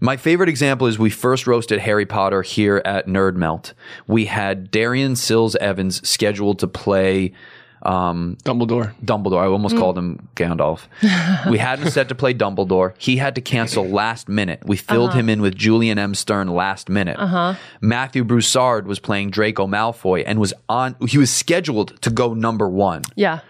[0.00, 3.74] my favorite example is we first roasted Harry Potter here at Nerd Melt.
[4.06, 7.32] We had Darian Sills Evans scheduled to play
[7.84, 8.94] um, Dumbledore.
[9.04, 9.42] Dumbledore.
[9.42, 9.78] I almost mm.
[9.78, 10.86] called him Gandalf.
[11.50, 12.94] we had him set to play Dumbledore.
[12.98, 14.62] He had to cancel last minute.
[14.64, 15.18] We filled uh-huh.
[15.18, 16.14] him in with Julian M.
[16.14, 17.18] Stern last minute.
[17.18, 17.54] Uh-huh.
[17.80, 20.96] Matthew Broussard was playing Draco Malfoy and was on.
[21.06, 23.02] He was scheduled to go number one.
[23.14, 23.40] Yeah.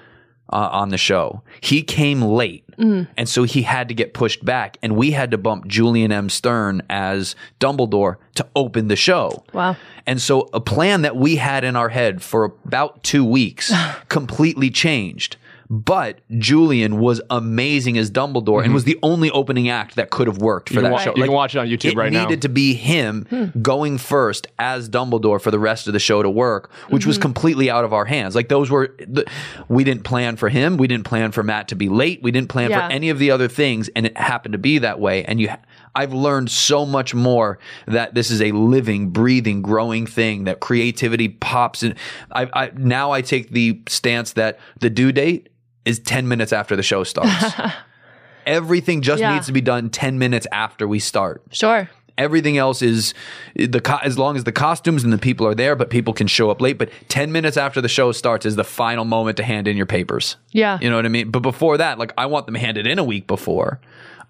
[0.55, 1.43] Uh, on the show.
[1.61, 3.09] He came late Mm.
[3.17, 6.29] And so he had to get pushed back, and we had to bump Julian M.
[6.29, 9.45] Stern as Dumbledore to open the show.
[9.53, 9.77] Wow.
[10.07, 13.73] And so a plan that we had in our head for about two weeks
[14.09, 15.37] completely changed.
[15.75, 18.65] But Julian was amazing as Dumbledore mm-hmm.
[18.67, 21.11] and was the only opening act that could have worked for that wa- show.
[21.17, 22.21] You like, can watch it on YouTube it right now.
[22.21, 23.59] It needed to be him hmm.
[23.61, 27.11] going first as Dumbledore for the rest of the show to work, which mm-hmm.
[27.11, 28.37] was completely out of our hands.
[28.37, 29.29] Like those were, the,
[29.69, 30.77] we didn't plan for him.
[30.77, 32.23] We didn't plan for Matt to be late.
[32.23, 32.87] We didn't plan yeah.
[32.87, 35.25] for any of the other things, and it happened to be that way.
[35.25, 35.51] And you,
[35.95, 40.45] I've learned so much more that this is a living, breathing, growing thing.
[40.45, 41.95] That creativity pops, and
[42.31, 45.49] I, I now I take the stance that the due date
[45.85, 47.55] is 10 minutes after the show starts.
[48.47, 49.35] Everything just yeah.
[49.35, 51.43] needs to be done 10 minutes after we start.
[51.51, 51.89] Sure.
[52.17, 53.13] Everything else is
[53.57, 56.29] the co- as long as the costumes and the people are there, but people can
[56.29, 56.79] show up late.
[56.79, 59.87] But ten minutes after the show starts is the final moment to hand in your
[59.87, 60.37] papers.
[60.53, 61.33] Yeah, you know what I mean.
[61.33, 63.81] But before that, like I want them handed in a week before.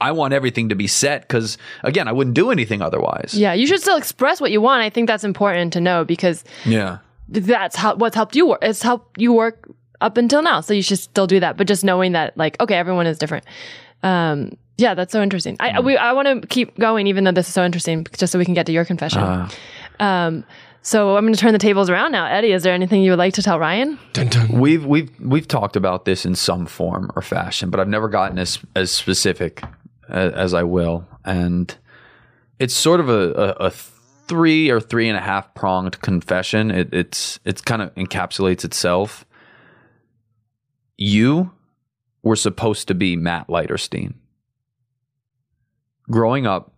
[0.01, 3.35] I want everything to be set because again, I wouldn't do anything otherwise.
[3.35, 4.83] Yeah, you should still express what you want.
[4.83, 6.99] I think that's important to know because yeah,
[7.29, 8.61] that's how what's helped you work.
[8.63, 9.69] It's helped you work
[10.01, 10.61] up until now.
[10.61, 11.57] So you should still do that.
[11.57, 13.45] But just knowing that, like, okay, everyone is different.
[14.03, 15.57] Um, yeah, that's so interesting.
[15.61, 18.39] I we I want to keep going, even though this is so interesting, just so
[18.39, 19.21] we can get to your confession.
[19.21, 19.49] Uh.
[20.01, 20.45] Um,
[20.83, 22.27] so I'm going to turn the tables around now.
[22.27, 23.99] Eddie, is there anything you would like to tell Ryan?
[24.13, 24.49] Dun, dun.
[24.49, 28.39] We've we've we've talked about this in some form or fashion, but I've never gotten
[28.39, 29.63] as as specific
[30.09, 31.75] as, as I will, and
[32.59, 36.71] it's sort of a, a, a three or three and a half pronged confession.
[36.71, 39.25] It, it's it's kind of encapsulates itself
[40.97, 41.53] you
[42.23, 44.15] were supposed to be Matt Leiterstein.
[46.11, 46.73] Growing up,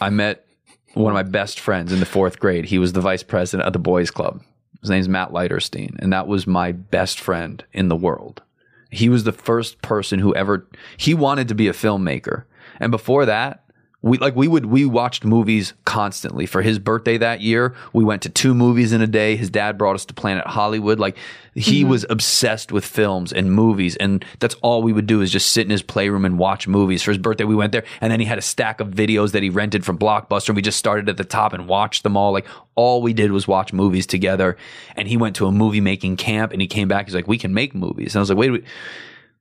[0.00, 0.46] I met
[0.94, 2.66] one of my best friends in the fourth grade.
[2.66, 4.42] He was the vice president of the boys club.
[4.80, 8.42] His name's Matt Leiterstein, and that was my best friend in the world.
[8.90, 12.44] He was the first person who ever he wanted to be a filmmaker.
[12.78, 13.63] And before that,
[14.04, 16.44] we like we would we watched movies constantly.
[16.44, 19.34] For his birthday that year we went to two movies in a day.
[19.34, 21.00] His dad brought us to planet hollywood.
[21.00, 21.16] Like
[21.54, 21.90] he mm-hmm.
[21.90, 25.64] was obsessed with films and movies and that's all we would do is just sit
[25.64, 27.02] in his playroom and watch movies.
[27.02, 29.42] For his birthday we went there and then he had a stack of videos that
[29.42, 32.32] he rented from blockbuster and we just started at the top and watched them all.
[32.32, 34.58] Like all we did was watch movies together
[34.96, 37.06] and he went to a movie making camp and he came back.
[37.06, 38.14] He's like we can make movies.
[38.14, 38.64] And i was like wait, wait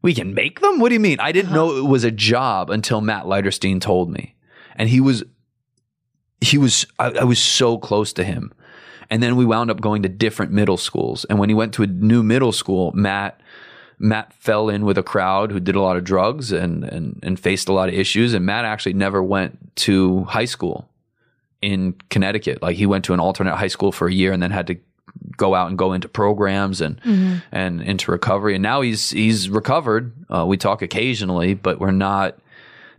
[0.01, 0.79] we can make them?
[0.79, 1.19] What do you mean?
[1.19, 1.55] I didn't uh-huh.
[1.55, 4.35] know it was a job until matt leiterstein told me
[4.75, 5.23] and he was
[6.41, 8.53] he was I, I, was so close to him
[9.09, 11.25] And then we wound up going to different middle schools.
[11.25, 13.39] And when he went to a new middle school, Matt
[13.99, 17.39] Matt fell in with a crowd who did a lot of drugs and, and, and
[17.39, 18.33] faced a lot of issues.
[18.33, 20.89] And Matt actually never went to high school
[21.61, 22.61] in Connecticut.
[22.61, 24.77] Like he went to an alternate high school for a year and then had to
[25.37, 27.37] go out and go into programs and mm-hmm.
[27.51, 28.55] and into recovery.
[28.55, 30.13] And now he's he's recovered.
[30.29, 32.37] Uh, we talk occasionally, but we're not.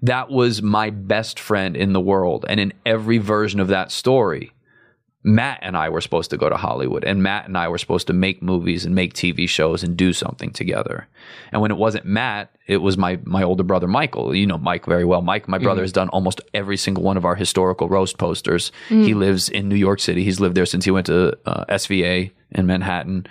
[0.04, 4.52] That was my best friend in the world, and in every version of that story,
[5.22, 8.06] Matt and I were supposed to go to Hollywood, and Matt and I were supposed
[8.08, 11.08] to make movies and make TV shows and do something together.
[11.50, 14.34] And when it wasn't Matt, it was my my older brother Michael.
[14.34, 15.22] You know Mike very well.
[15.22, 15.84] Mike, my brother, mm.
[15.84, 18.72] has done almost every single one of our historical roast posters.
[18.90, 19.06] Mm.
[19.06, 20.22] He lives in New York City.
[20.22, 23.26] He's lived there since he went to uh, SVA in Manhattan.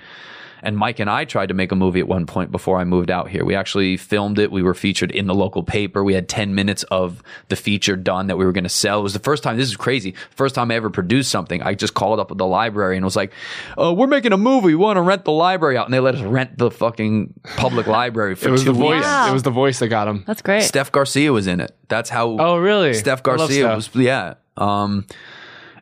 [0.63, 3.11] And Mike and I tried to make a movie at one point before I moved
[3.11, 3.43] out here.
[3.45, 4.51] We actually filmed it.
[4.51, 6.03] We were featured in the local paper.
[6.03, 8.99] We had 10 minutes of the feature done that we were going to sell.
[8.99, 11.61] It was the first time, this is crazy, first time I ever produced something.
[11.61, 13.33] I just called up the library and was like,
[13.77, 14.67] oh, we're making a movie.
[14.67, 15.85] We want to rent the library out.
[15.85, 19.03] And they let us rent the fucking public library for it was two the voice.
[19.03, 19.29] Wow.
[19.29, 20.23] It was the voice that got him.
[20.25, 20.63] That's great.
[20.63, 21.75] Steph Garcia was in it.
[21.89, 22.37] That's how.
[22.39, 22.93] Oh, really?
[22.93, 23.75] Steph Garcia Steph.
[23.75, 24.35] was, yeah.
[24.55, 25.05] Um,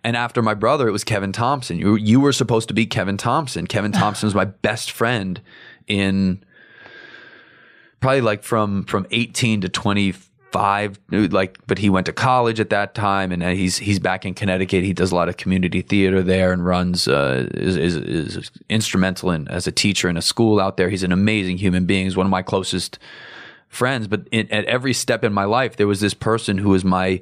[0.04, 1.78] and after my brother, it was Kevin Thompson.
[1.78, 3.68] You, you were supposed to be Kevin Thompson.
[3.68, 5.42] Kevin Thompson was my best friend
[5.88, 6.44] in
[8.00, 12.96] probably like from from 18 to 25 like but he went to college at that
[12.96, 16.52] time and he's he's back in Connecticut he does a lot of community theater there
[16.52, 20.78] and runs uh, is, is, is instrumental in as a teacher in a school out
[20.78, 22.98] there he's an amazing human being he's one of my closest
[23.68, 26.84] friends but in, at every step in my life there was this person who was
[26.84, 27.22] my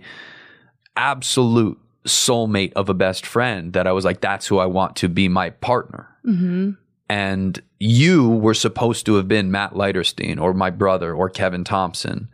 [0.96, 5.10] absolute soulmate of a best friend that I was like, that's who I want to
[5.10, 6.08] be my partner.
[6.26, 6.72] Mm-hmm.
[7.10, 12.30] And you were supposed to have been Matt Leiterstein or my brother or Kevin Thompson.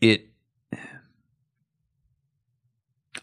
[0.00, 0.28] It,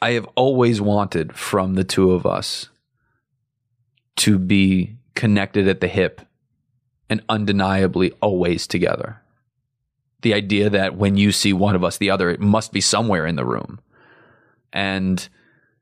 [0.01, 2.69] I have always wanted from the two of us
[4.17, 6.21] to be connected at the hip
[7.09, 9.20] and undeniably always together
[10.21, 13.25] the idea that when you see one of us, the other, it must be somewhere
[13.25, 13.79] in the room.
[14.73, 15.27] And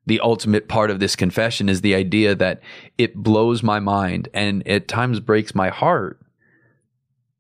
[0.06, 2.62] the ultimate part of this confession is the idea that
[2.98, 6.20] it blows my mind and at times breaks my heart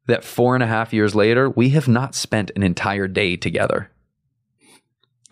[0.10, 3.92] that four and a half years later, we have not spent an entire day together.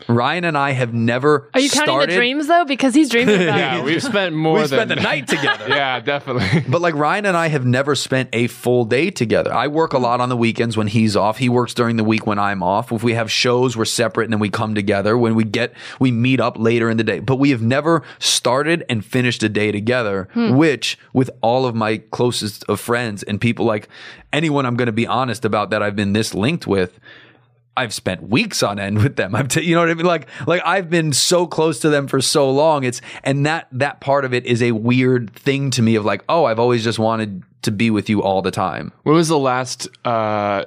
[0.07, 1.49] Ryan and I have never.
[1.55, 2.65] Are you started, counting the dreams though?
[2.65, 3.83] Because he's dreaming about yeah, it.
[3.83, 4.53] we've spent more.
[4.53, 5.65] We than, spent the night together.
[5.69, 6.65] yeah, definitely.
[6.69, 9.51] But like Ryan and I have never spent a full day together.
[9.51, 11.39] I work a lot on the weekends when he's off.
[11.39, 12.91] He works during the week when I'm off.
[12.91, 15.17] If we have shows, we're separate and then we come together.
[15.17, 17.19] When we get, we meet up later in the day.
[17.19, 20.55] But we have never started and finished a day together, hmm.
[20.55, 23.89] which with all of my closest of friends and people like
[24.31, 26.99] anyone I'm going to be honest about that I've been this linked with
[27.77, 29.35] I've spent weeks on end with them.
[29.35, 30.05] I'm, t- you know what I mean?
[30.05, 32.83] Like, like I've been so close to them for so long.
[32.83, 36.23] It's, and that, that part of it is a weird thing to me of like,
[36.27, 38.91] oh, I've always just wanted to be with you all the time.
[39.03, 40.65] When was the last, uh,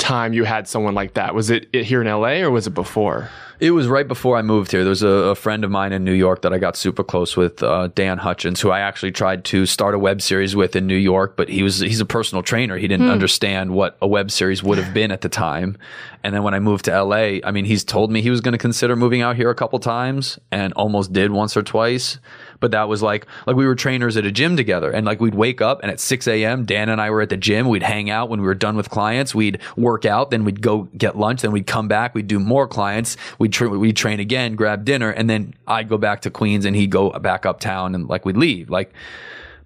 [0.00, 1.34] time you had someone like that?
[1.34, 3.30] Was it here in LA or was it before?
[3.60, 4.84] It was right before I moved here.
[4.84, 7.36] There was a, a friend of mine in New York that I got super close
[7.36, 10.86] with, uh, Dan Hutchins, who I actually tried to start a web series with in
[10.86, 12.78] New York, but he was he's a personal trainer.
[12.78, 13.12] He didn't hmm.
[13.12, 15.76] understand what a web series would have been at the time.
[16.24, 18.52] And then when I moved to LA, I mean, he's told me he was going
[18.52, 22.18] to consider moving out here a couple times and almost did once or twice
[22.60, 25.34] but that was like like we were trainers at a gym together, and like we'd
[25.34, 26.64] wake up and at 6 a.m.
[26.64, 27.68] Dan and I were at the gym.
[27.68, 29.34] We'd hang out when we were done with clients.
[29.34, 32.14] We'd work out, then we'd go get lunch, then we'd come back.
[32.14, 33.16] We'd do more clients.
[33.38, 36.76] We'd tra- we'd train again, grab dinner, and then I'd go back to Queens, and
[36.76, 38.92] he'd go back uptown, and like we'd leave like.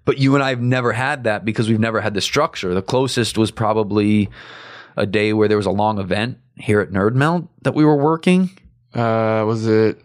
[0.05, 2.75] But you and I have never had that because we've never had the structure.
[2.75, 4.29] The closest was probably
[4.95, 7.95] a day where there was a long event here at Nerd Melt that we were
[7.95, 8.51] working.
[8.93, 9.99] Uh, was it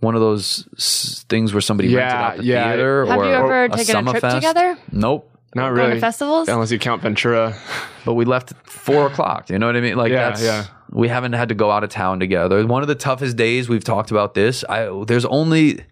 [0.00, 2.68] one of those s- things where somebody rented Yeah, out the yeah.
[2.68, 4.36] theater Have or you ever a taken a summer trip fest?
[4.36, 4.76] together?
[4.92, 5.30] Nope.
[5.54, 6.48] not Going to really festivals?
[6.48, 7.56] unless you count Ventura.
[8.06, 9.50] But we left at four o'clock.
[9.50, 9.94] You know what I mean?
[9.96, 10.64] Like Yeah, that's yeah.
[10.90, 12.66] we haven't had to go out of town together.
[12.66, 14.64] One of the toughest days we've talked about this.
[14.70, 15.84] I there's only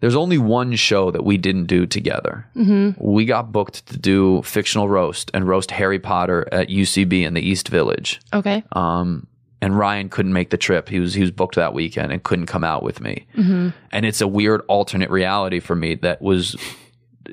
[0.00, 2.46] there's only one show that we didn't do together.
[2.54, 2.90] Mm-hmm.
[3.04, 7.40] We got booked to do fictional roast and roast Harry Potter at UCB in the
[7.40, 8.20] East Village.
[8.32, 8.62] Okay.
[8.72, 9.26] Um,
[9.60, 10.88] and Ryan couldn't make the trip.
[10.88, 13.26] He was he was booked that weekend and couldn't come out with me.
[13.36, 13.70] Mm-hmm.
[13.92, 16.56] And it's a weird alternate reality for me that was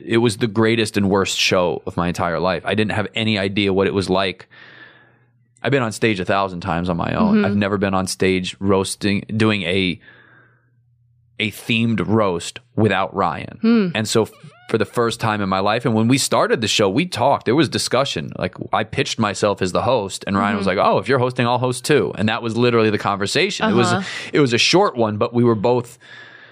[0.02, 2.64] it was the greatest and worst show of my entire life.
[2.66, 4.48] I didn't have any idea what it was like.
[5.62, 7.46] I've been on stage a thousand times on my own.
[7.46, 10.00] I've never been on stage roasting doing a
[11.40, 13.60] a themed roast without Ryan.
[13.96, 14.30] And so
[14.70, 17.46] for the first time in my life, and when we started the show, we talked.
[17.46, 18.32] There was discussion.
[18.38, 20.78] Like I pitched myself as the host, and Ryan was mm-hmm.
[20.78, 23.70] like, "Oh, if you're hosting, I'll host too." And that was literally the conversation.
[23.70, 24.30] It was uh-huh.
[24.34, 25.98] it was a short one, but we were both.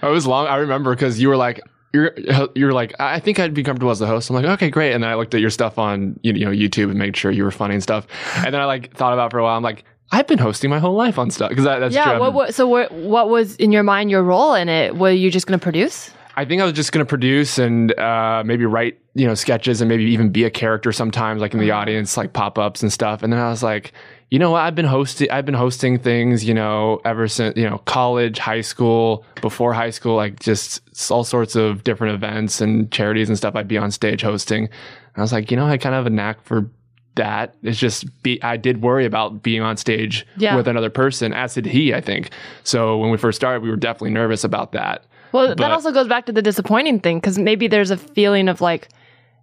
[0.03, 0.47] Oh, it was long.
[0.47, 1.61] I remember because you were like,
[1.93, 2.15] you're
[2.55, 4.29] you're like, I think I'd be comfortable as the host.
[4.29, 4.93] I'm like, okay, great.
[4.93, 7.43] And then I looked at your stuff on you know YouTube and made sure you
[7.43, 8.07] were funny and stuff.
[8.35, 9.55] And then I like thought about it for a while.
[9.55, 12.11] I'm like, I've been hosting my whole life on stuff because that, that's Yeah.
[12.11, 12.19] true.
[12.19, 14.97] What, what, so what, what was in your mind your role in it?
[14.97, 16.11] Were you just going to produce?
[16.39, 19.81] I think I was just going to produce and uh, maybe write, you know, sketches
[19.81, 22.93] and maybe even be a character sometimes, like in the audience, like pop ups and
[22.93, 23.23] stuff.
[23.23, 23.91] And then I was like,
[24.31, 24.61] you know what?
[24.61, 28.61] I've been hosting, I've been hosting things, you know, ever since you know college, high
[28.61, 33.55] school, before high school, like just all sorts of different events and charities and stuff.
[33.57, 34.63] I'd be on stage hosting.
[34.65, 36.69] And I was like, you know, I kind of have a knack for
[37.15, 37.55] that.
[37.63, 38.41] It's just be.
[38.43, 40.55] I did worry about being on stage Yeah.
[40.55, 41.93] with another person, as did he.
[41.93, 42.29] I think
[42.63, 42.97] so.
[42.97, 45.03] When we first started, we were definitely nervous about that.
[45.31, 48.47] Well, But- that also goes back to the disappointing thing because maybe there's a feeling
[48.49, 48.89] of like,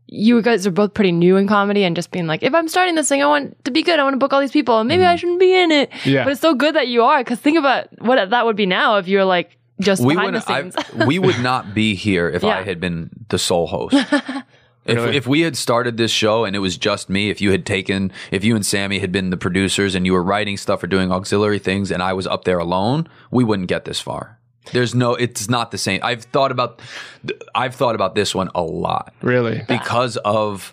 [0.09, 2.95] you guys are both pretty new in comedy and just being like, if I'm starting
[2.95, 3.99] this thing, I want to be good.
[3.99, 5.91] I want to book all these people and maybe I shouldn't be in it.
[5.91, 6.11] Mm-hmm.
[6.11, 6.25] Yeah.
[6.25, 8.99] But it's so good that you are because think about what that would be now
[8.99, 10.75] if you're like just We behind the scenes.
[10.77, 13.97] I, we would not be here if I had been the sole host.
[14.87, 15.17] If, Really?
[15.17, 18.13] if we had started this show and it was just me, if you had taken,
[18.31, 21.11] if you and Sammy had been the producers and you were writing stuff or doing
[21.11, 24.36] auxiliary things and I was up there alone, we wouldn't get this far.
[24.73, 26.01] There's no, it's not the same.
[26.03, 26.81] I've thought about,
[27.55, 30.73] I've thought about this one a lot Really, because of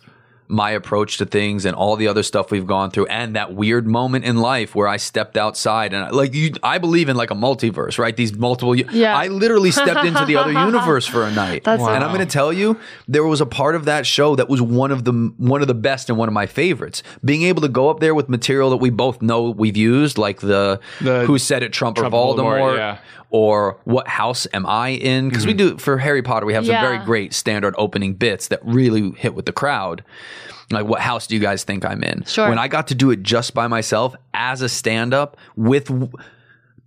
[0.49, 3.87] my approach to things and all the other stuff we've gone through and that weird
[3.87, 7.31] moment in life where I stepped outside and I- like you I believe in like
[7.31, 9.17] a multiverse right these multiple Yeah.
[9.17, 12.31] I literally stepped into the other universe for a night That's and I'm going to
[12.31, 15.61] tell you there was a part of that show that was one of the one
[15.61, 18.27] of the best and one of my favorites being able to go up there with
[18.29, 22.13] material that we both know we've used like the, The who said it Trump, Trump
[22.13, 22.97] or Voldemort, Voldemort, yeah.
[23.33, 25.75] Or what house am I in because we mm-hmm.
[25.75, 29.33] do for Harry Potter we have some very great standard opening bits that really hit
[29.33, 30.05] with the crowd.
[30.71, 32.23] Like, what house do you guys think I'm in?
[32.23, 32.47] Sure.
[32.47, 35.91] When I got to do it just by myself as a stand up with,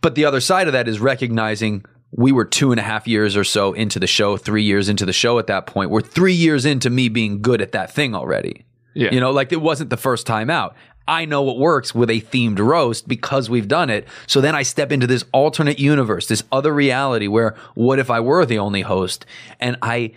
[0.00, 3.36] but the other side of that is recognizing we were two and a half years
[3.36, 5.90] or so into the show, three years into the show at that point.
[5.90, 8.64] We're three years into me being good at that thing already.
[8.94, 9.12] Yeah.
[9.12, 10.74] You know, like it wasn't the first time out.
[11.08, 14.08] I know what works with a themed roast because we've done it.
[14.26, 18.20] So then I step into this alternate universe, this other reality where what if I
[18.20, 19.24] were the only host?
[19.60, 20.12] And I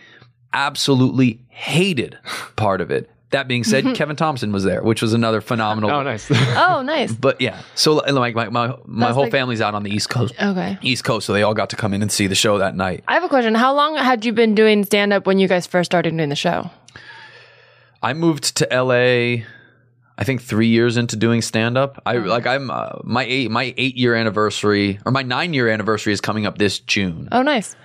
[0.54, 2.18] absolutely hated
[2.56, 3.10] part of it.
[3.32, 5.92] That being said, Kevin Thompson was there, which was another phenomenal.
[5.92, 6.28] oh nice.
[6.32, 7.14] oh, nice.
[7.14, 10.10] But yeah, so like my my, my That's whole like- family's out on the East
[10.10, 10.34] Coast.
[10.42, 10.80] Okay.
[10.82, 13.04] East Coast, so they all got to come in and see the show that night.
[13.08, 13.54] I have a question.
[13.54, 16.36] How long had you been doing stand up when you guys first started doing the
[16.36, 16.72] show?
[18.02, 19.44] I moved to LA.
[20.20, 22.02] I think three years into doing stand up.
[22.06, 26.12] I like I'm uh, my eight my eight year anniversary or my nine year anniversary
[26.14, 27.30] is coming up this June.
[27.32, 27.76] Oh, nice.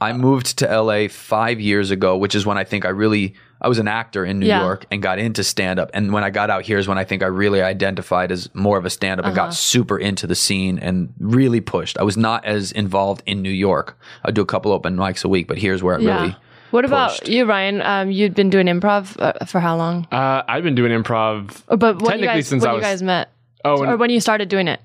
[0.00, 3.68] I moved to LA five years ago, which is when I think I really I
[3.68, 4.60] was an actor in New Yeah.
[4.62, 5.90] York and got into stand up.
[5.94, 8.76] And when I got out here is when I think I really identified as more
[8.76, 9.46] of a stand up and Uh-huh.
[9.46, 11.96] got super into the scene and really pushed.
[11.98, 13.96] I was not as involved in New York.
[14.24, 16.20] I do a couple open mics a week, but here's where it Yeah.
[16.20, 16.36] really
[16.70, 17.28] What about pushed.
[17.28, 17.80] you, Ryan?
[17.82, 20.06] Um, you'd been doing improv uh, for how long?
[20.10, 22.84] Uh, I've been doing improv but when you technically guys, since when I you was.
[22.84, 23.30] guys met,
[23.64, 24.80] oh, or when you started doing it?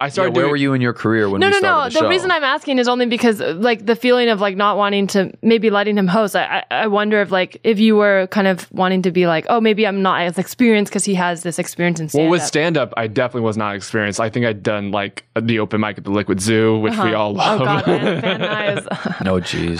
[0.00, 0.50] I Yeah, started where doing.
[0.50, 1.60] were you in your career when No, we no, no.
[1.60, 4.76] started The, the, reason I'm asking is only because, like, the feeling of like not
[4.76, 6.36] wanting to maybe letting him host.
[6.36, 9.46] I, I, I wonder if like if you were kind of wanting to be like,
[9.48, 12.22] oh, maybe I'm not as experienced because he has this experience in Stand-up.
[12.24, 14.20] Well, with stand up, I definitely was not experienced.
[14.20, 17.16] I think I'd done like the open mic at the Liquid Zoo, which we uh-huh.
[17.16, 17.60] all oh, love.
[17.60, 18.40] Oh God, Van, Van
[19.24, 19.78] no, jeez.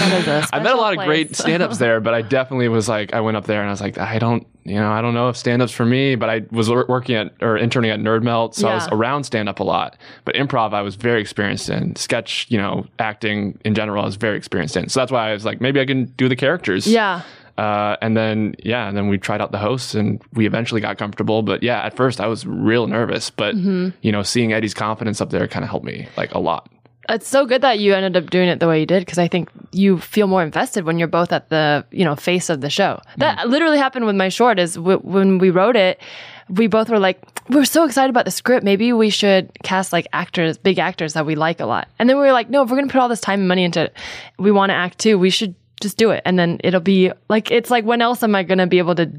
[0.53, 1.39] I met a lot of great place.
[1.47, 3.81] stand ups there, but I definitely was like, I went up there and I was
[3.81, 6.43] like, I don't, you know, I don't know if stand up's for me, but I
[6.51, 9.65] was working at or interning at Nerd Melt, so I was around stand up a
[9.65, 9.97] lot.
[10.25, 11.97] But improv, I was very experienced in.
[11.97, 14.89] Sketch, you know, acting in general, I was very experienced in.
[14.89, 16.87] So that's why I was like, maybe I can do the characters.
[16.87, 17.23] Yeah.
[17.59, 20.99] Uh, and then yeah, and then we tried out the hosts and we eventually got
[20.99, 21.43] comfortable.
[21.43, 23.89] But yeah, at first I was real nervous, but Mm-hmm.
[24.03, 26.69] you know, seeing Eddie's confidence up there kind of helped me like a lot.
[27.09, 29.29] It's so good that you ended up doing it the way you did because I
[29.29, 32.69] think you feel more invested when you're both at the you know face of the
[32.69, 33.01] show.
[33.19, 34.59] That literally happened with my short.
[34.59, 36.01] Is w- when we wrote it,
[36.49, 38.65] we both were like, we're so excited about the script.
[38.65, 41.89] Maybe we should cast like actors, big actors that we like a lot.
[41.99, 43.65] And then we were like, no, if we're gonna put all this time and money
[43.65, 43.97] into it,
[44.39, 45.19] we want to act too.
[45.19, 48.35] We should just do it, and then it'll be like it's like when else am
[48.35, 49.13] I gonna be able to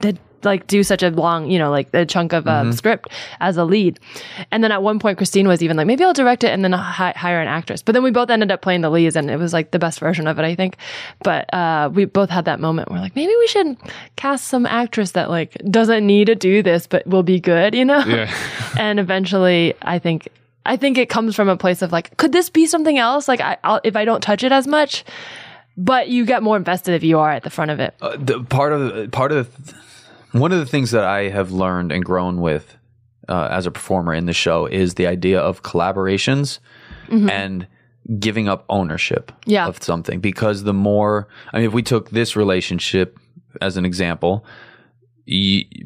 [0.00, 3.08] to like do such a long, you know, like a chunk of um, script
[3.40, 3.98] as a lead.
[4.50, 6.72] And then at one point, Christine was even like, maybe I'll direct it and then
[6.72, 7.82] hi- hire an actress.
[7.82, 9.98] But then we both ended up playing the leads and it was like the best
[10.00, 10.76] version of it, I think.
[11.22, 13.76] But uh, we both had that moment where like, maybe we should
[14.16, 17.84] cast some actress that like doesn't need to do this, but will be good, you
[17.84, 18.00] know?
[18.00, 18.32] Yeah.
[18.78, 20.28] and eventually, I think
[20.66, 23.28] I think it comes from a place of like, could this be something else?
[23.28, 25.04] Like, I, I'll, if I don't touch it as much,
[25.76, 27.94] but you get more invested if you are at the front of it.
[28.00, 29.74] Uh, the part of part of the,
[30.38, 32.76] one of the things that I have learned and grown with
[33.28, 36.58] uh, as a performer in the show is the idea of collaborations
[37.10, 37.66] and
[38.18, 39.66] giving up ownership Yeah.
[39.66, 40.20] of something.
[40.20, 43.18] Because the more, I mean, if we took this relationship
[43.60, 44.44] as an example,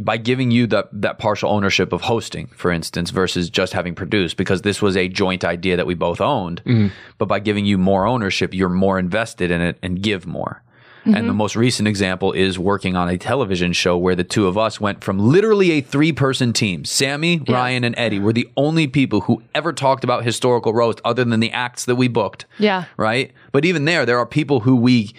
[0.01, 4.36] by giving you that that partial ownership of hosting, for instance, versus just having produced,
[4.36, 6.89] because this was a joint idea that we both owned, mm-hmm.
[7.19, 10.62] but by giving you more ownership, you're more invested in it and give more.
[11.05, 11.36] And the mm-hmm.
[11.36, 15.02] most recent example is working on a television show where the two of us went
[15.02, 16.85] from literally a three person team.
[16.85, 21.24] Sammy, Ryan, and Eddie were the only people who ever talked about historical roast other
[21.24, 22.85] than the acts that we booked Yeah.
[22.98, 23.32] right?
[23.52, 25.15] But even there, there are people who we,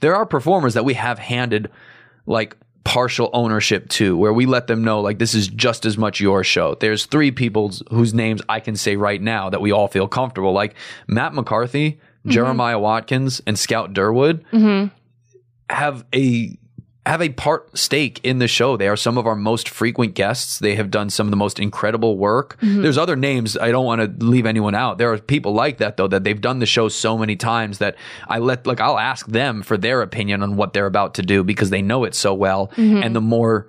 [0.00, 1.70] there are performers that we have handed
[2.26, 6.20] like partial ownership to, where we let them know like this is just as much
[6.20, 6.74] your show.
[6.74, 10.52] There's three people whose names I can say right now that we all feel comfortable,
[10.52, 10.74] like
[11.06, 12.30] Matt McCarthy, mm-hmm.
[12.30, 14.94] Jeremiah Watkins, and Scout Durwood mm-hmm.
[15.74, 16.58] have a
[17.06, 18.76] have a part stake in the show.
[18.76, 20.58] They are some of our most frequent guests.
[20.58, 22.56] They have done some of the most incredible work.
[22.60, 22.82] Mm-hmm.
[22.82, 23.56] There's other names.
[23.58, 24.96] I don't want to leave anyone out.
[24.96, 27.96] There are people like that though that they've done the show so many times that
[28.28, 31.44] I let like I'll ask them for their opinion on what they're about to do
[31.44, 32.68] because they know it so well.
[32.68, 33.02] Mm-hmm.
[33.02, 33.66] And the more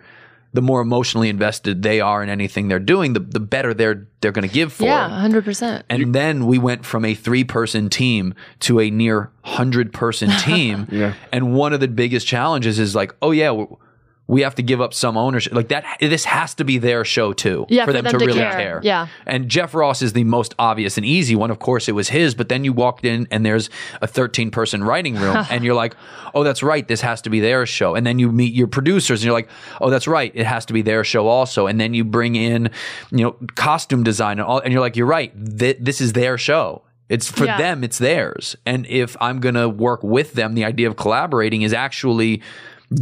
[0.56, 4.32] the more emotionally invested they are in anything they're doing, the, the better they're they're
[4.32, 5.11] going to give for Yeah, it.
[5.19, 5.86] hundred percent.
[5.90, 10.88] And then we went from a three person team to a near hundred person team.
[10.91, 11.14] Yeah.
[11.32, 13.77] And one of the biggest challenges is like, oh yeah, w-
[14.27, 15.53] we have to give up some ownership.
[15.53, 17.65] Like that, this has to be their show too.
[17.69, 18.52] Yeah, for for them, them to to really care.
[18.52, 18.80] care.
[18.84, 19.07] Yeah.
[19.27, 21.52] And Jeff Ross is the most obvious and easy one.
[21.52, 22.34] Of course, it was his.
[22.34, 23.69] But then you walked in and there's
[24.02, 25.95] a 13 person writing room, and you're like,
[26.34, 27.93] oh, that's right, this has to be their show.
[27.95, 29.49] And then you meet your producers, and you're like,
[29.80, 31.68] oh, that's right, it has to be their show also.
[31.68, 32.72] And then you bring in,
[33.11, 36.38] you know, costume design and all, and you're like, you're right, th- this is their
[36.38, 36.81] show.
[37.07, 37.60] It's for Yeah.
[37.60, 38.56] them, it's theirs.
[38.65, 42.41] And if I'm going to work with them, the idea of collaborating is actually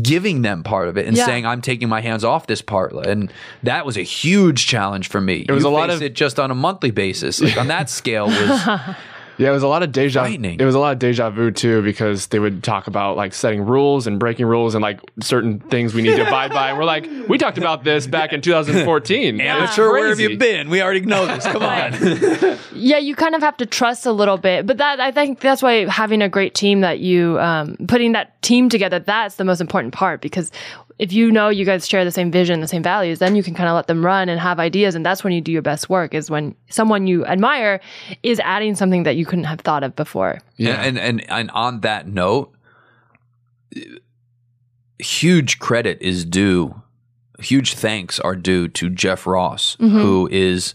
[0.02, 1.26] giving them part of it and Yeah.
[1.26, 2.94] saying I'm taking my hands off this part.
[3.06, 3.32] And
[3.64, 5.46] that was a huge challenge for me.
[5.48, 7.42] It was you a lot of- it just on a monthly basis.
[7.42, 8.62] Like on that scale was
[9.38, 10.22] Yeah, it was a lot of deja.
[10.22, 10.60] Frightening.
[10.60, 13.66] It was a lot of deja vu too, because they would talk about like setting
[13.66, 16.70] rules and breaking rules and like certain things we need to abide by.
[16.70, 19.42] And we're like, we talked about this back in 2014.
[19.42, 19.92] amateur.
[19.92, 20.70] Where have you been?
[20.70, 21.46] We already know this.
[21.46, 22.60] Come on.
[22.76, 25.62] Yeah, you kind of have to trust a little bit, but that I think that's
[25.62, 29.62] why having a great team that you um, putting that team together that's the most
[29.62, 30.52] important part because
[31.00, 33.54] if you know you guys share the same vision, the same values, then you can
[33.54, 35.90] kind of let them run and have ideas, and that's when you do your best
[35.90, 36.14] work.
[36.14, 37.80] Is when someone you admire
[38.22, 40.40] is adding something that you couldn't have thought of before.
[40.58, 40.82] Yeah.
[40.82, 42.54] And, and and on that note,
[45.00, 46.82] huge credit is due.
[47.40, 49.98] Huge thanks are due to Jeff Ross, mm-hmm.
[49.98, 50.74] who is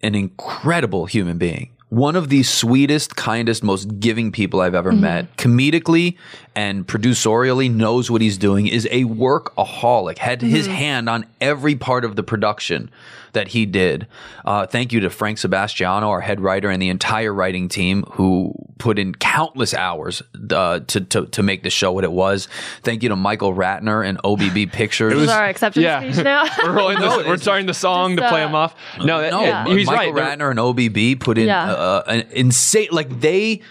[0.00, 1.70] an incredible human being.
[1.90, 5.00] One of the sweetest, kindest, most giving people I've ever mm-hmm.
[5.00, 5.36] met.
[5.36, 6.16] Comedically
[6.58, 12.04] and producerially knows what he's doing, is a workaholic, had his hand on every part
[12.04, 12.90] of the production
[13.32, 14.08] that he did.
[14.44, 18.52] Uh, thank you to Frank Sebastiano, our head writer, and the entire writing team who
[18.78, 20.20] put in countless hours
[20.50, 22.48] uh, to, to to make the show what it was.
[22.82, 25.12] Thank you to Michael Ratner and OBB Pictures.
[25.12, 26.00] This is our acceptance yeah.
[26.00, 26.44] speech now.
[26.64, 28.74] We're, rolling No, this, we're starting the song Just, to play uh, him off.
[28.98, 30.36] No, that, No, yeah, he's Michael right.
[30.36, 31.70] Ratner and OBB put in Yeah.
[31.70, 32.88] uh, an insane.
[32.90, 33.62] Like they,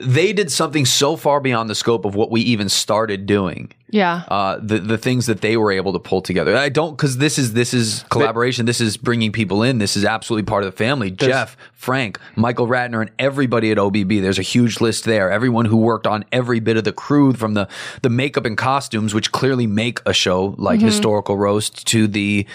[0.00, 3.70] they did something so far beyond the scope of what we even started doing.
[3.90, 4.22] yeah.
[4.28, 6.56] Uh, the the things that they were able to pull together.
[6.56, 8.64] I don't because this is this is collaboration.
[8.64, 9.78] This is bringing people in.
[9.78, 11.10] This is absolutely part of the family.
[11.10, 14.22] Jeff, Frank, Michael Ratner, and everybody at OBB.
[14.22, 15.30] There's a huge list there.
[15.30, 17.68] Everyone who worked on every bit of the crew, from the
[18.00, 22.46] the makeup and costumes, which clearly make a show like historical roast, to the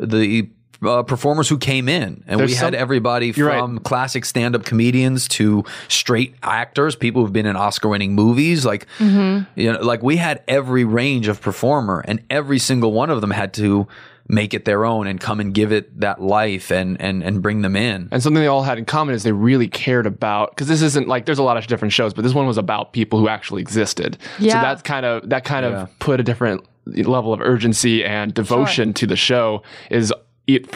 [0.00, 0.48] the
[0.84, 3.58] uh, performers who came in, and There's we had some- everybody You're right.
[3.60, 8.64] from classic stand-up comedians to straight actors, people who've been in Oscar-winning movies.
[8.64, 13.20] Like, you know, like we had every range of performer, and every single one of
[13.20, 13.86] them had to
[14.30, 17.62] make it their own and come and give it that life and and and bring
[17.62, 18.08] them in.
[18.12, 21.08] And something they all had in common is they really cared about because this isn't
[21.08, 23.62] like there's a lot of different shows, but this one was about people who actually
[23.62, 24.18] existed.
[24.38, 24.60] So Yeah.
[24.60, 29.06] that's kind of that kind of put a different level of urgency and devotion to
[29.06, 29.62] the show.
[29.90, 30.16] Is it,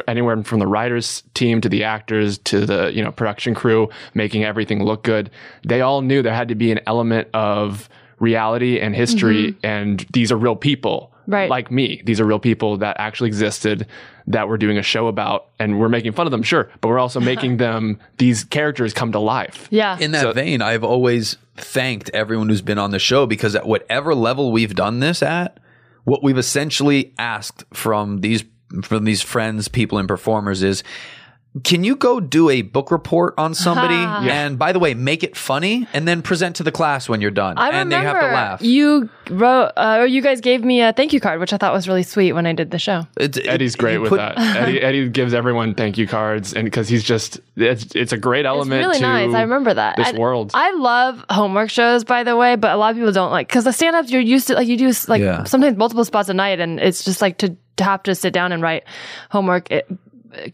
[0.06, 4.44] anywhere from the writers team to the actors to the you know production crew making
[4.44, 5.30] everything look good.
[5.64, 7.88] They all knew there had to be an element of
[8.18, 9.66] reality and history, mm-hmm.
[9.66, 11.12] and these are real people.
[11.26, 11.48] Right.
[11.48, 12.02] Like me.
[12.04, 13.86] These are real people that actually existed
[14.26, 16.98] that we're doing a show about and we're making fun of them, sure, but we're
[16.98, 19.68] also making them these characters come to life.
[19.70, 19.96] yeah.
[19.98, 24.14] In that vein, I've always thanked everyone who's been on the show because at whatever
[24.16, 25.58] level we've done this at,
[26.04, 28.42] what we've essentially asked from these
[28.82, 30.82] from these friends, people, and performers is
[31.64, 33.92] can you go do a book report on somebody?
[34.32, 37.30] And by the way, make it funny and then present to the class when you're
[37.30, 37.58] done.
[37.58, 38.62] I and remember they have to laugh.
[38.62, 41.74] you wrote, uh, or you guys gave me a thank you card, which I thought
[41.74, 43.06] was really sweet when I did the show.
[43.20, 44.38] It's- Eddie's great with put- that.
[44.38, 48.46] Eddie, Eddie gives everyone thank you cards, and because he's just it's, it's a great
[48.46, 48.86] It's element.
[48.86, 49.34] really to nice.
[49.34, 49.96] I remember that.
[49.96, 50.52] this And world.
[50.54, 53.64] I love homework shows, by the way, but a lot of people don't like because
[53.64, 55.44] the stand ups you're used to like you do like Yeah.
[55.44, 58.52] sometimes multiple spots a night, and it's just like to, to have to sit down
[58.52, 58.84] and write
[59.30, 59.70] homework.
[59.70, 59.86] It,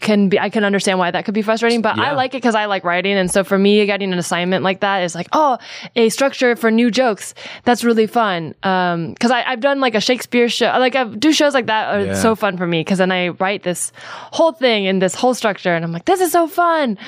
[0.01, 2.57] can be I can understand why that could be frustrating, but I like it because
[2.57, 5.57] I like writing, and so for me, getting an assignment like that is like, oh,
[5.95, 7.33] a structure for new jokes.
[7.63, 8.57] That's really fun.
[8.65, 11.95] Um, because I I've done like a Shakespeare show, like I do shows like that
[11.95, 12.15] are Yeah.
[12.15, 13.93] so fun for me because then I write this
[14.33, 16.99] whole thing in this whole structure, and I'm like, this is so fun.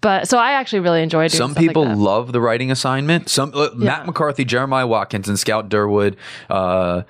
[0.00, 1.96] But so I actually really enjoy doing Some like people that.
[1.96, 3.28] love the writing assignment.
[3.28, 6.16] Some uh, Matt McCarthy, Jeremiah Watkins, and Scout Durwood,
[6.50, 7.02] uh,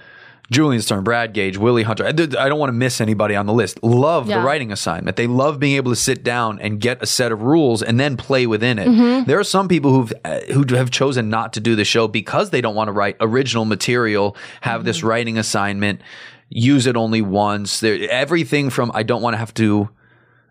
[0.51, 2.07] Julian Stern, Brad Gage, Willie Hunter.
[2.07, 3.83] I, don't want to miss anybody on the list.
[3.83, 4.39] Love Yeah.
[4.39, 5.17] the writing assignment.
[5.17, 8.17] They love being able to sit down and get a set of rules and then
[8.17, 8.87] play within it.
[8.89, 9.25] Mm-hmm.
[9.29, 12.51] There are some people who've uh, who have chosen not to do the show because
[12.51, 15.07] they don't want to write original material, have this Mm-hmm.
[15.09, 16.01] writing assignment,
[16.49, 17.81] use it only once.
[17.81, 19.89] There, everything from I don't want to have to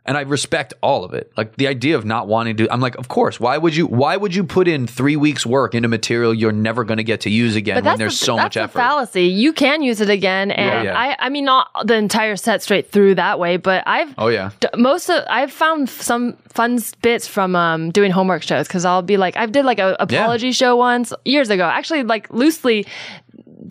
[0.08, 1.32] and I respect all of it.
[1.36, 2.72] Like the idea of not wanting to.
[2.72, 3.40] I'm like, of course.
[3.40, 3.88] Why would you?
[3.88, 7.22] Why would you put in three weeks work into material you're never going to get
[7.22, 8.78] to use again when there's the, so much effort?
[8.78, 9.24] fallacy.
[9.24, 10.98] You can use it again, and Yeah.
[11.00, 14.52] I, I mean, not the entire set straight through that way, but I've Oh yeah.
[14.60, 19.02] d- most of I've found some fun bits from um, doing homework shows because I'll
[19.02, 22.86] be like I did like a apology show once years ago, actually like loosely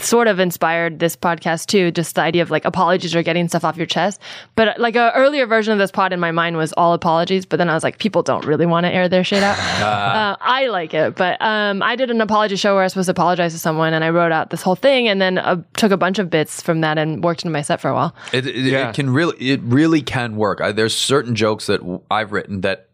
[0.00, 1.90] sort of inspired this podcast too.
[1.90, 4.20] Just the idea of like apologies or getting stuff off your chest.
[4.56, 7.46] But like a earlier version of this pod in my mind was all apologies.
[7.46, 9.58] But then I was like, people don't really want to air their shit out.
[9.82, 13.06] uh, I like it, but um, I did an apology show where I was supposed
[13.06, 15.92] to apologize to someone, and I wrote out this whole thing, and then uh, took
[15.92, 18.14] a bunch of bits from that and worked into my set for a while.
[18.32, 18.88] It, it, Yeah.
[18.90, 20.60] it can really, it really can work.
[20.60, 21.80] I, there's certain jokes that
[22.10, 22.88] I've written that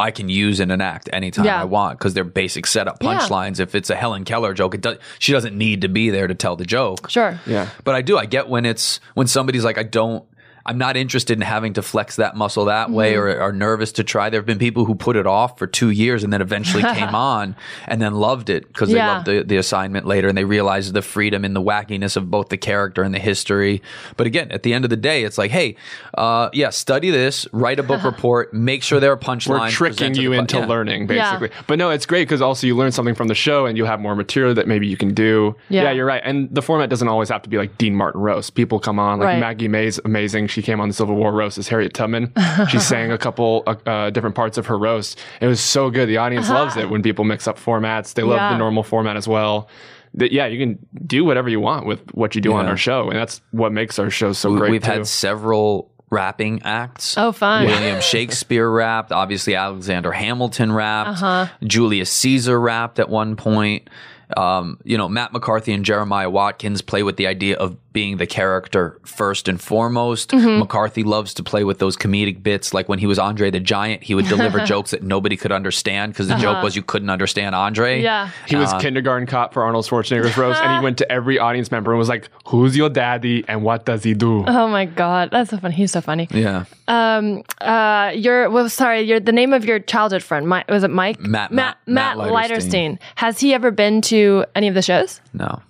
[0.00, 1.60] I can use in an act anytime Yeah.
[1.60, 3.18] I want because they're basic setup Yeah.
[3.20, 3.60] punchlines.
[3.60, 6.34] If it's a Helen Keller joke, it does, she doesn't need to be there to
[6.34, 7.10] tell the joke.
[7.10, 7.38] Sure.
[7.46, 7.68] yeah.
[7.84, 8.16] But I do.
[8.18, 10.24] I get when it's when somebody's like, I don't.
[10.70, 13.20] I'm not interested in having to flex that muscle that way Mm-hmm.
[13.20, 14.30] or are nervous to try.
[14.30, 17.14] There have been people who put it off for two years and then eventually came
[17.14, 17.56] on
[17.88, 21.02] and then loved it because they loved the, the assignment later and they realized the
[21.02, 23.82] freedom and the wackiness of both the character and the history.
[24.16, 25.74] But again, at the end of the day, it's like, hey,
[26.16, 29.60] uh, yeah, study this, write a book report, make sure there are punchlines.
[29.60, 30.66] We're tricking you into yeah.
[30.66, 31.32] learning, Yeah.
[31.38, 31.56] basically.
[31.66, 33.98] But no, it's great because also you learn something from the show and you have
[34.00, 35.56] more material that maybe you can do.
[35.68, 35.90] Yeah.
[35.90, 36.22] you're right.
[36.24, 38.54] And the format doesn't always have to be like Dean Martin roast.
[38.54, 39.40] People come on, like Right.
[39.40, 40.46] Maggie May's amazing.
[40.46, 42.32] She came on the Civil War roast as Harriet Tubman.
[42.68, 45.18] she sang a couple uh, uh, different parts of her roast.
[45.40, 46.08] It was so good.
[46.08, 48.14] The audience loves it when people mix up formats.
[48.14, 48.52] They love Yeah.
[48.52, 49.68] the normal format as well.
[50.14, 53.08] That yeah, you can do whatever you want with what you do on our show,
[53.08, 54.70] and that's what makes our show so great.
[54.72, 54.90] We've too.
[54.90, 57.14] had several rapping acts.
[57.16, 57.66] Oh, fun.
[57.66, 59.12] William Shakespeare rapped.
[59.12, 61.10] Obviously, Alexander Hamilton rapped.
[61.22, 61.46] Uh-huh.
[61.62, 63.88] Julius Caesar rapped at one point.
[64.36, 68.26] Um, you know, Matt McCarthy and Jeremiah Watkins play with the idea of being the
[68.26, 70.30] character first and foremost.
[70.30, 70.60] Mm-hmm.
[70.60, 72.72] McCarthy loves to play with those comedic bits.
[72.72, 76.12] Like when he was Andre the Giant, he would deliver jokes that nobody could understand
[76.12, 77.96] because the joke was you couldn't understand Andre.
[78.04, 78.04] Uh-huh.
[78.04, 78.30] Yeah.
[78.46, 81.90] He was kindergarten cop for Arnold Schwarzenegger's roast, and he went to every audience member
[81.92, 85.50] and was like, "Who's your daddy and what does he do?" Oh my god, that's
[85.50, 85.74] so funny.
[85.74, 86.28] He's so funny.
[86.30, 86.64] Yeah.
[86.86, 90.90] Um, uh, your well, sorry, your the name of your childhood friend, Mike, was it
[90.90, 91.18] Mike?
[91.20, 92.98] Matt- Matt, Matt- Matt Matt Leiterstein.
[93.16, 95.20] Has he ever been to any of the shows?
[95.32, 95.60] No.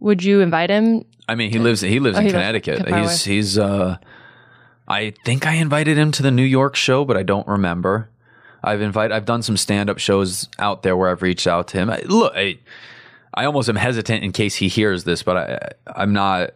[0.00, 1.04] Would you invite him?
[1.28, 2.88] I mean, he lives he lives Oh, in he Connecticut.
[2.88, 3.96] far He's he's uh
[4.86, 8.10] I think I invited him to the New York show, but I don't remember.
[8.62, 11.90] I've invited I've done some stand-up shows out there where I've reached out to him.
[11.90, 12.58] I, look, I,
[13.32, 15.68] I almost am hesitant in case he hears this, but I
[16.00, 16.50] I'm not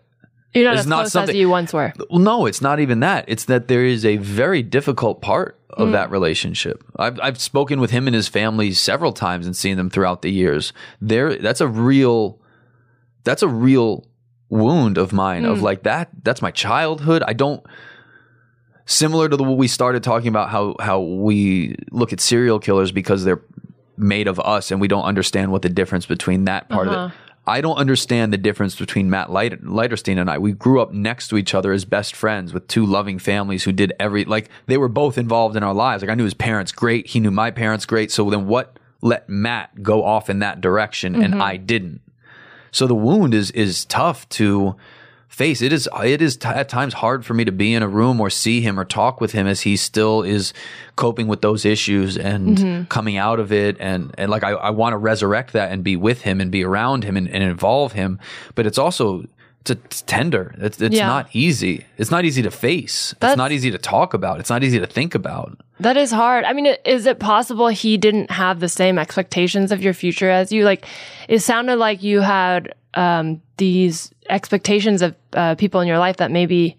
[0.55, 1.93] You're not It's as not close as something- you once were.
[2.11, 3.25] well, no, it's not even that.
[3.29, 6.83] It's that there is a very difficult part of that relationship.
[6.97, 10.31] I've I've spoken with him and his family several times and seen them throughout the
[10.33, 10.73] years.
[11.01, 12.41] There, that's a real,
[13.23, 14.05] that's a real
[14.51, 15.45] wound of mine.
[15.45, 15.51] Hmm.
[15.51, 16.09] Of like that.
[16.23, 17.23] That's my childhood.
[17.27, 17.65] I don't.
[18.87, 22.91] Similar to the what we started talking about how how we look at serial killers
[22.91, 23.43] because they're
[23.99, 27.07] made of us and we don't understand what the difference between that part of Uh-huh.
[27.09, 27.13] it.
[27.47, 30.37] I don't understand the difference between Matt Leit- Leiterstein and I.
[30.39, 33.73] We grew up next to each other as best friends with two loving families who
[33.73, 36.03] did every like they were both involved in our lives.
[36.03, 38.11] Like I knew his parents great, he knew my parents great.
[38.11, 42.01] So then what let Matt go off in that direction and I didn't?
[42.71, 44.77] So the wound is is tough to
[45.29, 45.63] face.
[45.63, 48.21] It is it is t- at times hard for me to be in a room
[48.21, 50.53] or see him or talk with him as he still is
[50.97, 52.85] coping with those issues and mm-hmm.
[52.87, 55.97] coming out of it and and like I, I want to resurrect that and be
[55.97, 58.19] with him and be around him and, and involve him.
[58.55, 59.25] But it's also
[59.71, 60.55] it's tender.
[60.59, 61.07] It's, it's Yeah.
[61.07, 61.85] not easy.
[61.97, 63.15] It's not easy to face.
[63.21, 64.41] That's- it's not easy to talk about.
[64.41, 65.59] It's not easy to think about.
[65.81, 66.45] That is hard.
[66.45, 70.51] I mean, is it possible he didn't have the same expectations of your future as
[70.53, 70.65] you?
[70.65, 70.85] Like,
[71.29, 76.31] it sounded like you had um, these expectations of uh, people in your life that
[76.31, 76.77] maybe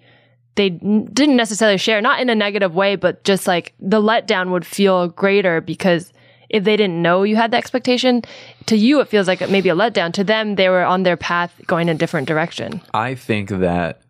[0.55, 4.65] they didn't necessarily share, not in a negative way, but just like the letdown would
[4.65, 6.11] feel greater because
[6.49, 8.23] if they didn't know you had the expectation,
[8.65, 10.11] to you it feels like maybe a letdown.
[10.13, 12.81] To them, they were on their path going in a different direction.
[12.93, 14.01] I think that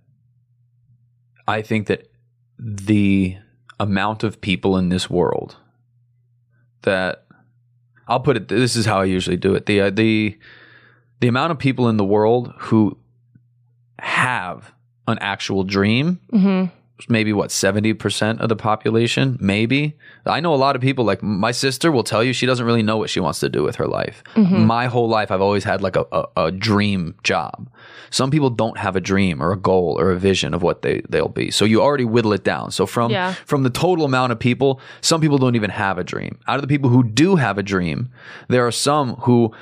[1.48, 2.10] I think that
[2.58, 3.38] the
[3.80, 5.56] amount of people in this world
[6.84, 7.26] that
[8.08, 9.66] I'll put it this is how I usually do it.
[9.66, 10.38] The uh, the
[11.20, 12.98] the amount of people in the world who
[14.00, 14.72] have
[15.08, 16.66] an actual dream hmm
[17.08, 19.38] maybe what 70% of the population?
[19.40, 19.96] Maybe.
[20.26, 22.84] I know a lot of people like my sister will tell you she doesn't really
[22.84, 24.24] know what she wants to do with her life.
[24.36, 24.66] Mm-hmm.
[24.66, 27.70] My whole life i've always had like a, a, a dream job.
[28.10, 31.02] Some people don't have a dream or a goal or a vision of what they,
[31.10, 31.52] they'll be.
[31.52, 32.72] So you already whittle it down.
[32.72, 33.34] So from Yeah.
[33.46, 36.40] from the total amount of people some people don't even have a dream.
[36.48, 38.10] Out of the people who do have a dream
[38.50, 39.54] there are some who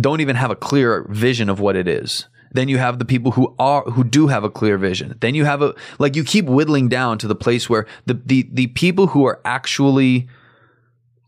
[0.00, 2.26] don't even have a clear vision of what it is.
[2.52, 5.16] Then you have the people who are who do have a clear vision.
[5.20, 8.48] Then you have a like you keep whittling down to the place where the the
[8.52, 10.28] the people who are actually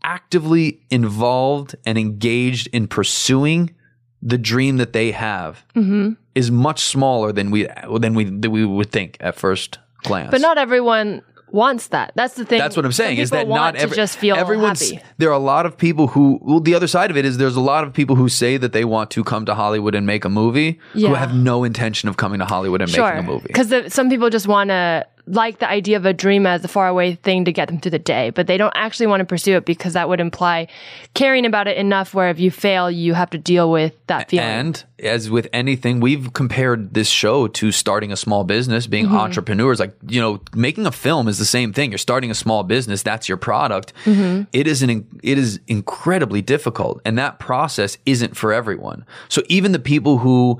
[0.03, 3.75] actively involved and engaged in pursuing
[4.21, 6.13] the dream that they have mm-hmm.
[6.35, 7.67] is much smaller than we
[7.99, 10.31] than we than we would think at first glance.
[10.31, 12.11] But not everyone wants that.
[12.15, 12.59] That's the thing.
[12.59, 15.03] That's what I'm saying is that want not to every, just feel everyone's happy.
[15.17, 17.55] there are a lot of people who well the other side of it is there's
[17.55, 20.25] a lot of people who say that they want to come to Hollywood and make
[20.25, 23.47] a movie who have no intention of coming to Hollywood and Sure, making a movie.
[23.47, 27.13] because some people just want to like the idea of a dream as a faraway
[27.13, 29.63] thing to get them through the day, but they don't actually want to pursue it
[29.63, 30.67] because that would imply
[31.13, 34.45] caring about it enough where if you fail, you have to deal with that feeling.
[34.47, 39.15] And as with anything, we've compared this show to starting a small business, being Mm-hmm.
[39.17, 39.79] entrepreneurs.
[39.79, 41.91] Like, you know, making a film is the same thing.
[41.91, 43.93] You're starting a small business, that's your product.
[44.05, 44.43] Mm-hmm.
[44.51, 47.01] It is an it is incredibly difficult.
[47.05, 49.05] And that process isn't for everyone.
[49.27, 50.59] So even the people who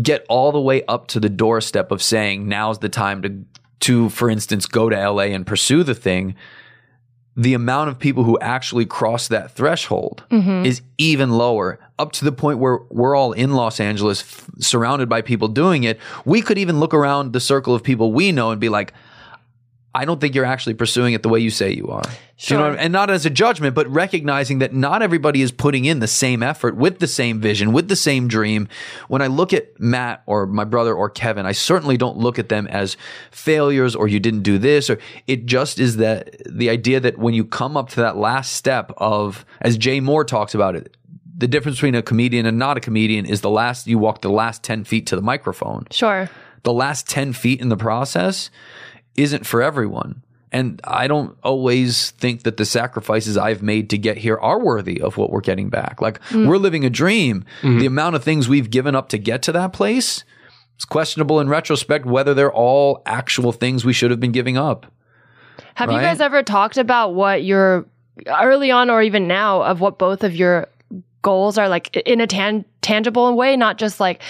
[0.00, 3.28] get all the way up to the doorstep of saying now's the time to
[3.82, 6.34] to for instance go to LA and pursue the thing
[7.36, 10.66] the amount of people who actually cross that threshold mm-hmm.
[10.66, 15.08] is even lower up to the point where we're all in Los Angeles f- surrounded
[15.08, 15.98] by people doing it.
[16.26, 18.92] We could even look around the circle of people we know and be like
[19.94, 22.00] I don't think you're actually pursuing it the way you say you are.
[22.02, 22.78] Do You know, I mean?
[22.78, 26.42] and not as a judgment, but recognizing that not everybody is putting in the same
[26.42, 28.68] effort with the same vision, with the same dream.
[29.08, 32.48] When I look at Matt or my brother or Kevin, I certainly don't look at
[32.48, 32.96] them as
[33.30, 37.34] failures or you didn't do this or it just is that the idea that when
[37.34, 40.96] you come up to that last step of, as Jay Mohr talks about it,
[41.36, 44.30] the difference between a comedian and not a comedian is the last, you walk the
[44.30, 46.30] last 10 feet to the microphone Sure.
[46.62, 48.48] the last 10 feet in the process
[49.16, 50.22] isn't for everyone.
[50.52, 55.00] And I don't always think that the sacrifices I've made to get here are worthy
[55.00, 56.02] of what we're getting back.
[56.02, 56.46] Like mm.
[56.46, 57.44] we're living a dream.
[57.62, 57.78] Mm-hmm.
[57.78, 60.24] The amount of things we've given up to get to that place,
[60.76, 64.86] it's questionable in retrospect whether they're all actual things we should have been giving up.
[65.74, 67.86] Have you guys ever talked about what your
[68.26, 70.68] early on or even now of what both of your
[71.22, 74.20] goals are like in a tan- tangible way, not just like,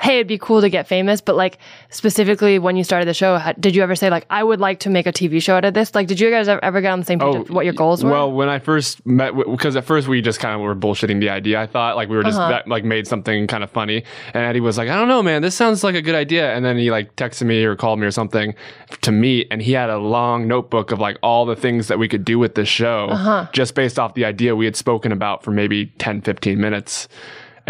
[0.00, 1.58] hey, it'd be cool to get famous, but like
[1.90, 4.90] specifically when you started the show, did you ever say like, I would like to
[4.90, 5.94] make a TV show out of this?
[5.94, 8.10] Like, did you guys ever get on the same page of what your goals were?
[8.10, 11.20] Oh, Well, when I first met, because at first we just kind of were bullshitting
[11.20, 11.60] the idea.
[11.60, 12.48] I thought like we were just Uh-huh.
[12.50, 14.02] that, like made something kind of funny,
[14.34, 16.64] and Eddie was like, "I don't know, man, this sounds like a good idea." And
[16.64, 18.54] then he like texted me or called me or something
[19.02, 22.08] to meet, and he had a long notebook of like all the things that we
[22.08, 23.46] could do with this show, Uh-huh.
[23.52, 27.08] just based off the idea we had spoken about for maybe 10, 15 minutes.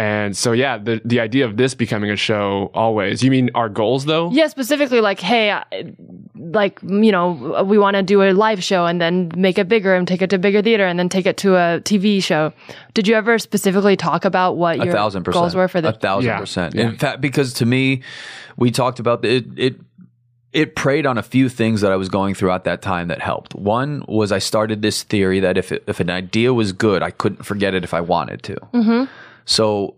[0.01, 3.23] And so, yeah, the the idea of this becoming a show always.
[3.23, 4.31] You mean our goals though?
[4.33, 5.65] yeah, specifically like, hey, I-
[6.35, 9.95] like, you know, we want to do a live show and then make it bigger
[9.95, 12.51] and take it to bigger theater and then take it to a TV show.
[12.95, 15.43] Did you ever specifically talk about what A your thousand percent.
[15.43, 16.39] goals were for the a thousand Yeah.
[16.41, 16.75] percent.
[16.75, 16.89] Yeah.
[16.89, 18.01] In fact, because to me,
[18.57, 19.45] we talked about the, it.
[19.59, 19.77] It
[20.53, 23.21] it preyed on a few things that I was going through at that time that
[23.21, 23.55] helped.
[23.55, 27.11] One was I started this theory that if it, if an idea was good, I
[27.13, 28.55] couldn't forget it if I wanted to.
[28.75, 29.05] Mm-hmm.
[29.45, 29.97] So.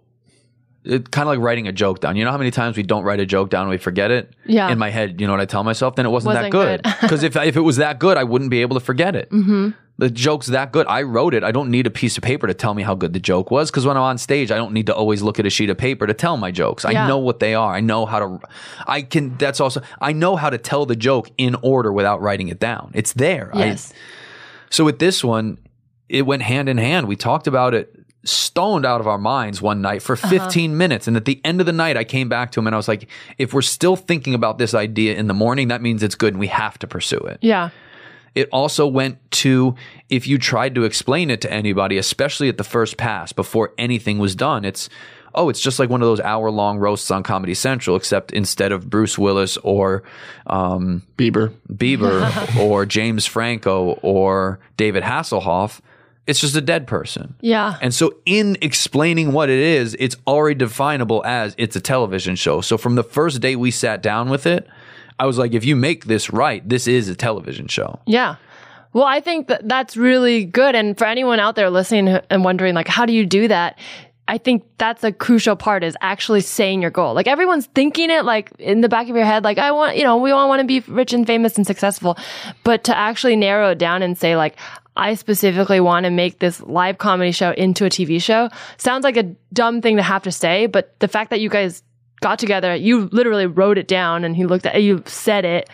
[0.85, 2.17] It's kind of like writing a joke down.
[2.17, 4.35] You know how many times we don't write a joke down and we forget it?
[4.47, 4.69] Yeah.
[4.69, 5.95] In my head, you know what I tell myself?
[5.95, 6.83] Then it wasn't, that Wasn't good.
[6.83, 6.95] good.
[7.01, 9.31] Because if, if it was that good, I wouldn't be able to forget it.
[9.31, 9.69] Mm-hmm.
[9.99, 10.89] The joke's that good.
[10.89, 11.45] I wrote it.
[11.45, 13.71] I don't need a piece of paper to tell me how good the joke was.
[13.71, 15.79] Because when I'm on stage, I don't need to always look at a sheet of
[15.79, 16.85] paper to tell my jokes.
[16.85, 17.73] I know what they are.
[17.73, 18.41] I know how to.
[18.85, 19.37] I can.
[19.37, 19.83] That's also.
[20.01, 22.91] I know how to tell the joke in order without writing it down.
[22.93, 23.53] It's there.
[23.55, 23.93] I- Yes.
[24.69, 25.59] so with this one,
[26.09, 27.07] it went hand in hand.
[27.07, 27.95] We talked about it
[28.25, 31.09] stoned out of our minds one night for 15 minutes.
[31.09, 32.89] And at the end of the night, I came back to him and I was
[32.89, 33.09] like,
[33.39, 36.41] if we're still thinking about this idea in the morning, that means it's good and
[36.41, 37.39] we have to pursue it.
[37.41, 37.71] Yeah.
[38.35, 39.75] It also went to
[40.09, 44.19] if you tried to explain it to anybody, especially at the first pass before anything
[44.19, 44.89] was done, it's
[45.35, 48.73] oh, it's just like one of those hour long roasts on Comedy Central, except instead
[48.73, 50.03] of Bruce Willis or
[50.47, 51.55] um, Bieber.
[51.73, 55.81] Bieber or James Franco or David Hasselhoff,
[56.27, 57.35] it's just a dead person.
[57.41, 57.77] Yeah.
[57.81, 62.61] And so, in explaining what it is, it's already definable as it's a television show.
[62.61, 64.67] So, from the first day we sat down with it,
[65.19, 68.01] I was like, if you make this right, this is a television show.
[68.07, 68.37] Yeah.
[68.93, 70.75] Well, I think that that's really good.
[70.75, 73.79] And for anyone out there listening and wondering, like, how do you do that?
[74.33, 77.13] I think that's a crucial part is actually saying your goal.
[77.13, 80.05] Like everyone's thinking it like in the back of your head, like I want, you
[80.05, 82.17] know, we all want to be rich and famous and successful,
[82.65, 84.57] but to actually narrow it down and say like,
[84.97, 88.49] I specifically want to make this live comedy show into a TV show
[88.79, 91.83] sounds like a dumb thing to have to say, but the fact that you guys
[92.23, 95.69] got together, you literally wrote it down and he looked at you said it,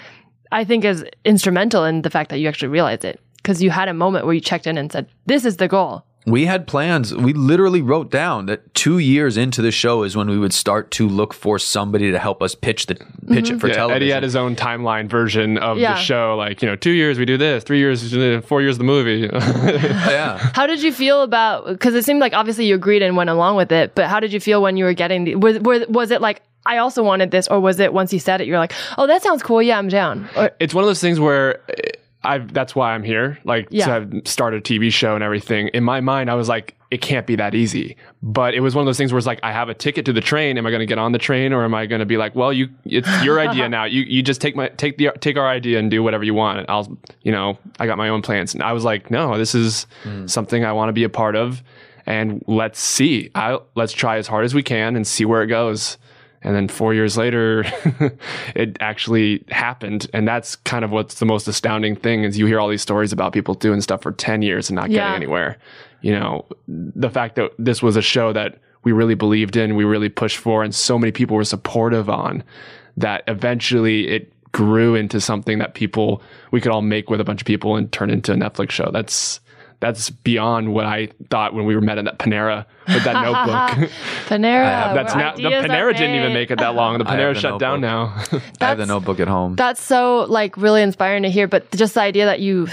[0.51, 3.87] I think is instrumental in the fact that you actually realized it because you had
[3.87, 7.15] a moment where you checked in and said, "This is the goal." We had plans.
[7.15, 10.91] We literally wrote down that two years into the show is when we would start
[10.93, 13.59] to look for somebody to help us pitch the pitch it mm-hmm.
[13.59, 14.03] for Yeah, television.
[14.03, 15.95] Eddie had his own timeline version of Yeah.
[15.95, 16.37] the show.
[16.37, 18.79] Like, you know, two years we do this, three years, we do this, four years
[18.79, 19.29] the movie.
[19.33, 20.39] yeah.
[20.55, 21.67] How did you feel about?
[21.67, 24.33] Because it seemed like obviously you agreed and went along with it, but how did
[24.33, 25.35] you feel when you were getting the?
[25.37, 28.41] Was was, was it like I also wanted this, or was it once you said
[28.41, 30.29] it, you're like, oh, that sounds cool, yeah, I'm down.
[30.37, 31.61] Or, it's one of those things where
[32.25, 33.39] I that's why I'm here.
[33.45, 34.01] Like Yeah.
[34.01, 35.69] to start a TV show and everything.
[35.69, 37.97] In my mind, I was like, it can't be that easy.
[38.23, 40.13] But it was one of those things where it's like, I have a ticket to
[40.13, 40.59] the train.
[40.59, 42.35] Am I going to get on the train, or am I going to be like,
[42.35, 43.85] well, you, it's your idea now.
[43.85, 46.59] You you just take my take the take our idea and do whatever you want.
[46.59, 48.55] And I'll you know I got my own plans.
[48.55, 50.27] And I was like, no, this is hmm.
[50.27, 51.63] something I want to be a part of,
[52.07, 53.31] and let's see.
[53.35, 55.99] I let's try as hard as we can and see where it goes.
[56.43, 57.65] And then four years later,
[58.55, 60.09] it actually happened.
[60.15, 63.13] And that's kind of what's the most astounding thing is you hear all these stories
[63.13, 64.99] about people doing stuff for 10 years and not Yeah.
[65.09, 65.59] getting anywhere.
[66.01, 69.85] You know, the fact that this was a show that we really believed in, we
[69.85, 72.45] really pushed for, and so many people were supportive on
[72.97, 77.41] that eventually it grew into something that people, we could all make with a bunch
[77.41, 78.91] of people and turn into a Netflix show.
[78.93, 79.41] That's,
[79.81, 83.91] that's beyond what I thought when we were met in that Panera with that notebook.
[84.27, 84.95] Panera.
[84.95, 86.99] That's where now the Panera didn't even make it that long.
[86.99, 88.15] The Panera the shut down now.
[88.61, 89.55] I have the notebook at home.
[89.55, 92.69] That's so like really inspiring to hear, but just the idea that you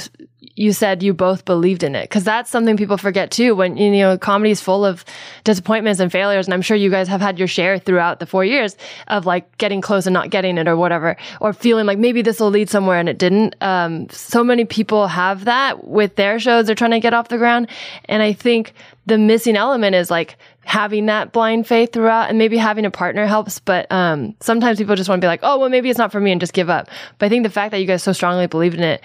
[0.55, 3.55] you said you both believed in it because that's something people forget too.
[3.55, 5.03] When you know comedy is full of
[5.43, 8.45] disappointments and failures, and I'm sure you guys have had your share throughout the four
[8.45, 8.77] years
[9.07, 12.39] of like getting close and not getting it or whatever, or feeling like maybe this
[12.39, 13.55] will lead somewhere and it didn't.
[13.61, 17.37] Um, so many people have that with their shows they're trying to get off the
[17.37, 17.67] ground,
[18.05, 18.73] and I think
[19.05, 23.27] the missing element is like having that blind faith throughout and maybe having a partner
[23.27, 26.11] helps but um, sometimes people just want to be like oh well maybe it's not
[26.11, 28.11] for me and just give up but i think the fact that you guys so
[28.11, 29.01] strongly believed in it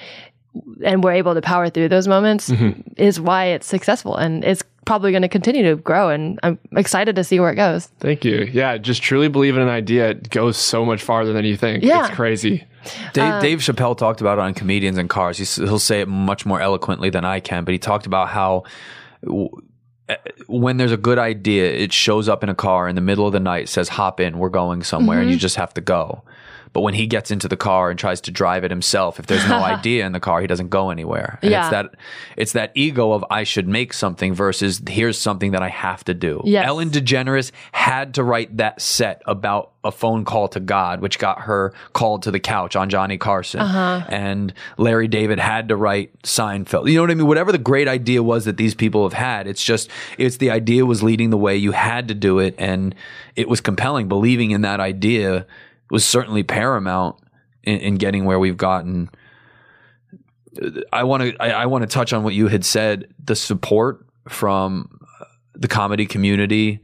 [0.84, 2.80] and we're able to power through those moments mm-hmm.
[2.96, 7.14] is why it's successful and it's probably going to continue to grow and i'm excited
[7.14, 8.48] to see where it goes Thank you.
[8.50, 10.10] Yeah, just truly believe in an idea.
[10.10, 11.84] It goes so much farther than you think.
[11.84, 12.06] Yeah.
[12.06, 12.64] It's crazy.
[13.12, 15.36] Dave, uh, Dave Chappelle talked about it on Comedians in Cars.
[15.36, 18.64] He's, he'll say it much more eloquently than I can, but he talked about how
[19.22, 19.50] w-
[20.08, 20.16] eh,
[20.46, 23.32] when there's a good idea, it shows up in a car in the middle of
[23.32, 25.40] the night, says, hop in, we're going somewhere, and you mm-hmm.
[25.40, 26.22] just have to go.
[26.72, 29.46] But when he gets into the car and tries to drive it himself, if there's
[29.48, 31.38] no idea in the car, he doesn't go anywhere.
[31.42, 31.62] And Yeah.
[31.62, 31.94] it's that
[32.36, 36.14] it's that ego of I should make something versus here's something that I have to
[36.14, 36.42] do.
[36.44, 36.66] Yes.
[36.66, 41.40] Ellen DeGeneres had to write that set about a phone call to God, which got
[41.40, 43.60] her called to the couch on Johnny Carson.
[43.60, 44.04] Uh-huh.
[44.08, 46.86] And Larry David had to write Seinfeld.
[46.88, 47.26] You know what I mean?
[47.26, 49.88] Whatever the great idea was that these people have had, it's just,
[50.18, 51.56] it's the idea was leading the way.
[51.56, 52.54] You had to do it.
[52.58, 52.94] And
[53.36, 54.06] it was compelling.
[54.06, 55.46] Believing in that idea
[55.90, 57.16] was certainly paramount
[57.62, 59.10] in, in getting where we've gotten.
[60.92, 64.06] I want to, I, I want to touch on what you had said, the support
[64.28, 65.00] from
[65.54, 66.80] the comedy community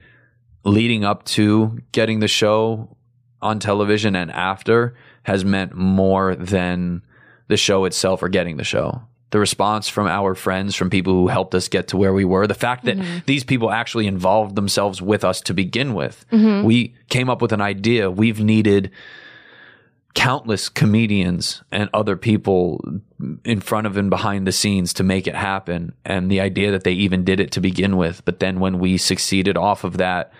[0.64, 2.96] leading up to getting the show
[3.40, 7.02] on television and after has meant more than
[7.48, 9.02] the show itself or getting the show.
[9.30, 12.46] The response from our friends, from people who helped us get to where we were,
[12.46, 13.18] the fact that mm-hmm.
[13.26, 16.24] these people actually involved themselves with us to begin with.
[16.30, 16.64] Mm-hmm.
[16.64, 18.10] We came up with an idea.
[18.10, 18.92] We've needed
[20.14, 22.80] countless comedians and other people
[23.44, 25.92] in front of and behind the scenes to make it happen.
[26.04, 28.24] And the idea that they even did it to begin with.
[28.24, 30.32] But then when we succeeded off of that,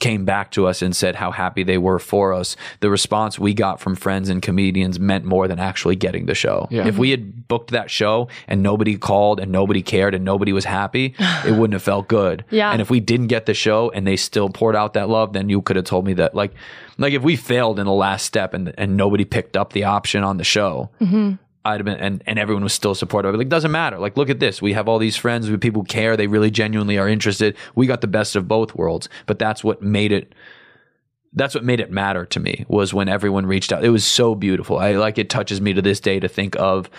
[0.00, 2.56] came back to us and said how happy they were for us.
[2.80, 6.66] The response we got from friends and comedians meant more than actually getting the show.
[6.70, 6.86] Yeah.
[6.86, 10.64] If we had booked that show and nobody called and nobody cared and nobody was
[10.64, 12.44] happy, it wouldn't have felt good.
[12.50, 12.70] Yeah.
[12.72, 15.48] And if we didn't get the show and they still poured out that love, then
[15.48, 16.52] you could have told me that like
[16.98, 20.24] like if we failed in the last step and and nobody picked up the option
[20.24, 21.34] on the show, mm-hmm.
[21.64, 23.28] I'd have been, and, and everyone was still supportive.
[23.28, 23.98] I'd be Like, doesn't matter.
[23.98, 24.60] Like, look at this.
[24.60, 25.50] We have all these friends.
[25.50, 26.16] We people who care.
[26.16, 27.56] They really genuinely are interested.
[27.74, 29.08] We got the best of both worlds.
[29.26, 30.34] But that's what made it.
[31.34, 33.84] That's what made it matter to me was when everyone reached out.
[33.84, 34.78] It was so beautiful.
[34.78, 36.90] I like it touches me to this day to think of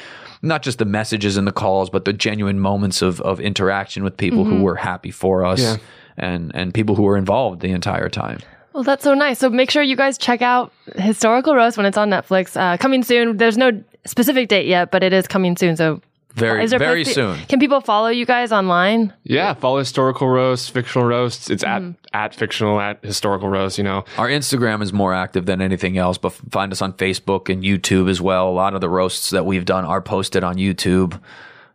[0.42, 4.18] not just the messages and the calls, but the genuine moments of of interaction with
[4.18, 4.64] people who mm-hmm.
[4.64, 5.78] were happy for us Yeah.
[6.18, 8.40] and and people who were involved the entire time.
[8.74, 9.40] Well, that's so nice.
[9.40, 12.60] So make sure you guys check out Historical Roast when it's on Netflix.
[12.60, 13.38] Uh, coming soon.
[13.38, 13.72] There's no
[14.06, 15.76] specific date yet, but it is coming soon.
[15.78, 16.02] So
[16.34, 17.46] Very is there very place to- soon.
[17.48, 19.14] Can people follow you guys online?
[19.24, 21.50] Yeah, follow historical roasts, fictional roasts.
[21.52, 21.92] It's Mm-hmm.
[22.14, 23.78] at at fictional at historical roast.
[23.78, 27.50] You know, Our Instagram is more active than anything else, but find us on Facebook
[27.50, 28.50] and YouTube as well.
[28.50, 31.20] A lot of the roasts that we've done are posted on YouTube.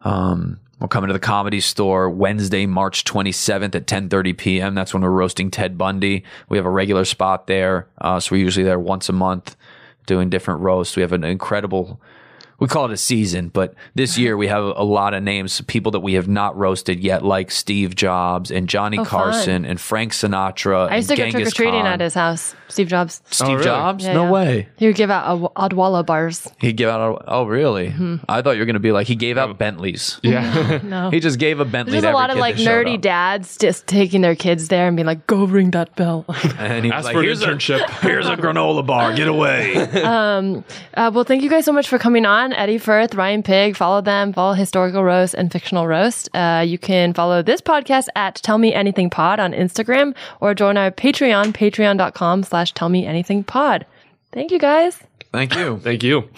[0.03, 4.75] Um, we're coming to the Comedy Store Wednesday, March 27th at 10:30 p.m.
[4.75, 6.25] That's when we're roasting Ted Bundy.
[6.49, 9.57] We have a regular spot there, uh, so we're usually there once a month
[10.07, 10.97] doing different roasts.
[10.97, 12.01] We have an incredible
[12.61, 15.93] we call it a season, but this year we have a lot of names, people
[15.93, 19.11] that we have not roasted yet, like Steve Jobs and Johnny Oh, fun.
[19.11, 20.89] Carson and Frank Sinatra.
[20.91, 22.55] I used to go trick or treating at his house.
[22.69, 23.23] Steve Jobs.
[23.31, 23.65] Steve Oh, really?
[23.65, 24.05] Jobs?
[24.05, 24.31] Yeah, no yeah.
[24.31, 24.69] way.
[24.77, 26.49] He would give out Ad- Odwalla bars.
[26.61, 27.25] He gave out.
[27.29, 27.89] Oh, really?
[27.89, 28.17] Mm-hmm.
[28.29, 30.19] I thought you were going to be like he gave out Bentleys.
[30.23, 30.81] yeah.
[30.89, 31.11] No.
[31.19, 31.93] He just gave a Bentley.
[31.93, 35.07] There's to a lot of like nerdy dads just taking their kids there and being
[35.07, 36.25] like, "Go ring that bell."
[36.59, 39.15] and he was Ask like, for an "Here's a, internship." here's a granola bar.
[39.15, 39.75] Get away."
[40.09, 42.48] Uh, well, thank you guys so much for coming on.
[42.53, 46.29] Eddie Furth, Ryan Pigg, follow them, follow Historical Roast and Fictional Roast.
[46.35, 50.77] Uh, you can follow this podcast at Tell Me Anything Pod on Instagram or join
[50.77, 53.87] our Patreon, patreon.com slash Tell Me Anything Pod.
[54.33, 54.99] Thank you guys.
[55.33, 55.79] Thank you.
[55.79, 56.29] Thank you.